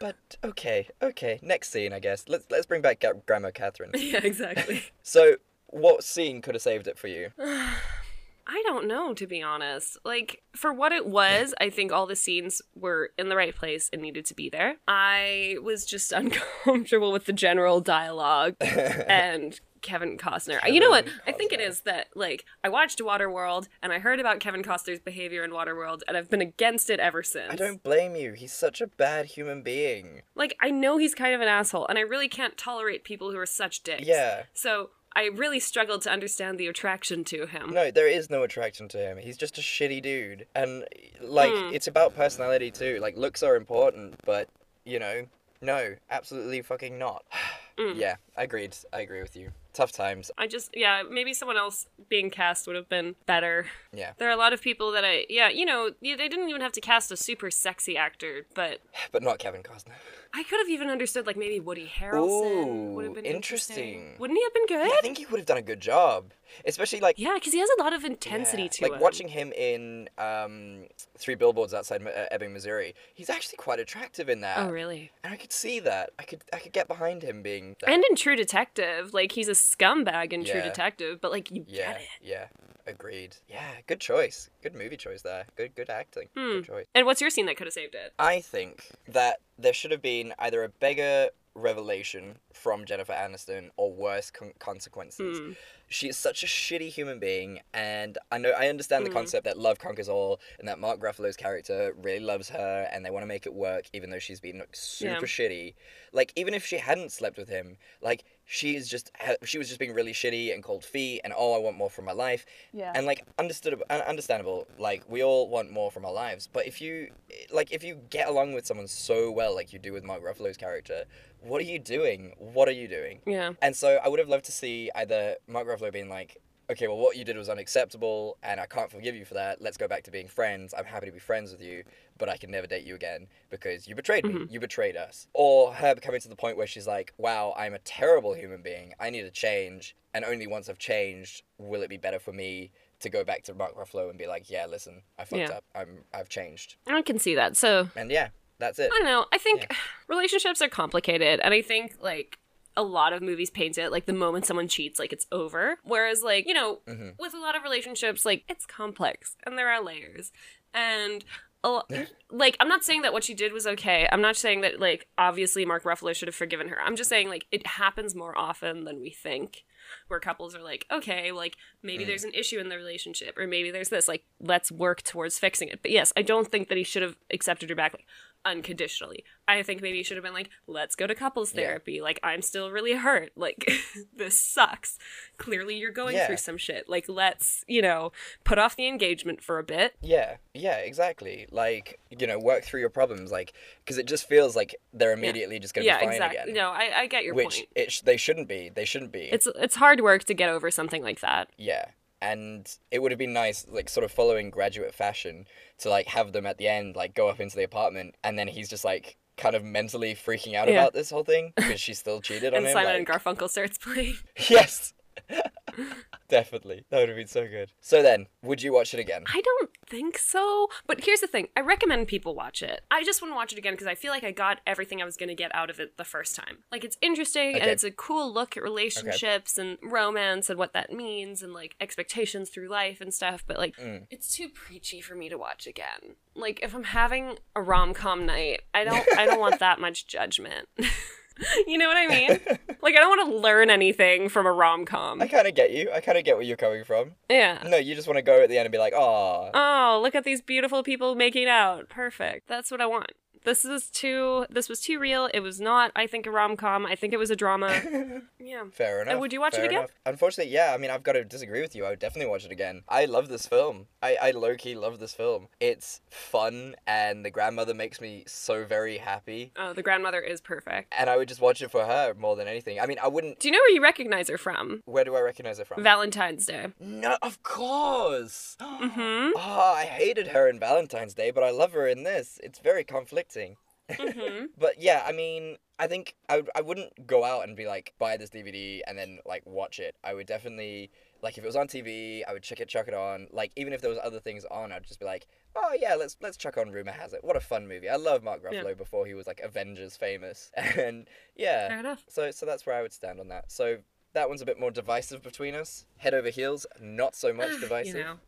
But 0.00 0.36
okay, 0.44 0.88
okay. 1.02 1.40
Next 1.42 1.70
scene, 1.70 1.92
I 1.92 1.98
guess. 1.98 2.28
Let's 2.28 2.44
let's 2.50 2.66
bring 2.66 2.82
back 2.82 3.04
Grandma 3.26 3.50
Catherine. 3.50 3.90
yeah, 3.96 4.20
exactly. 4.22 4.84
So, 5.02 5.36
what 5.66 6.04
scene 6.04 6.42
could 6.42 6.54
have 6.54 6.62
saved 6.62 6.86
it 6.86 6.98
for 6.98 7.08
you? 7.08 7.30
I 7.38 8.62
don't 8.64 8.86
know, 8.86 9.12
to 9.14 9.26
be 9.26 9.42
honest. 9.42 9.98
Like, 10.04 10.42
for 10.54 10.72
what 10.72 10.92
it 10.92 11.06
was, 11.06 11.54
I 11.60 11.68
think 11.68 11.92
all 11.92 12.06
the 12.06 12.16
scenes 12.16 12.62
were 12.74 13.10
in 13.18 13.28
the 13.28 13.36
right 13.36 13.54
place 13.54 13.90
and 13.92 14.00
needed 14.00 14.24
to 14.26 14.34
be 14.34 14.48
there. 14.48 14.76
I 14.86 15.56
was 15.62 15.84
just 15.84 16.12
uncomfortable 16.12 17.10
with 17.10 17.24
the 17.24 17.32
general 17.32 17.80
dialogue 17.80 18.54
and 18.60 19.58
Kevin 19.82 20.18
Costner. 20.18 20.58
you 20.72 20.80
know 20.80 20.90
what? 20.90 21.06
I 21.26 21.32
think 21.32 21.52
it 21.52 21.60
is 21.60 21.80
that, 21.80 22.08
like, 22.14 22.44
I 22.64 22.68
watched 22.68 22.98
Waterworld 22.98 23.68
and 23.82 23.92
I 23.92 23.98
heard 23.98 24.20
about 24.20 24.40
Kevin 24.40 24.62
Costner's 24.62 25.00
behavior 25.00 25.44
in 25.44 25.50
Waterworld 25.50 26.02
and 26.08 26.16
I've 26.16 26.30
been 26.30 26.40
against 26.40 26.90
it 26.90 27.00
ever 27.00 27.22
since. 27.22 27.52
I 27.52 27.56
don't 27.56 27.82
blame 27.82 28.14
you. 28.16 28.32
He's 28.32 28.52
such 28.52 28.80
a 28.80 28.86
bad 28.86 29.26
human 29.26 29.62
being. 29.62 30.22
Like, 30.34 30.56
I 30.60 30.70
know 30.70 30.98
he's 30.98 31.14
kind 31.14 31.34
of 31.34 31.40
an 31.40 31.48
asshole 31.48 31.86
and 31.86 31.98
I 31.98 32.02
really 32.02 32.28
can't 32.28 32.56
tolerate 32.56 33.04
people 33.04 33.30
who 33.30 33.38
are 33.38 33.46
such 33.46 33.82
dicks. 33.82 34.06
Yeah. 34.06 34.44
So. 34.54 34.90
I 35.16 35.30
really 35.34 35.58
struggled 35.58 36.02
to 36.02 36.10
understand 36.12 36.58
the 36.60 36.68
attraction 36.68 37.24
to 37.24 37.46
him. 37.46 37.70
No, 37.70 37.90
there 37.90 38.06
is 38.06 38.30
no 38.30 38.44
attraction 38.44 38.86
to 38.88 38.98
him. 38.98 39.16
He's 39.16 39.36
just 39.38 39.58
a 39.58 39.60
shitty 39.62 40.00
dude. 40.02 40.46
And 40.54 40.84
like 41.20 41.50
Hmm. 41.50 41.70
it's 41.74 41.88
about 41.88 42.14
personality 42.14 42.70
too. 42.70 42.98
Like 43.00 43.16
looks 43.16 43.42
are 43.42 43.56
important, 43.56 44.20
but 44.24 44.48
you 44.84 45.00
know, 45.00 45.26
no, 45.60 45.96
absolutely 46.10 46.62
fucking 46.62 46.98
not. 46.98 47.24
Mm. 47.78 47.94
Yeah, 47.96 48.16
I 48.36 48.42
agreed. 48.42 48.76
I 48.92 49.00
agree 49.02 49.22
with 49.22 49.36
you. 49.36 49.52
Tough 49.78 49.92
times. 49.92 50.30
I 50.36 50.48
just, 50.48 50.70
yeah, 50.74 51.02
maybe 51.08 51.32
someone 51.32 51.56
else 51.56 51.86
being 52.08 52.30
cast 52.30 52.66
would 52.66 52.74
have 52.74 52.88
been 52.88 53.14
better. 53.26 53.66
Yeah. 53.92 54.10
There 54.18 54.28
are 54.28 54.32
a 54.32 54.36
lot 54.36 54.52
of 54.52 54.60
people 54.60 54.90
that 54.92 55.04
I, 55.04 55.24
yeah, 55.28 55.48
you 55.48 55.64
know, 55.64 55.90
they 56.02 56.16
didn't 56.16 56.48
even 56.48 56.60
have 56.60 56.72
to 56.72 56.80
cast 56.80 57.12
a 57.12 57.16
super 57.16 57.50
sexy 57.50 57.96
actor, 57.96 58.46
but 58.54 58.80
But 59.12 59.22
not 59.22 59.38
Kevin 59.38 59.62
Costner. 59.62 59.92
I 60.34 60.42
could 60.42 60.58
have 60.58 60.68
even 60.68 60.88
understood 60.88 61.26
like 61.26 61.36
maybe 61.36 61.60
Woody 61.60 61.86
Harrelson 61.86 62.66
Ooh, 62.66 62.94
would 62.94 63.04
have 63.04 63.14
been 63.14 63.24
interesting. 63.24 64.16
Wouldn't 64.18 64.36
he 64.36 64.44
have 64.44 64.54
been 64.54 64.66
good? 64.66 64.88
Yeah, 64.88 64.98
I 64.98 65.00
think 65.00 65.18
he 65.18 65.26
would 65.26 65.38
have 65.38 65.46
done 65.46 65.58
a 65.58 65.62
good 65.62 65.80
job, 65.80 66.32
especially 66.66 67.00
like 67.00 67.18
Yeah, 67.18 67.34
because 67.34 67.52
he 67.52 67.58
has 67.60 67.68
a 67.78 67.82
lot 67.82 67.92
of 67.92 68.04
intensity 68.04 68.62
Yeah, 68.62 68.68
to 68.68 68.82
like 68.84 68.92
him. 68.94 69.00
watching 69.00 69.28
him 69.28 69.52
in 69.52 70.08
um, 70.18 70.84
Three 71.16 71.34
Billboards 71.34 71.74
Outside 71.74 72.06
uh, 72.06 72.26
Ebbing, 72.30 72.52
Missouri. 72.52 72.94
He's 73.14 73.30
actually 73.30 73.56
quite 73.56 73.80
attractive 73.80 74.28
in 74.28 74.40
that. 74.42 74.58
Oh, 74.58 74.70
really? 74.70 75.10
And 75.24 75.32
I 75.32 75.36
could 75.36 75.52
see 75.52 75.80
that. 75.80 76.10
I 76.18 76.22
could 76.24 76.42
I 76.52 76.58
could 76.58 76.72
get 76.72 76.88
behind 76.88 77.22
him 77.22 77.42
being. 77.42 77.76
That. 77.80 77.90
And 77.90 78.04
in 78.08 78.16
True 78.16 78.36
Detective, 78.36 79.12
like 79.14 79.32
he's 79.32 79.48
a 79.48 79.52
scumbag 79.52 80.32
in 80.32 80.44
True 80.44 80.62
Detective, 80.62 81.20
but 81.20 81.30
like 81.30 81.50
you 81.50 81.64
yeah, 81.68 81.92
get 81.92 82.00
it. 82.00 82.06
yeah, 82.22 82.44
agreed. 82.86 83.36
Yeah, 83.48 83.62
good 83.86 84.00
choice. 84.00 84.50
Good 84.62 84.74
movie 84.74 84.96
choice 84.96 85.22
there. 85.22 85.46
Good 85.56 85.74
good 85.74 85.90
acting. 85.90 86.28
Hmm. 86.36 86.52
Good 86.56 86.64
choice. 86.64 86.86
And 86.94 87.06
what's 87.06 87.20
your 87.20 87.30
scene 87.30 87.46
that 87.46 87.56
could 87.56 87.66
have 87.66 87.74
saved 87.74 87.94
it? 87.94 88.12
I 88.18 88.40
think 88.40 88.90
that 89.08 89.38
there 89.58 89.72
should 89.72 89.90
have 89.90 90.02
been 90.02 90.34
either 90.38 90.62
a 90.64 90.68
bigger 90.68 91.28
revelation 91.58 92.38
from 92.52 92.84
Jennifer 92.84 93.12
Aniston 93.12 93.70
or 93.76 93.92
worse 93.92 94.30
con- 94.30 94.52
consequences. 94.58 95.38
Hmm. 95.38 95.52
She 95.90 96.08
is 96.08 96.16
such 96.16 96.42
a 96.42 96.46
shitty 96.46 96.88
human 96.90 97.18
being, 97.18 97.60
and 97.72 98.18
I 98.30 98.36
know 98.38 98.50
I 98.50 98.68
understand 98.68 99.06
the 99.06 99.10
Mm. 99.10 99.14
concept 99.14 99.44
that 99.44 99.56
love 99.58 99.78
conquers 99.78 100.08
all, 100.08 100.38
and 100.58 100.68
that 100.68 100.78
Mark 100.78 101.00
Ruffalo's 101.00 101.36
character 101.36 101.94
really 101.96 102.20
loves 102.20 102.50
her, 102.50 102.88
and 102.92 103.04
they 103.04 103.10
want 103.10 103.22
to 103.22 103.26
make 103.26 103.46
it 103.46 103.54
work, 103.54 103.86
even 103.94 104.10
though 104.10 104.18
she's 104.18 104.40
been 104.40 104.58
like, 104.58 104.76
super 104.76 105.08
Yeah. 105.08 105.20
shitty. 105.48 105.74
Like 106.12 106.32
even 106.36 106.52
if 106.54 106.64
she 106.66 106.76
hadn't 106.78 107.10
slept 107.12 107.36
with 107.38 107.48
him, 107.48 107.78
like 108.02 108.24
she 108.50 108.76
is 108.76 108.88
just 108.88 109.10
she 109.44 109.58
was 109.58 109.68
just 109.68 109.78
being 109.78 109.92
really 109.92 110.14
shitty 110.14 110.54
and 110.54 110.64
cold 110.64 110.82
feet, 110.82 111.20
and 111.22 111.34
oh, 111.36 111.54
I 111.54 111.58
want 111.58 111.76
more 111.76 111.90
from 111.90 112.06
my 112.06 112.12
life. 112.12 112.46
Yeah. 112.72 112.92
And 112.94 113.04
like 113.04 113.24
understood, 113.38 113.80
understandable. 113.90 114.66
Like 114.78 115.04
we 115.06 115.22
all 115.22 115.50
want 115.50 115.70
more 115.70 115.90
from 115.90 116.06
our 116.06 116.12
lives, 116.12 116.48
but 116.50 116.66
if 116.66 116.80
you 116.80 117.10
like 117.52 117.72
if 117.72 117.84
you 117.84 118.00
get 118.08 118.26
along 118.26 118.54
with 118.54 118.66
someone 118.66 118.88
so 118.88 119.30
well, 119.30 119.54
like 119.54 119.74
you 119.74 119.78
do 119.78 119.92
with 119.92 120.02
Mark 120.02 120.24
Ruffalo's 120.24 120.56
character, 120.56 121.04
what 121.42 121.60
are 121.60 121.64
you 121.64 121.78
doing? 121.78 122.34
What 122.38 122.68
are 122.68 122.72
you 122.72 122.88
doing? 122.88 123.20
Yeah. 123.26 123.52
And 123.60 123.76
so 123.76 124.00
I 124.02 124.08
would 124.08 124.18
have 124.18 124.30
loved 124.30 124.46
to 124.46 124.52
see 124.52 124.90
either 124.94 125.36
Mark 125.46 125.68
Ruffalo 125.68 125.92
being 125.92 126.08
like, 126.08 126.40
okay, 126.70 126.86
well, 126.86 126.98
what 126.98 127.16
you 127.16 127.24
did 127.24 127.36
was 127.36 127.48
unacceptable, 127.48 128.36
and 128.42 128.60
I 128.60 128.66
can't 128.66 128.90
forgive 128.90 129.14
you 129.14 129.24
for 129.24 129.34
that. 129.34 129.62
Let's 129.62 129.76
go 129.76 129.88
back 129.88 130.02
to 130.04 130.10
being 130.10 130.28
friends. 130.28 130.74
I'm 130.76 130.84
happy 130.84 131.06
to 131.06 131.12
be 131.12 131.18
friends 131.18 131.50
with 131.52 131.62
you, 131.62 131.84
but 132.18 132.28
I 132.28 132.36
can 132.36 132.50
never 132.50 132.66
date 132.66 132.84
you 132.84 132.94
again 132.94 133.26
because 133.50 133.88
you 133.88 133.94
betrayed 133.94 134.24
me. 134.24 134.32
Mhm. 134.34 134.50
You 134.52 134.60
betrayed 134.60 134.96
us. 134.96 135.26
Or 135.32 135.72
her 135.74 135.94
coming 135.96 136.20
to 136.20 136.28
the 136.28 136.36
point 136.36 136.56
where 136.56 136.66
she's 136.66 136.86
like, 136.86 137.12
wow, 137.16 137.54
I'm 137.56 137.74
a 137.74 137.78
terrible 137.80 138.34
human 138.34 138.62
being. 138.62 138.92
I 139.00 139.10
need 139.10 139.22
to 139.22 139.30
change, 139.30 139.96
and 140.12 140.24
only 140.24 140.46
once 140.46 140.68
I've 140.68 140.78
changed 140.78 141.42
will 141.58 141.82
it 141.82 141.88
be 141.88 141.96
better 141.96 142.18
for 142.18 142.32
me 142.32 142.70
to 143.00 143.08
go 143.08 143.22
back 143.24 143.44
to 143.44 143.54
Mark 143.54 143.76
Ruffalo 143.76 144.10
and 144.10 144.18
be 144.18 144.26
like, 144.26 144.50
yeah, 144.50 144.66
listen, 144.66 145.02
I 145.18 145.24
fucked 145.24 145.40
Yeah. 145.50 145.56
up. 145.58 145.64
I'm 145.74 146.04
I've 146.12 146.28
changed. 146.28 146.76
I 146.86 147.00
can 147.02 147.18
see 147.18 147.34
that. 147.36 147.56
So 147.56 147.88
And 147.96 148.10
yeah, 148.10 148.28
that's 148.58 148.78
it. 148.78 148.90
I 148.92 148.98
don't 148.98 149.06
know. 149.06 149.26
I 149.32 149.38
think 149.38 149.72
relationships 150.08 150.60
are 150.60 150.68
complicated, 150.68 151.40
and 151.40 151.54
I 151.54 151.62
think 151.62 151.94
like 152.00 152.38
a 152.78 152.82
lot 152.82 153.12
of 153.12 153.20
movies 153.20 153.50
paint 153.50 153.76
it 153.76 153.90
like 153.90 154.06
the 154.06 154.12
moment 154.12 154.46
someone 154.46 154.68
cheats, 154.68 154.98
like 154.98 155.12
it's 155.12 155.26
over. 155.32 155.78
Whereas 155.82 156.22
like 156.22 156.46
you 156.46 156.54
know, 156.54 156.80
Mhm. 156.88 157.18
with 157.18 157.34
a 157.34 157.38
lot 157.40 157.56
of 157.56 157.62
relationships, 157.64 158.24
like 158.24 158.44
it's 158.48 158.64
complex 158.66 159.36
and 159.44 159.58
there 159.58 159.68
are 159.68 159.82
layers, 159.82 160.32
and. 160.72 161.24
a 161.64 161.68
lo- 161.68 161.82
Like, 162.30 162.56
I'm 162.60 162.68
not 162.68 162.84
saying 162.84 163.02
that 163.02 163.12
what 163.12 163.24
she 163.24 163.34
did 163.34 163.52
was 163.52 163.66
okay. 163.66 164.06
I'm 164.12 164.20
not 164.20 164.36
saying 164.36 164.60
that, 164.60 164.78
like, 164.78 165.08
obviously 165.18 165.64
Mark 165.66 165.82
Ruffalo 165.82 166.14
should 166.14 166.28
have 166.28 166.34
forgiven 166.36 166.68
her. 166.68 166.80
I'm 166.80 166.94
just 166.94 167.08
saying, 167.10 167.28
like, 167.28 167.46
it 167.50 167.66
happens 167.66 168.14
more 168.14 168.38
often 168.38 168.84
than 168.84 169.00
we 169.00 169.10
think, 169.10 169.64
where 170.06 170.20
couples 170.20 170.54
are 170.54 170.62
like, 170.62 170.86
okay, 170.88 171.32
like, 171.32 171.56
maybe 171.82 172.04
Mm. 172.04 172.06
there's 172.06 172.22
an 172.22 172.32
issue 172.32 172.60
in 172.60 172.68
the 172.68 172.76
relationship, 172.76 173.36
or 173.36 173.48
maybe 173.48 173.72
there's 173.72 173.88
this. 173.88 174.06
Like, 174.06 174.22
let's 174.38 174.70
work 174.70 175.02
towards 175.02 175.40
fixing 175.40 175.68
it. 175.68 175.82
But 175.82 175.90
yes, 175.90 176.12
I 176.16 176.22
don't 176.22 176.48
think 176.48 176.68
that 176.68 176.78
he 176.78 176.84
should 176.84 177.02
have 177.02 177.16
accepted 177.32 177.70
her 177.70 177.74
back, 177.74 177.92
like, 177.92 178.06
unconditionally. 178.44 179.24
I 179.46 179.62
think 179.62 179.80
maybe 179.80 179.98
you 179.98 180.04
should 180.04 180.16
have 180.16 180.24
been 180.24 180.34
like, 180.34 180.50
let's 180.66 180.94
go 180.94 181.06
to 181.06 181.14
couples 181.14 181.54
Yeah. 181.54 181.62
therapy. 181.62 182.00
Like, 182.00 182.20
I'm 182.22 182.42
still 182.42 182.70
really 182.70 182.92
hurt. 182.94 183.30
Like, 183.36 183.70
this 184.16 184.38
sucks. 184.40 184.98
Clearly, 185.38 185.76
you're 185.76 185.90
going 185.92 186.16
Yeah. 186.16 186.26
through 186.26 186.36
some 186.36 186.56
shit. 186.58 186.88
Like, 186.88 187.06
let's, 187.08 187.64
you 187.66 187.80
know, 187.82 188.12
put 188.44 188.58
off 188.58 188.76
the 188.76 188.86
engagement 188.86 189.42
for 189.42 189.58
a 189.58 189.62
bit. 189.64 189.96
Yeah, 190.02 190.36
yeah, 190.54 190.76
exactly. 190.78 191.46
Like, 191.50 191.98
you 192.10 192.26
know, 192.26 192.38
work 192.38 192.64
through 192.64 192.80
your 192.80 192.90
problems, 192.90 193.30
like, 193.32 193.52
because 193.84 193.98
it 193.98 194.06
just 194.06 194.28
feels 194.28 194.54
like 194.56 194.74
they're 194.92 195.12
immediately 195.12 195.58
just 195.58 195.74
going 195.74 195.84
to 195.84 195.86
yeah, 195.86 195.98
be 196.00 196.06
fine 196.06 196.14
exactly. 196.14 196.38
again. 196.52 196.54
No, 196.54 196.70
I, 196.70 196.90
I 197.00 197.06
get 197.06 197.24
your 197.24 197.34
which 197.34 197.56
point. 197.56 197.68
it 197.74 197.92
sh- 197.92 198.00
they 198.00 198.16
shouldn't 198.16 198.48
be. 198.48 198.70
They 198.74 198.84
shouldn't 198.84 199.12
be. 199.12 199.28
It's 199.32 199.46
it's 199.56 199.76
hard 199.76 200.00
work 200.00 200.24
to 200.24 200.34
get 200.34 200.48
over 200.50 200.70
something 200.70 201.02
like 201.02 201.20
that. 201.20 201.48
yeah, 201.56 201.86
and 202.20 202.68
it 202.90 203.00
would 203.00 203.12
have 203.12 203.18
been 203.18 203.32
nice, 203.32 203.66
like, 203.68 203.88
sort 203.88 204.04
of 204.04 204.10
following 204.10 204.50
graduate 204.50 204.94
fashion, 204.94 205.46
to 205.78 205.88
like 205.90 206.06
have 206.08 206.32
them 206.32 206.46
at 206.46 206.58
the 206.58 206.68
end, 206.68 206.96
like, 206.96 207.14
go 207.14 207.28
up 207.28 207.40
into 207.40 207.56
the 207.56 207.64
apartment, 207.64 208.14
and 208.24 208.38
then 208.38 208.48
he's 208.48 208.68
just 208.68 208.84
like 208.84 209.16
kind 209.36 209.54
of 209.54 209.62
mentally 209.62 210.14
freaking 210.14 210.54
out 210.54 210.66
Yeah. 210.68 210.80
about 210.80 210.94
this 210.94 211.10
whole 211.10 211.22
thing 211.22 211.52
because 211.54 211.80
she 211.80 211.94
still 211.94 212.20
cheated 212.20 212.52
on 212.54 212.54
him. 212.54 212.56
and 212.58 212.66
him. 212.66 212.72
Simon 212.72 212.86
like- 212.88 212.96
and 212.98 213.06
Garfunkel 213.38 213.48
starts 213.48 213.78
playing. 213.78 214.16
Yes. 214.48 214.92
Definitely. 216.28 216.84
That 216.90 216.98
would 217.00 217.08
have 217.08 217.16
been 217.16 217.26
so 217.26 217.46
good. 217.46 217.72
So 217.80 218.02
then, 218.02 218.26
would 218.42 218.62
you 218.62 218.72
watch 218.72 218.92
it 218.92 219.00
again? 219.00 219.24
I 219.32 219.40
don't 219.40 219.70
think 219.88 220.18
so. 220.18 220.68
But 220.86 221.04
here's 221.04 221.20
the 221.20 221.26
thing 221.26 221.48
I 221.56 221.60
recommend 221.60 222.06
people 222.08 222.34
watch 222.34 222.62
it. 222.62 222.82
I 222.90 223.02
just 223.02 223.22
want 223.22 223.32
to 223.32 223.36
watch 223.36 223.52
it 223.52 223.58
again 223.58 223.72
because 223.72 223.86
I 223.86 223.94
feel 223.94 224.12
like 224.12 224.24
I 224.24 224.30
got 224.32 224.60
everything 224.66 225.00
I 225.00 225.06
was 225.06 225.16
going 225.16 225.30
to 225.30 225.34
get 225.34 225.54
out 225.54 225.70
of 225.70 225.80
it 225.80 225.96
the 225.96 226.04
first 226.04 226.36
time. 226.36 226.58
Like, 226.70 226.84
it's 226.84 226.98
interesting 227.00 227.54
and 227.58 227.70
it's 227.70 227.84
a 227.84 227.90
cool 227.90 228.30
look 228.32 228.56
at 228.56 228.62
relationships 228.62 229.56
and 229.56 229.78
romance 229.82 230.50
and 230.50 230.58
what 230.58 230.74
that 230.74 230.92
means 230.92 231.42
and 231.42 231.54
like 231.54 231.76
expectations 231.80 232.50
through 232.50 232.68
life 232.68 233.00
and 233.00 233.12
stuff. 233.14 233.44
But 233.46 233.56
like, 233.56 233.76
Mm. 233.78 234.06
it's 234.10 234.34
too 234.34 234.48
preachy 234.48 235.00
for 235.00 235.14
me 235.14 235.28
to 235.28 235.38
watch 235.38 235.66
again. 235.66 236.16
Like, 236.34 236.60
if 236.62 236.74
I'm 236.74 236.84
having 236.84 237.38
a 237.54 237.62
rom 237.62 237.94
com 237.94 238.26
night, 238.26 238.62
I 238.74 238.84
don't, 238.84 239.06
I 239.18 239.24
don't 239.26 239.40
want 239.40 239.60
that 239.60 239.80
much 239.80 240.06
judgment. 240.06 240.68
you 241.66 241.78
know 241.78 241.88
what 241.88 241.96
I 241.96 242.06
mean? 242.06 242.30
like, 242.82 242.94
I 242.94 242.98
don't 242.98 243.08
want 243.08 243.30
to 243.30 243.36
learn 243.38 243.70
anything 243.70 244.28
from 244.28 244.46
a 244.46 244.52
rom 244.52 244.84
com. 244.84 245.20
I 245.20 245.26
kind 245.28 245.46
of 245.46 245.54
get 245.54 245.70
you. 245.70 245.90
I 245.92 246.00
kind 246.00 246.18
of 246.18 246.24
get 246.24 246.36
where 246.36 246.44
you're 246.44 246.56
coming 246.56 246.84
from. 246.84 247.12
Yeah. 247.30 247.62
No, 247.66 247.76
you 247.76 247.94
just 247.94 248.08
want 248.08 248.16
to 248.18 248.22
go 248.22 248.42
at 248.42 248.48
the 248.48 248.58
end 248.58 248.66
and 248.66 248.72
be 248.72 248.78
like, 248.78 248.94
oh. 248.94 249.50
Oh, 249.54 250.00
look 250.02 250.14
at 250.14 250.24
these 250.24 250.42
beautiful 250.42 250.82
people 250.82 251.14
making 251.14 251.48
out. 251.48 251.88
Perfect. 251.88 252.48
That's 252.48 252.70
what 252.70 252.80
I 252.80 252.86
want. 252.86 253.12
This 253.44 253.64
is 253.64 253.90
too 253.90 254.46
this 254.50 254.68
was 254.68 254.80
too 254.80 254.98
real. 254.98 255.28
It 255.32 255.40
was 255.40 255.60
not, 255.60 255.92
I 255.94 256.06
think, 256.06 256.26
a 256.26 256.30
rom 256.30 256.56
com. 256.56 256.86
I 256.86 256.94
think 256.94 257.12
it 257.12 257.18
was 257.18 257.30
a 257.30 257.36
drama. 257.36 257.80
yeah. 258.38 258.64
Fair 258.72 259.02
enough. 259.02 259.12
And 259.12 259.20
would 259.20 259.32
you 259.32 259.40
watch 259.40 259.54
fair 259.54 259.64
it 259.64 259.68
again? 259.68 259.78
enough. 259.80 259.90
Unfortunately, 260.06 260.52
yeah. 260.52 260.72
I 260.74 260.78
mean, 260.78 260.90
I've 260.90 261.02
got 261.02 261.12
to 261.12 261.24
disagree 261.24 261.60
with 261.60 261.74
you. 261.74 261.84
I 261.84 261.90
would 261.90 261.98
definitely 261.98 262.30
watch 262.30 262.44
it 262.44 262.52
again. 262.52 262.82
I 262.88 263.04
love 263.04 263.28
this 263.28 263.46
film. 263.46 263.86
I, 264.02 264.16
I 264.20 264.30
low 264.30 264.56
key 264.56 264.74
love 264.74 264.98
this 264.98 265.14
film. 265.14 265.48
It's 265.60 266.00
fun, 266.10 266.76
and 266.86 267.24
the 267.24 267.30
grandmother 267.30 267.74
makes 267.74 268.00
me 268.00 268.24
so 268.26 268.64
very 268.64 268.98
happy. 268.98 269.52
Oh, 269.56 269.72
the 269.72 269.82
grandmother 269.82 270.20
is 270.20 270.40
perfect. 270.40 270.94
And 270.96 271.10
I 271.10 271.16
would 271.16 271.28
just 271.28 271.40
watch 271.40 271.62
it 271.62 271.70
for 271.70 271.84
her 271.84 272.14
more 272.14 272.36
than 272.36 272.48
anything. 272.48 272.80
I 272.80 272.86
mean, 272.86 272.98
I 273.02 273.08
wouldn't. 273.08 273.40
Do 273.40 273.48
you 273.48 273.52
know 273.52 273.58
where 273.58 273.70
you 273.70 273.82
recognize 273.82 274.28
her 274.28 274.38
from? 274.38 274.82
Where 274.84 275.04
do 275.04 275.14
I 275.14 275.20
recognize 275.20 275.58
her 275.58 275.64
from? 275.64 275.82
Valentine's 275.82 276.46
Day. 276.46 276.68
No, 276.80 277.16
of 277.22 277.42
course. 277.42 278.56
mm-hmm. 278.60 279.32
Oh, 279.36 279.74
I 279.76 279.84
hated 279.84 280.28
her 280.28 280.48
in 280.48 280.58
Valentine's 280.58 281.14
Day, 281.14 281.30
but 281.30 281.44
I 281.44 281.50
love 281.50 281.72
her 281.72 281.86
in 281.86 282.02
this. 282.02 282.38
It's 282.42 282.58
very 282.58 282.84
conflicting. 282.84 283.27
Mm-hmm. 283.28 284.46
But 284.58 284.80
yeah, 284.80 285.04
I 285.06 285.12
mean, 285.12 285.56
I 285.78 285.86
think 285.86 286.14
I, 286.28 286.36
would, 286.36 286.50
I 286.54 286.60
wouldn't 286.60 287.06
go 287.06 287.24
out 287.24 287.44
and 287.44 287.56
be 287.56 287.66
like, 287.66 287.94
buy 287.98 288.16
this 288.16 288.30
DVD 288.30 288.80
and 288.86 288.98
then 288.98 289.18
like 289.24 289.42
watch 289.46 289.78
it. 289.78 289.96
I 290.02 290.14
would 290.14 290.26
definitely, 290.26 290.90
like, 291.22 291.38
if 291.38 291.44
it 291.44 291.46
was 291.46 291.56
on 291.56 291.68
TV, 291.68 292.22
I 292.28 292.32
would 292.32 292.42
check 292.42 292.60
it, 292.60 292.68
chuck 292.68 292.88
it 292.88 292.94
on. 292.94 293.28
Like, 293.32 293.52
even 293.56 293.72
if 293.72 293.80
there 293.80 293.90
was 293.90 293.98
other 294.02 294.20
things 294.20 294.44
on, 294.50 294.72
I'd 294.72 294.84
just 294.84 295.00
be 295.00 295.06
like, 295.06 295.26
oh 295.56 295.74
yeah, 295.78 295.94
let's 295.94 296.16
let's 296.20 296.36
chuck 296.36 296.56
on 296.58 296.70
Rumor 296.70 296.92
Has 296.92 297.12
It. 297.12 297.24
What 297.24 297.36
a 297.36 297.40
fun 297.40 297.66
movie. 297.68 297.88
I 297.88 297.96
love 297.96 298.22
Mark 298.22 298.40
Yeah. 298.50 298.62
Ruffalo 298.62 298.76
before 298.76 299.06
he 299.06 299.14
was 299.14 299.26
like 299.26 299.40
Avengers 299.40 299.96
famous. 299.96 300.50
And 300.78 301.08
yeah. 301.36 301.68
Fair 301.68 301.80
enough. 301.80 302.04
So 302.08 302.30
so 302.30 302.46
that's 302.46 302.66
where 302.66 302.76
I 302.76 302.82
would 302.82 302.92
stand 302.92 303.20
on 303.20 303.28
that. 303.28 303.50
So 303.50 303.78
that 304.14 304.28
one's 304.28 304.42
a 304.42 304.46
bit 304.46 304.60
more 304.60 304.70
divisive 304.70 305.22
between 305.22 305.54
us. 305.54 305.86
Head 305.98 306.14
over 306.14 306.30
heels, 306.30 306.66
not 306.80 307.14
so 307.14 307.32
much 307.32 307.50
divisive. 307.60 307.96
You 307.96 308.02
know. 308.02 308.18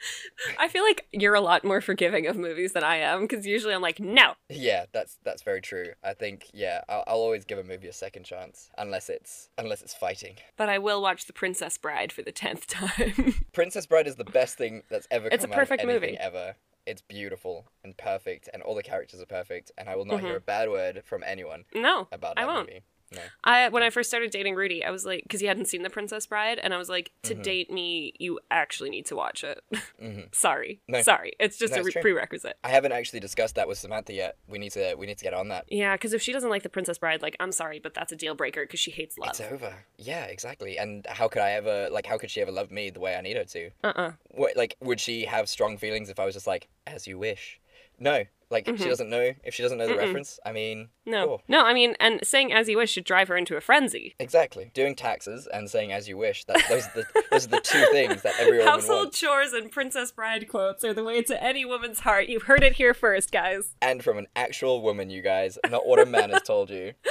I 0.58 0.68
feel 0.68 0.82
like 0.84 1.06
you're 1.12 1.34
a 1.34 1.40
lot 1.40 1.64
more 1.64 1.80
forgiving 1.80 2.26
of 2.26 2.36
movies 2.36 2.72
than 2.72 2.84
I 2.84 2.96
am 2.96 3.22
because 3.22 3.46
usually 3.46 3.74
I'm 3.74 3.82
like, 3.82 3.98
no. 4.00 4.34
Yeah, 4.48 4.86
that's 4.92 5.18
that's 5.24 5.42
very 5.42 5.60
true. 5.60 5.92
I 6.04 6.12
think 6.14 6.46
yeah, 6.52 6.82
I'll, 6.88 7.04
I'll 7.06 7.16
always 7.20 7.44
give 7.44 7.58
a 7.58 7.64
movie 7.64 7.88
a 7.88 7.92
second 7.92 8.24
chance 8.24 8.70
unless 8.78 9.08
it's 9.08 9.48
unless 9.58 9.82
it's 9.82 9.94
fighting. 9.94 10.36
But 10.56 10.68
I 10.68 10.78
will 10.78 11.00
watch 11.02 11.26
The 11.26 11.32
Princess 11.32 11.78
Bride 11.78 12.12
for 12.12 12.22
the 12.22 12.32
tenth 12.32 12.66
time. 12.68 13.34
Princess 13.52 13.86
Bride 13.86 14.06
is 14.06 14.16
the 14.16 14.24
best 14.24 14.56
thing 14.58 14.82
that's 14.90 15.06
ever 15.10 15.28
It's 15.30 15.44
a 15.44 15.46
come 15.48 15.52
out 15.52 15.62
of 15.62 15.68
perfect 15.68 15.82
anything 15.82 16.00
movie. 16.02 16.18
ever. 16.18 16.56
It's 16.86 17.02
beautiful 17.02 17.66
and 17.82 17.96
perfect, 17.96 18.48
and 18.54 18.62
all 18.62 18.76
the 18.76 18.82
characters 18.82 19.20
are 19.20 19.26
perfect. 19.26 19.72
And 19.76 19.88
I 19.88 19.96
will 19.96 20.04
not 20.04 20.20
hear 20.20 20.34
Mhm. 20.34 20.36
a 20.36 20.40
bad 20.40 20.68
word 20.70 21.02
from 21.04 21.24
anyone 21.26 21.64
no, 21.74 22.06
about 22.12 22.34
I 22.36 22.42
that 22.42 22.46
won't. 22.48 22.68
movie. 22.68 22.82
No. 23.16 23.22
I 23.44 23.68
when 23.70 23.82
I 23.82 23.90
first 23.90 24.08
started 24.08 24.30
dating 24.30 24.54
Rudy, 24.54 24.84
I 24.84 24.90
was 24.90 25.04
like, 25.04 25.22
because 25.24 25.40
he 25.40 25.46
hadn't 25.46 25.66
seen 25.66 25.82
The 25.82 25.90
Princess 25.90 26.26
Bride, 26.26 26.58
and 26.62 26.72
I 26.72 26.78
was 26.78 26.88
like, 26.88 27.10
to 27.24 27.34
Mhm. 27.34 27.42
date 27.42 27.70
me, 27.72 28.12
you 28.18 28.38
actually 28.50 28.90
need 28.90 29.06
to 29.06 29.16
watch 29.16 29.42
it. 29.44 29.62
Mhm. 30.02 30.34
Sorry, 30.34 30.80
No. 30.88 31.00
sorry, 31.02 31.32
it's 31.40 31.56
just 31.58 31.72
No, 31.72 31.78
a 31.82 31.86
it's 31.86 31.96
re- 31.96 32.02
prerequisite. 32.02 32.58
I 32.62 32.68
haven't 32.68 32.92
actually 32.92 33.20
discussed 33.20 33.54
that 33.56 33.66
with 33.66 33.78
Samantha 33.78 34.12
yet. 34.12 34.36
We 34.46 34.58
need 34.58 34.72
to 34.72 34.94
we 34.96 35.06
need 35.06 35.18
to 35.18 35.24
get 35.24 35.34
on 35.34 35.48
that. 35.48 35.64
Yeah, 35.68 35.94
because 35.96 36.12
if 36.12 36.20
she 36.22 36.32
doesn't 36.32 36.50
like 36.50 36.62
The 36.62 36.68
Princess 36.68 36.98
Bride, 36.98 37.22
like, 37.22 37.36
I'm 37.40 37.52
sorry, 37.52 37.78
but 37.78 37.94
that's 37.94 38.12
a 38.12 38.16
deal 38.16 38.34
breaker 38.34 38.62
because 38.64 38.80
she 38.80 38.90
hates 38.90 39.16
love. 39.18 39.30
It's 39.30 39.40
over. 39.40 39.74
Yeah, 39.96 40.24
exactly. 40.26 40.78
And 40.78 41.06
how 41.08 41.28
could 41.28 41.42
I 41.42 41.52
ever 41.52 41.88
like 41.90 42.06
how 42.06 42.18
could 42.18 42.30
she 42.30 42.40
ever 42.42 42.52
love 42.52 42.70
me 42.70 42.90
the 42.90 43.00
way 43.00 43.16
I 43.16 43.20
need 43.22 43.36
her 43.36 43.44
to? 43.44 43.70
Uh 43.82 43.92
uh 43.96 44.12
What 44.30 44.56
like 44.56 44.76
would 44.80 45.00
she 45.00 45.24
have 45.24 45.48
strong 45.48 45.78
feelings 45.78 46.10
if 46.10 46.18
I 46.20 46.24
was 46.26 46.34
just 46.34 46.46
like 46.46 46.68
as 46.86 47.06
you 47.06 47.18
wish? 47.18 47.58
No. 47.98 48.24
Like 48.48 48.66
she 48.66 48.72
Mhm. 48.74 48.84
doesn't 48.88 49.10
know 49.10 49.32
if 49.42 49.54
she 49.54 49.64
doesn't 49.64 49.76
know 49.76 49.88
the 49.88 49.94
Mm-mm. 49.94 49.98
reference. 49.98 50.38
I 50.46 50.52
mean, 50.52 50.90
No, 51.04 51.26
cool. 51.26 51.42
no, 51.48 51.64
I 51.64 51.74
mean, 51.74 51.96
and 51.98 52.24
saying 52.24 52.52
as 52.52 52.68
you 52.68 52.76
wish 52.76 52.92
should 52.92 53.02
drive 53.02 53.26
her 53.26 53.36
into 53.36 53.56
a 53.56 53.60
frenzy. 53.60 54.14
Exactly. 54.20 54.70
Doing 54.72 54.94
taxes 54.94 55.48
and 55.52 55.68
saying 55.68 55.90
as 55.90 56.08
you 56.08 56.16
wish. 56.16 56.44
That 56.44 56.62
those 56.68 56.86
are 56.86 56.92
the 56.94 57.06
those 57.32 57.46
are 57.46 57.50
the 57.50 57.60
two 57.60 57.84
things 57.90 58.22
that 58.22 58.34
every 58.38 58.58
woman 58.58 58.72
Household 58.72 59.06
wants. 59.06 59.18
chores 59.18 59.52
and 59.52 59.72
Princess 59.72 60.12
Bride 60.12 60.46
quotes 60.48 60.84
are 60.84 60.94
the 60.94 61.02
way 61.02 61.22
to 61.22 61.42
any 61.42 61.64
woman's 61.64 62.00
heart. 62.00 62.28
You've 62.28 62.44
heard 62.44 62.62
it 62.62 62.74
here 62.74 62.94
first, 62.94 63.32
guys. 63.32 63.74
And 63.82 64.04
from 64.04 64.16
an 64.16 64.28
actual 64.36 64.80
woman, 64.80 65.10
you 65.10 65.22
guys, 65.22 65.58
not 65.68 65.84
what 65.84 65.98
a 65.98 66.06
man 66.06 66.30
has 66.30 66.42
told 66.42 66.70
you. 66.70 66.92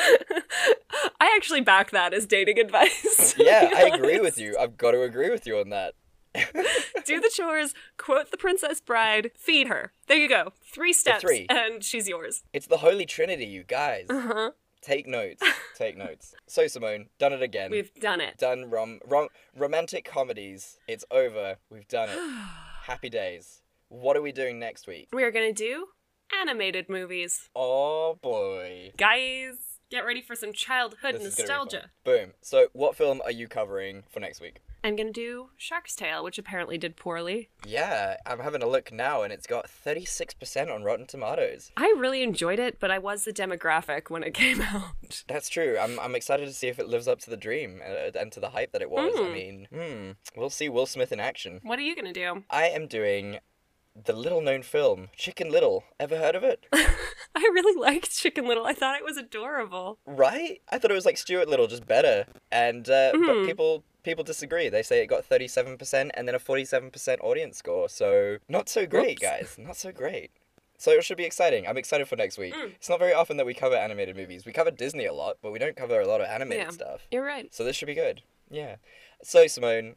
I 1.20 1.34
actually 1.36 1.62
back 1.62 1.92
that 1.92 2.14
as 2.14 2.26
dating 2.26 2.60
advice. 2.60 3.36
Yeah, 3.46 3.70
I 3.76 3.90
agree 3.94 4.20
with 4.22 4.38
you. 4.40 4.56
I've 4.58 4.78
got 4.78 4.92
to 4.92 5.02
agree 5.02 5.30
with 5.30 5.46
you 5.46 5.58
on 5.60 5.70
that. 5.70 5.94
Do 7.06 7.20
the 7.22 7.32
chores, 7.34 7.74
quote 7.98 8.32
the 8.32 8.38
Princess 8.38 8.82
Bride, 8.82 9.32
feed 9.36 9.68
her. 9.68 9.92
There 10.08 10.18
you 10.18 10.28
go. 10.30 10.54
Three 10.74 10.94
steps, 10.94 11.22
three. 11.22 11.46
and 11.50 11.84
she's 11.84 12.08
yours. 12.10 12.44
It's 12.54 12.68
the 12.68 12.78
holy 12.78 13.06
trinity, 13.06 13.46
you 13.46 13.64
guys. 13.64 14.06
Uh 14.10 14.22
huh. 14.22 14.52
Take 14.82 15.08
notes. 15.08 15.42
Take 15.78 15.98
notes. 15.98 16.36
So 16.48 16.68
Simone, 16.68 17.08
done 17.20 17.34
it 17.34 17.42
again. 17.42 17.72
We've 17.72 17.94
done 17.96 18.22
it. 18.22 18.38
done 18.38 18.70
rom 18.70 19.00
rom 19.08 19.28
romantic 19.56 20.06
comedies. 20.06 20.78
It's 20.88 21.06
over. 21.12 21.58
We've 21.70 21.88
done 21.88 22.10
it. 22.10 22.18
Happy 22.84 23.10
days. 23.10 23.62
What 23.90 24.16
are 24.18 24.22
we 24.22 24.32
doing 24.32 24.60
next 24.60 24.88
week? 24.88 25.10
We 25.14 25.24
are 25.24 25.32
gonna 25.32 25.54
do 25.54 25.88
animated 26.42 26.90
movies. 26.90 27.50
Oh 27.56 28.18
boy. 28.22 28.92
Guys, 28.98 29.56
get 29.90 30.06
ready 30.06 30.22
for 30.22 30.36
some 30.36 30.54
childhood 30.54 31.16
This 31.16 31.24
is 31.24 31.36
gonna 31.36 31.48
be 31.48 31.54
fun. 31.54 31.58
nostalgia. 31.66 31.90
Boom. 32.04 32.34
So, 32.42 32.68
what 32.74 32.96
film 32.96 33.22
are 33.24 33.32
you 33.32 33.48
covering 33.48 34.04
for 34.12 34.20
next 34.20 34.40
week? 34.42 34.62
I'm 34.86 34.96
gonna 34.96 35.12
do 35.12 35.50
Shark's 35.58 35.96
Tale, 35.96 36.24
which 36.24 36.38
apparently 36.38 36.78
did 36.78 36.96
poorly. 36.96 37.50
Yeah, 37.66 38.18
I'm 38.26 38.40
having 38.40 38.62
a 38.62 38.68
look 38.68 38.92
now, 38.92 39.24
and 39.24 39.34
it's 39.34 39.48
got 39.48 39.66
36% 39.68 40.72
on 40.72 40.84
Rotten 40.84 41.08
Tomatoes. 41.08 41.72
I 41.76 41.94
really 41.98 42.22
enjoyed 42.22 42.60
it, 42.60 42.80
but 42.80 42.92
I 42.92 43.00
was 43.00 43.26
the 43.26 43.34
demographic 43.34 44.12
when 44.12 44.22
it 44.22 44.34
came 44.36 44.62
out. 44.62 45.24
That's 45.28 45.50
true. 45.50 45.76
I'm, 45.80 46.00
I'm 46.00 46.14
excited 46.14 46.46
to 46.46 46.54
see 46.54 46.68
if 46.68 46.78
it 46.78 46.88
lives 46.88 47.08
up 47.08 47.20
to 47.22 47.32
the 47.32 47.36
dream 47.38 47.82
uh, 47.84 48.12
and 48.18 48.32
to 48.34 48.40
the 48.40 48.50
hype 48.52 48.74
that 48.74 48.84
it 48.84 48.92
was. 48.92 49.12
I 49.18 49.22
Mm. 49.24 49.34
mean, 49.34 49.68
hmm, 49.74 50.12
we'll 50.40 50.52
see 50.52 50.70
Will 50.70 50.86
Smith 50.86 51.12
in 51.12 51.20
action. 51.20 51.62
What 51.64 51.80
are 51.80 51.84
you 51.84 51.96
gonna 51.96 52.14
do? 52.14 52.44
I 52.52 52.66
am 52.68 52.86
doing 52.86 53.40
the 53.96 54.14
little 54.14 54.42
known 54.42 54.62
film, 54.62 55.08
Chicken 55.16 55.50
Little. 55.50 55.84
Ever 56.00 56.18
heard 56.18 56.36
of 56.36 56.44
it? 56.44 56.66
I 56.74 57.40
really 57.54 57.76
liked 57.82 58.12
Chicken 58.16 58.46
Little. 58.48 58.66
I 58.68 58.74
thought 58.74 58.98
it 58.98 59.04
was 59.06 59.18
adorable. 59.18 59.98
Right? 60.06 60.62
I 60.70 60.78
thought 60.78 60.92
it 60.92 60.96
was 60.96 61.06
like 61.08 61.18
Stuart 61.18 61.48
Little, 61.50 61.66
just 61.68 61.88
better. 61.88 62.28
And 62.52 62.88
uh, 62.88 63.12
but 63.14 63.22
Mhm. 63.38 63.46
people 63.48 63.84
people 64.06 64.24
disagree. 64.24 64.70
They 64.70 64.84
say 64.84 65.02
it 65.04 65.08
got 65.08 65.26
thirty 65.26 65.48
seven 65.50 65.78
percent 65.78 66.12
and 66.14 66.28
then 66.28 66.36
a 66.36 66.40
forty 66.40 66.64
seven 66.64 66.92
percent 66.92 67.20
audience 67.22 67.58
score. 67.58 67.90
So 67.90 68.38
not 68.48 68.70
so 68.70 68.86
great, 68.86 69.20
guys. 69.20 69.58
Not 69.60 69.76
so 69.76 69.92
great. 69.92 70.32
So 70.78 70.92
it 70.92 71.04
should 71.04 71.18
be 71.18 71.24
exciting. 71.24 71.68
I'm 71.68 71.78
excited 71.78 72.08
for 72.08 72.16
next 72.16 72.38
week. 72.38 72.54
Mm. 72.54 72.72
It's 72.76 72.90
not 72.90 73.00
very 73.00 73.14
often 73.14 73.38
that 73.38 73.46
we 73.46 73.54
cover 73.54 73.76
animated 73.76 74.16
movies. 74.16 74.46
We 74.46 74.52
cover 74.52 74.72
Disney 74.72 75.06
a 75.06 75.14
lot, 75.14 75.38
but 75.42 75.52
we 75.52 75.60
don't 75.60 75.76
cover 75.76 76.00
a 76.02 76.08
lot 76.08 76.22
of 76.22 76.28
animated 76.28 76.66
Yeah. 76.66 76.72
stuff. 76.72 77.08
You're 77.12 77.24
right. 77.26 77.54
So 77.54 77.64
this 77.64 77.76
should 77.76 77.86
be 77.88 77.94
good. 77.96 78.22
Yeah. 78.50 78.76
So 79.24 79.48
Simone, 79.48 79.96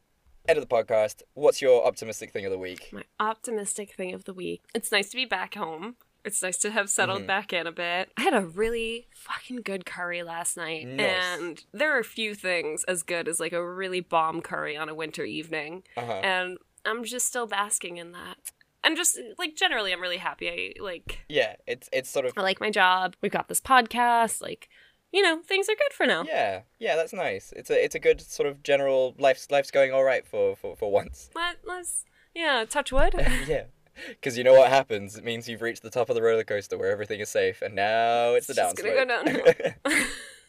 end 0.49 0.57
of 0.59 0.67
the 0.67 0.75
podcast. 0.75 1.23
What's 1.35 1.61
your 1.61 1.85
optimistic 1.85 2.33
thing 2.33 2.45
of 2.47 2.53
the 2.53 2.59
week? 2.59 2.91
My 2.93 3.03
optimistic 3.21 3.93
thing 3.95 4.15
of 4.15 4.25
the 4.25 4.33
week. 4.33 4.63
It's 4.75 4.91
nice 4.93 5.11
to 5.11 5.17
be 5.17 5.25
back 5.25 5.55
home. 5.55 5.97
It's 6.29 6.43
nice 6.43 6.59
to 6.59 6.71
have 6.71 6.91
settled 6.91 7.23
Mhm. 7.23 7.27
back 7.27 7.53
in 7.55 7.67
a 7.67 7.73
bit. 7.73 8.13
I 8.19 8.23
had 8.23 8.35
a 8.35 8.43
really 8.43 9.09
fucking 9.15 9.63
good 9.63 9.87
curry 9.87 10.23
last 10.23 10.57
night. 10.59 10.87
Nice. 10.87 11.39
And 11.39 11.65
there 11.73 11.91
are 11.97 11.99
a 11.99 12.05
few 12.05 12.35
things 12.35 12.85
as 12.85 13.03
good 13.03 13.27
as 13.29 13.41
like 13.41 13.53
a 13.55 13.67
really 13.67 14.01
bomb 14.01 14.43
curry 14.43 14.77
on 14.77 14.89
a 14.91 14.95
winter 14.95 15.25
evening. 15.25 15.85
Uh-huh. 15.97 16.13
And 16.23 16.59
I'm 16.85 17.03
just 17.03 17.27
still 17.27 17.47
basking 17.47 17.97
in 17.97 18.13
that. 18.13 18.37
I'm 18.85 18.95
just 18.95 19.19
like 19.39 19.57
generally 19.57 19.91
I'm 19.93 20.03
really 20.03 20.19
happy. 20.19 20.49
I 20.79 20.83
like 20.83 21.21
Yeah, 21.31 21.57
it's 21.67 21.89
it's 21.93 22.11
sort 22.11 22.27
of 22.27 22.35
I 22.37 22.43
like 22.43 22.61
my 22.61 22.71
job. 22.71 23.17
We've 23.23 23.33
got 23.33 23.49
this 23.49 23.61
podcast. 23.61 24.43
Like, 24.43 24.69
you 25.13 25.23
know, 25.23 25.41
things 25.43 25.69
are 25.71 25.75
good 25.75 25.93
for 25.95 26.07
now. 26.07 26.25
Yeah, 26.29 26.61
yeah, 26.79 26.95
that's 26.95 27.15
nice. 27.15 27.53
It's 27.57 27.71
a 27.71 27.83
it's 27.85 27.95
a 27.95 27.99
good 27.99 28.21
sort 28.21 28.49
of 28.49 28.63
general 28.63 29.15
life's 29.19 29.51
life's 29.51 29.71
going 29.71 29.93
all 29.93 30.05
right 30.05 30.27
for 30.27 30.57
for, 30.57 30.77
for 30.77 30.93
once. 30.93 31.31
Let, 31.35 31.57
let's 31.67 32.05
yeah, 32.35 32.65
touch 32.69 32.93
wood. 32.93 33.15
yeah. 33.47 33.65
Because 34.09 34.37
you 34.39 34.45
know 34.45 34.55
what 34.55 34.69
happens? 34.71 35.17
It 35.17 35.25
means 35.25 35.49
you've 35.49 35.63
reached 35.63 35.83
the 35.83 35.91
top 35.91 36.09
of 36.11 36.15
the 36.17 36.23
roller 36.23 36.45
coaster 36.45 36.77
where 36.79 36.91
everything 36.91 37.21
is 37.21 37.29
safe, 37.29 37.63
and 37.63 37.75
now 37.75 38.35
it's 38.35 38.47
the 38.47 38.55
just 38.55 38.77
downslope. 38.77 38.95
gonna 39.07 39.25
go 39.25 39.43
downhill. 39.85 40.05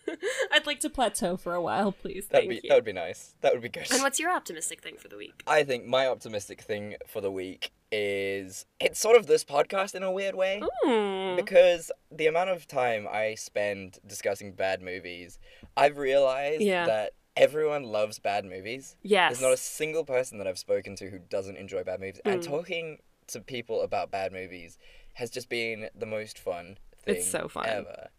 I'd 0.51 0.65
like 0.65 0.79
to 0.79 0.89
plateau 0.89 1.37
for 1.37 1.53
a 1.53 1.61
while, 1.61 1.91
please. 1.91 2.27
That'd 2.27 2.49
Thank 2.49 2.61
be 2.61 2.67
you. 2.67 2.69
that 2.69 2.75
would 2.75 2.83
be 2.85 2.93
nice. 2.93 3.35
That 3.41 3.53
would 3.53 3.61
be 3.61 3.69
good. 3.69 3.91
And 3.91 4.01
what's 4.01 4.19
your 4.19 4.31
optimistic 4.31 4.81
thing 4.81 4.95
for 4.97 5.07
the 5.07 5.17
week? 5.17 5.43
I 5.45 5.63
think 5.63 5.85
my 5.85 6.07
optimistic 6.07 6.61
thing 6.61 6.95
for 7.05 7.21
the 7.21 7.31
week 7.31 7.71
is 7.91 8.65
it's 8.79 8.99
sort 8.99 9.17
of 9.17 9.27
this 9.27 9.43
podcast 9.43 9.93
in 9.93 10.01
a 10.01 10.11
weird 10.11 10.33
way. 10.35 10.61
Mm. 10.83 11.35
Because 11.35 11.91
the 12.11 12.25
amount 12.27 12.49
of 12.49 12.67
time 12.67 13.07
I 13.11 13.35
spend 13.35 13.99
discussing 14.05 14.53
bad 14.53 14.81
movies, 14.81 15.37
I've 15.77 15.97
realized 15.97 16.61
Yeah. 16.63 16.85
that 16.87 17.13
everyone 17.37 17.83
loves 17.83 18.17
bad 18.19 18.45
movies. 18.45 18.95
Yes. 19.03 19.31
There's 19.33 19.41
not 19.43 19.53
a 19.53 19.57
single 19.57 20.05
person 20.05 20.39
that 20.39 20.47
I've 20.47 20.59
spoken 20.59 20.95
to 20.97 21.09
who 21.09 21.19
doesn't 21.19 21.55
enjoy 21.57 21.83
bad 21.83 21.99
movies. 21.99 22.21
And 22.25 22.41
Mm. 22.41 22.45
talking 22.47 22.99
to 23.29 23.39
people 23.41 23.81
about 23.81 24.11
bad 24.11 24.31
movies 24.31 24.77
has 25.13 25.29
just 25.29 25.49
been 25.49 25.89
the 25.97 26.05
most 26.05 26.37
fun 26.39 26.77
thing 27.03 27.15
It's 27.17 27.27
so 27.29 27.47
fun. 27.47 27.65
ever. 27.67 28.09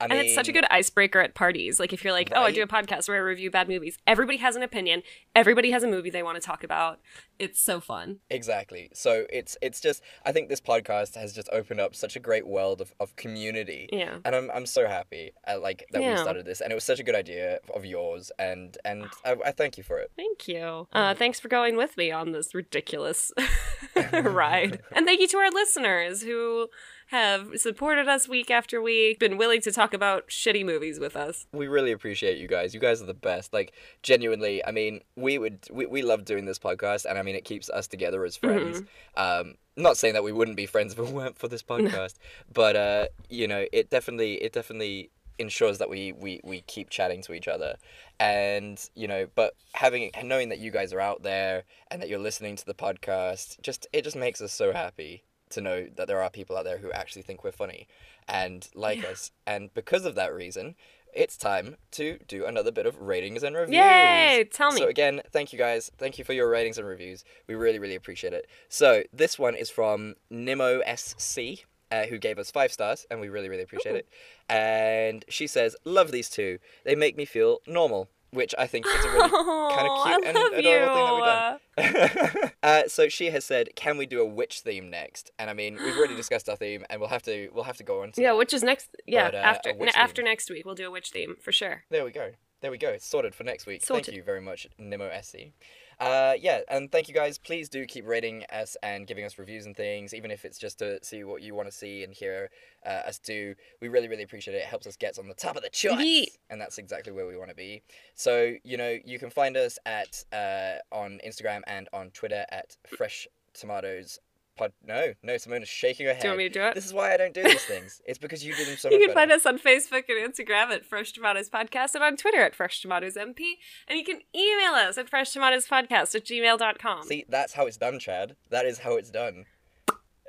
I 0.00 0.04
and 0.04 0.14
it's 0.14 0.34
such 0.34 0.48
a 0.48 0.52
good 0.52 0.66
icebreaker 0.70 1.20
at 1.20 1.34
parties. 1.34 1.80
Like 1.80 1.92
if 1.92 2.04
you're 2.04 2.12
like, 2.12 2.30
oh, 2.34 2.42
I 2.42 2.52
do 2.52 2.62
a 2.62 2.66
podcast 2.66 3.08
where 3.08 3.16
I 3.16 3.20
review 3.20 3.50
bad 3.50 3.68
movies. 3.68 3.98
Everybody 4.06 4.38
has 4.38 4.56
an 4.56 4.62
opinion. 4.62 5.02
Everybody 5.34 5.70
has 5.72 5.82
a 5.82 5.88
movie 5.88 6.10
they 6.10 6.22
want 6.22 6.40
to 6.40 6.46
talk 6.46 6.62
about. 6.62 7.00
It's 7.38 7.60
so 7.60 7.80
fun. 7.80 8.18
Exactly. 8.30 8.90
So 8.94 9.26
it's 9.30 9.56
it's 9.60 9.80
just 9.80 10.02
I 10.24 10.32
think 10.32 10.48
this 10.48 10.60
podcast 10.60 11.16
has 11.16 11.32
just 11.32 11.48
opened 11.52 11.80
up 11.80 11.94
such 11.94 12.16
a 12.16 12.20
great 12.20 12.46
world 12.46 12.80
of, 12.80 12.92
of 13.00 13.16
community. 13.16 13.88
Yeah. 13.92 14.18
And 14.24 14.34
I'm 14.34 14.50
I'm 14.52 14.66
so 14.66 14.86
happy 14.86 15.32
uh, 15.46 15.58
like 15.60 15.84
that 15.92 16.02
we 16.02 16.16
started 16.16 16.46
this 16.46 16.60
and 16.60 16.70
it 16.70 16.74
was 16.74 16.84
such 16.84 17.00
a 17.00 17.04
good 17.04 17.14
idea 17.14 17.58
of 17.74 17.84
yours 17.84 18.30
and 18.38 18.76
and 18.84 19.06
I, 19.24 19.36
I 19.46 19.52
thank 19.52 19.78
you 19.78 19.84
for 19.84 19.98
it. 19.98 20.12
Thank 20.16 20.48
you. 20.48 20.86
Uh, 20.92 21.14
thanks 21.14 21.40
for 21.40 21.48
going 21.48 21.76
with 21.76 21.96
me 21.96 22.10
on 22.10 22.32
this 22.32 22.54
ridiculous 22.54 23.32
ride. 24.12 24.80
And 24.92 25.06
thank 25.06 25.20
you 25.20 25.28
to 25.28 25.38
our 25.38 25.50
listeners 25.50 26.22
who 26.22 26.68
have 27.08 27.58
supported 27.58 28.06
us 28.06 28.28
week 28.28 28.50
after 28.50 28.82
week, 28.82 29.18
been 29.18 29.38
willing 29.38 29.62
to 29.62 29.72
talk 29.72 29.94
about 29.94 30.28
shitty 30.28 30.64
movies 30.64 31.00
with 31.00 31.16
us. 31.16 31.46
We 31.52 31.66
really 31.66 31.90
appreciate 31.90 32.36
you 32.36 32.46
guys. 32.46 32.74
You 32.74 32.80
guys 32.80 33.00
are 33.00 33.06
the 33.06 33.14
best. 33.14 33.52
Like 33.52 33.72
genuinely, 34.02 34.64
I 34.64 34.72
mean, 34.72 35.00
we 35.16 35.38
would 35.38 35.66
we, 35.70 35.86
we 35.86 36.02
love 36.02 36.26
doing 36.26 36.44
this 36.44 36.58
podcast 36.58 37.06
and 37.06 37.18
I 37.18 37.22
mean 37.22 37.34
it 37.34 37.44
keeps 37.44 37.70
us 37.70 37.86
together 37.86 38.24
as 38.24 38.36
friends. 38.36 38.82
Um 39.16 39.54
not 39.76 39.96
saying 39.96 40.14
that 40.14 40.24
we 40.24 40.32
wouldn't 40.32 40.56
be 40.56 40.66
friends 40.66 40.92
if 40.98 40.98
it 40.98 41.08
weren't 41.08 41.38
for 41.38 41.48
this 41.48 41.62
podcast, 41.62 42.14
but 42.52 42.76
uh 42.76 43.06
you 43.30 43.48
know, 43.48 43.64
it 43.72 43.88
definitely 43.88 44.34
it 44.42 44.52
definitely 44.52 45.10
ensures 45.38 45.78
that 45.78 45.88
we, 45.88 46.12
we 46.12 46.40
we 46.42 46.62
keep 46.62 46.90
chatting 46.90 47.22
to 47.22 47.32
each 47.32 47.46
other 47.46 47.76
and 48.18 48.90
you 48.96 49.06
know 49.06 49.28
but 49.36 49.54
having 49.72 50.10
knowing 50.24 50.48
that 50.48 50.58
you 50.58 50.72
guys 50.72 50.92
are 50.92 50.98
out 50.98 51.22
there 51.22 51.62
and 51.92 52.02
that 52.02 52.08
you're 52.08 52.18
listening 52.18 52.56
to 52.56 52.66
the 52.66 52.74
podcast 52.74 53.60
just 53.62 53.86
it 53.92 54.02
just 54.02 54.16
makes 54.16 54.40
us 54.40 54.52
so 54.52 54.72
happy 54.72 55.22
to 55.50 55.60
know 55.60 55.86
that 55.96 56.06
there 56.08 56.22
are 56.22 56.30
people 56.30 56.56
out 56.56 56.64
there 56.64 56.78
who 56.78 56.90
actually 56.92 57.22
think 57.22 57.42
we're 57.44 57.52
funny 57.52 57.86
and 58.26 58.68
like 58.74 59.02
Yeah. 59.02 59.10
us 59.10 59.30
and 59.46 59.72
because 59.74 60.04
of 60.04 60.14
that 60.14 60.34
reason 60.34 60.74
it's 61.14 61.38
time 61.38 61.76
to 61.92 62.18
do 62.28 62.44
another 62.44 62.70
bit 62.70 62.84
of 62.84 63.00
ratings 63.00 63.42
and 63.42 63.56
reviews. 63.56 63.76
Yay! 63.80 64.46
Tell 64.52 64.70
me. 64.72 64.78
So 64.82 64.88
again, 64.88 65.22
thank 65.32 65.54
you 65.54 65.58
guys. 65.58 65.90
Thank 65.96 66.18
you 66.18 66.24
for 66.24 66.34
your 66.34 66.50
ratings 66.50 66.76
and 66.76 66.86
reviews. 66.86 67.24
We 67.46 67.54
really, 67.54 67.78
really 67.78 67.94
appreciate 67.94 68.34
it. 68.34 68.46
So 68.68 69.02
this 69.12 69.38
one 69.38 69.54
is 69.54 69.70
from 69.70 70.16
Nimo 70.30 70.82
SC, 70.86 71.64
uh, 71.90 72.04
who 72.04 72.18
gave 72.18 72.38
us 72.38 72.50
five 72.50 72.70
stars, 72.72 73.06
and 73.10 73.20
we 73.20 73.30
really, 73.30 73.48
really 73.48 73.62
appreciate 73.62 73.96
it. 73.96 74.08
And 74.50 75.24
she 75.28 75.46
says, 75.46 75.74
"Love 75.84 76.12
these 76.12 76.28
two. 76.28 76.58
They 76.84 76.94
make 76.94 77.16
me 77.16 77.24
feel 77.24 77.60
normal." 77.66 78.10
Which 78.30 78.54
I 78.58 78.66
think 78.66 78.84
is 78.86 79.04
a 79.06 79.08
really 79.10 79.30
kind 79.30 79.88
of 79.88 80.04
cute 80.04 80.24
I 80.24 80.28
and 80.28 80.36
adorable 80.54 80.94
thing 80.94 81.24
that 81.24 81.60
we've 81.76 82.40
done. 82.42 82.50
uh, 82.62 82.82
so 82.88 83.08
she 83.08 83.30
has 83.30 83.44
said, 83.44 83.70
"Can 83.74 83.96
we 83.96 84.04
do 84.04 84.20
a 84.20 84.26
witch 84.26 84.60
theme 84.60 84.90
next?" 84.90 85.30
And 85.38 85.48
I 85.48 85.54
mean, 85.54 85.76
we've 85.82 85.96
already 85.96 86.14
discussed 86.22 86.48
our 86.48 86.56
theme, 86.56 86.84
and 86.90 87.00
we'll 87.00 87.08
have 87.08 87.22
to 87.22 87.48
we'll 87.54 87.64
have 87.64 87.78
to 87.78 87.84
go 87.84 88.02
on 88.02 88.12
to 88.12 88.20
Yeah, 88.22 88.32
that. 88.32 88.36
which 88.36 88.52
is 88.52 88.62
next. 88.62 88.88
Yeah, 89.06 89.28
But, 89.28 89.34
uh, 89.36 89.38
after 89.38 89.70
n- 89.70 89.88
after 89.94 90.22
next 90.22 90.50
week 90.50 90.66
we'll 90.66 90.74
do 90.74 90.86
a 90.86 90.90
witch 90.90 91.10
theme 91.10 91.36
for 91.40 91.52
sure. 91.52 91.84
There 91.90 92.04
we 92.04 92.10
go. 92.10 92.32
There 92.60 92.70
we 92.70 92.76
go. 92.78 92.90
It's 92.90 93.06
sorted 93.06 93.34
for 93.34 93.44
next 93.44 93.66
week. 93.66 93.82
Sorted. 93.84 94.06
Thank 94.06 94.16
you 94.16 94.22
very 94.22 94.40
much, 94.42 94.66
Nemo 94.78 95.06
Essie. 95.08 95.54
Uh, 96.00 96.34
yeah, 96.40 96.60
and 96.68 96.92
thank 96.92 97.08
you 97.08 97.14
guys. 97.14 97.38
Please 97.38 97.68
do 97.68 97.84
keep 97.84 98.06
rating 98.06 98.44
us 98.52 98.76
and 98.82 99.06
giving 99.06 99.24
us 99.24 99.36
reviews 99.38 99.66
and 99.66 99.76
things, 99.76 100.14
even 100.14 100.30
if 100.30 100.44
it's 100.44 100.58
just 100.58 100.78
to 100.78 101.02
see 101.02 101.24
what 101.24 101.42
you 101.42 101.54
want 101.54 101.68
to 101.68 101.76
see 101.76 102.04
and 102.04 102.14
hear 102.14 102.50
uh, 102.86 102.90
us 103.06 103.18
do. 103.18 103.54
We 103.80 103.88
really, 103.88 104.06
really 104.06 104.22
appreciate 104.22 104.54
it. 104.54 104.58
It 104.58 104.64
helps 104.64 104.86
us 104.86 104.96
get 104.96 105.18
on 105.18 105.26
the 105.26 105.34
top 105.34 105.56
of 105.56 105.62
the 105.62 105.70
charts, 105.70 106.02
Yeah. 106.04 106.24
and 106.50 106.60
that's 106.60 106.78
exactly 106.78 107.12
where 107.12 107.26
we 107.26 107.36
want 107.36 107.50
to 107.50 107.56
be. 107.56 107.82
So 108.14 108.54
you 108.62 108.76
know, 108.76 108.96
you 109.04 109.18
can 109.18 109.30
find 109.30 109.56
us 109.56 109.78
at 109.86 110.24
uh, 110.32 110.76
on 110.92 111.20
Instagram 111.26 111.62
and 111.66 111.88
on 111.92 112.10
Twitter 112.10 112.44
at 112.50 112.76
Fresh 112.86 113.26
Tomatoes. 113.52 114.20
Pod- 114.58 114.72
no, 114.86 115.14
no, 115.22 115.34
Simona's 115.34 115.68
shaking 115.68 116.06
her 116.06 116.12
head. 116.12 116.22
Do 116.22 116.28
you 116.28 116.32
want 116.32 116.38
me 116.38 116.48
to 116.48 116.54
do 116.54 116.62
it? 116.62 116.74
This 116.74 116.84
is 116.84 116.92
why 116.92 117.14
I 117.14 117.16
don't 117.16 117.32
do 117.32 117.42
these 117.42 117.64
things. 117.64 118.02
It's 118.06 118.18
because 118.18 118.44
you 118.44 118.54
do 118.54 118.64
them 118.64 118.76
so 118.76 118.90
You 118.90 118.98
can 118.98 119.08
better. 119.08 119.14
find 119.14 119.32
us 119.32 119.46
on 119.46 119.58
Facebook 119.58 120.04
and 120.08 120.32
Instagram 120.34 120.70
at 120.70 120.84
Fresh 120.84 121.12
Tomatoes 121.12 121.48
Podcast 121.48 121.94
and 121.94 122.04
on 122.04 122.16
Twitter 122.16 122.40
at 122.40 122.54
Fresh 122.54 122.82
Tomatoes 122.82 123.14
MP. 123.14 123.54
And 123.86 123.98
you 123.98 124.04
can 124.04 124.20
email 124.34 124.72
us 124.72 124.98
at 124.98 125.10
freshtomatoespodcast 125.10 126.14
at 126.14 126.24
gmail.com. 126.24 127.04
See, 127.04 127.24
that's 127.28 127.54
how 127.54 127.66
it's 127.66 127.76
done, 127.76 127.98
Chad. 127.98 128.36
That 128.50 128.66
is 128.66 128.80
how 128.80 128.96
it's 128.96 129.10
done. 129.10 129.46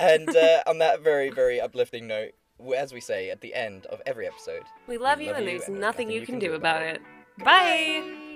and 0.00 0.28
uh, 0.36 0.62
on 0.66 0.78
that 0.78 1.00
very, 1.02 1.30
very 1.30 1.60
uplifting 1.60 2.06
note, 2.06 2.32
as 2.76 2.92
we 2.92 3.00
say 3.00 3.30
at 3.30 3.40
the 3.40 3.54
end 3.54 3.86
of 3.86 4.00
every 4.06 4.26
episode, 4.26 4.62
We 4.88 4.98
love 4.98 5.20
you, 5.20 5.28
love 5.28 5.36
and 5.36 5.44
you, 5.46 5.58
there's 5.58 5.68
and 5.68 5.80
nothing 5.80 6.10
you 6.10 6.22
can 6.26 6.38
do 6.38 6.54
about 6.54 6.82
it. 6.82 7.00
Bye! 7.44 8.31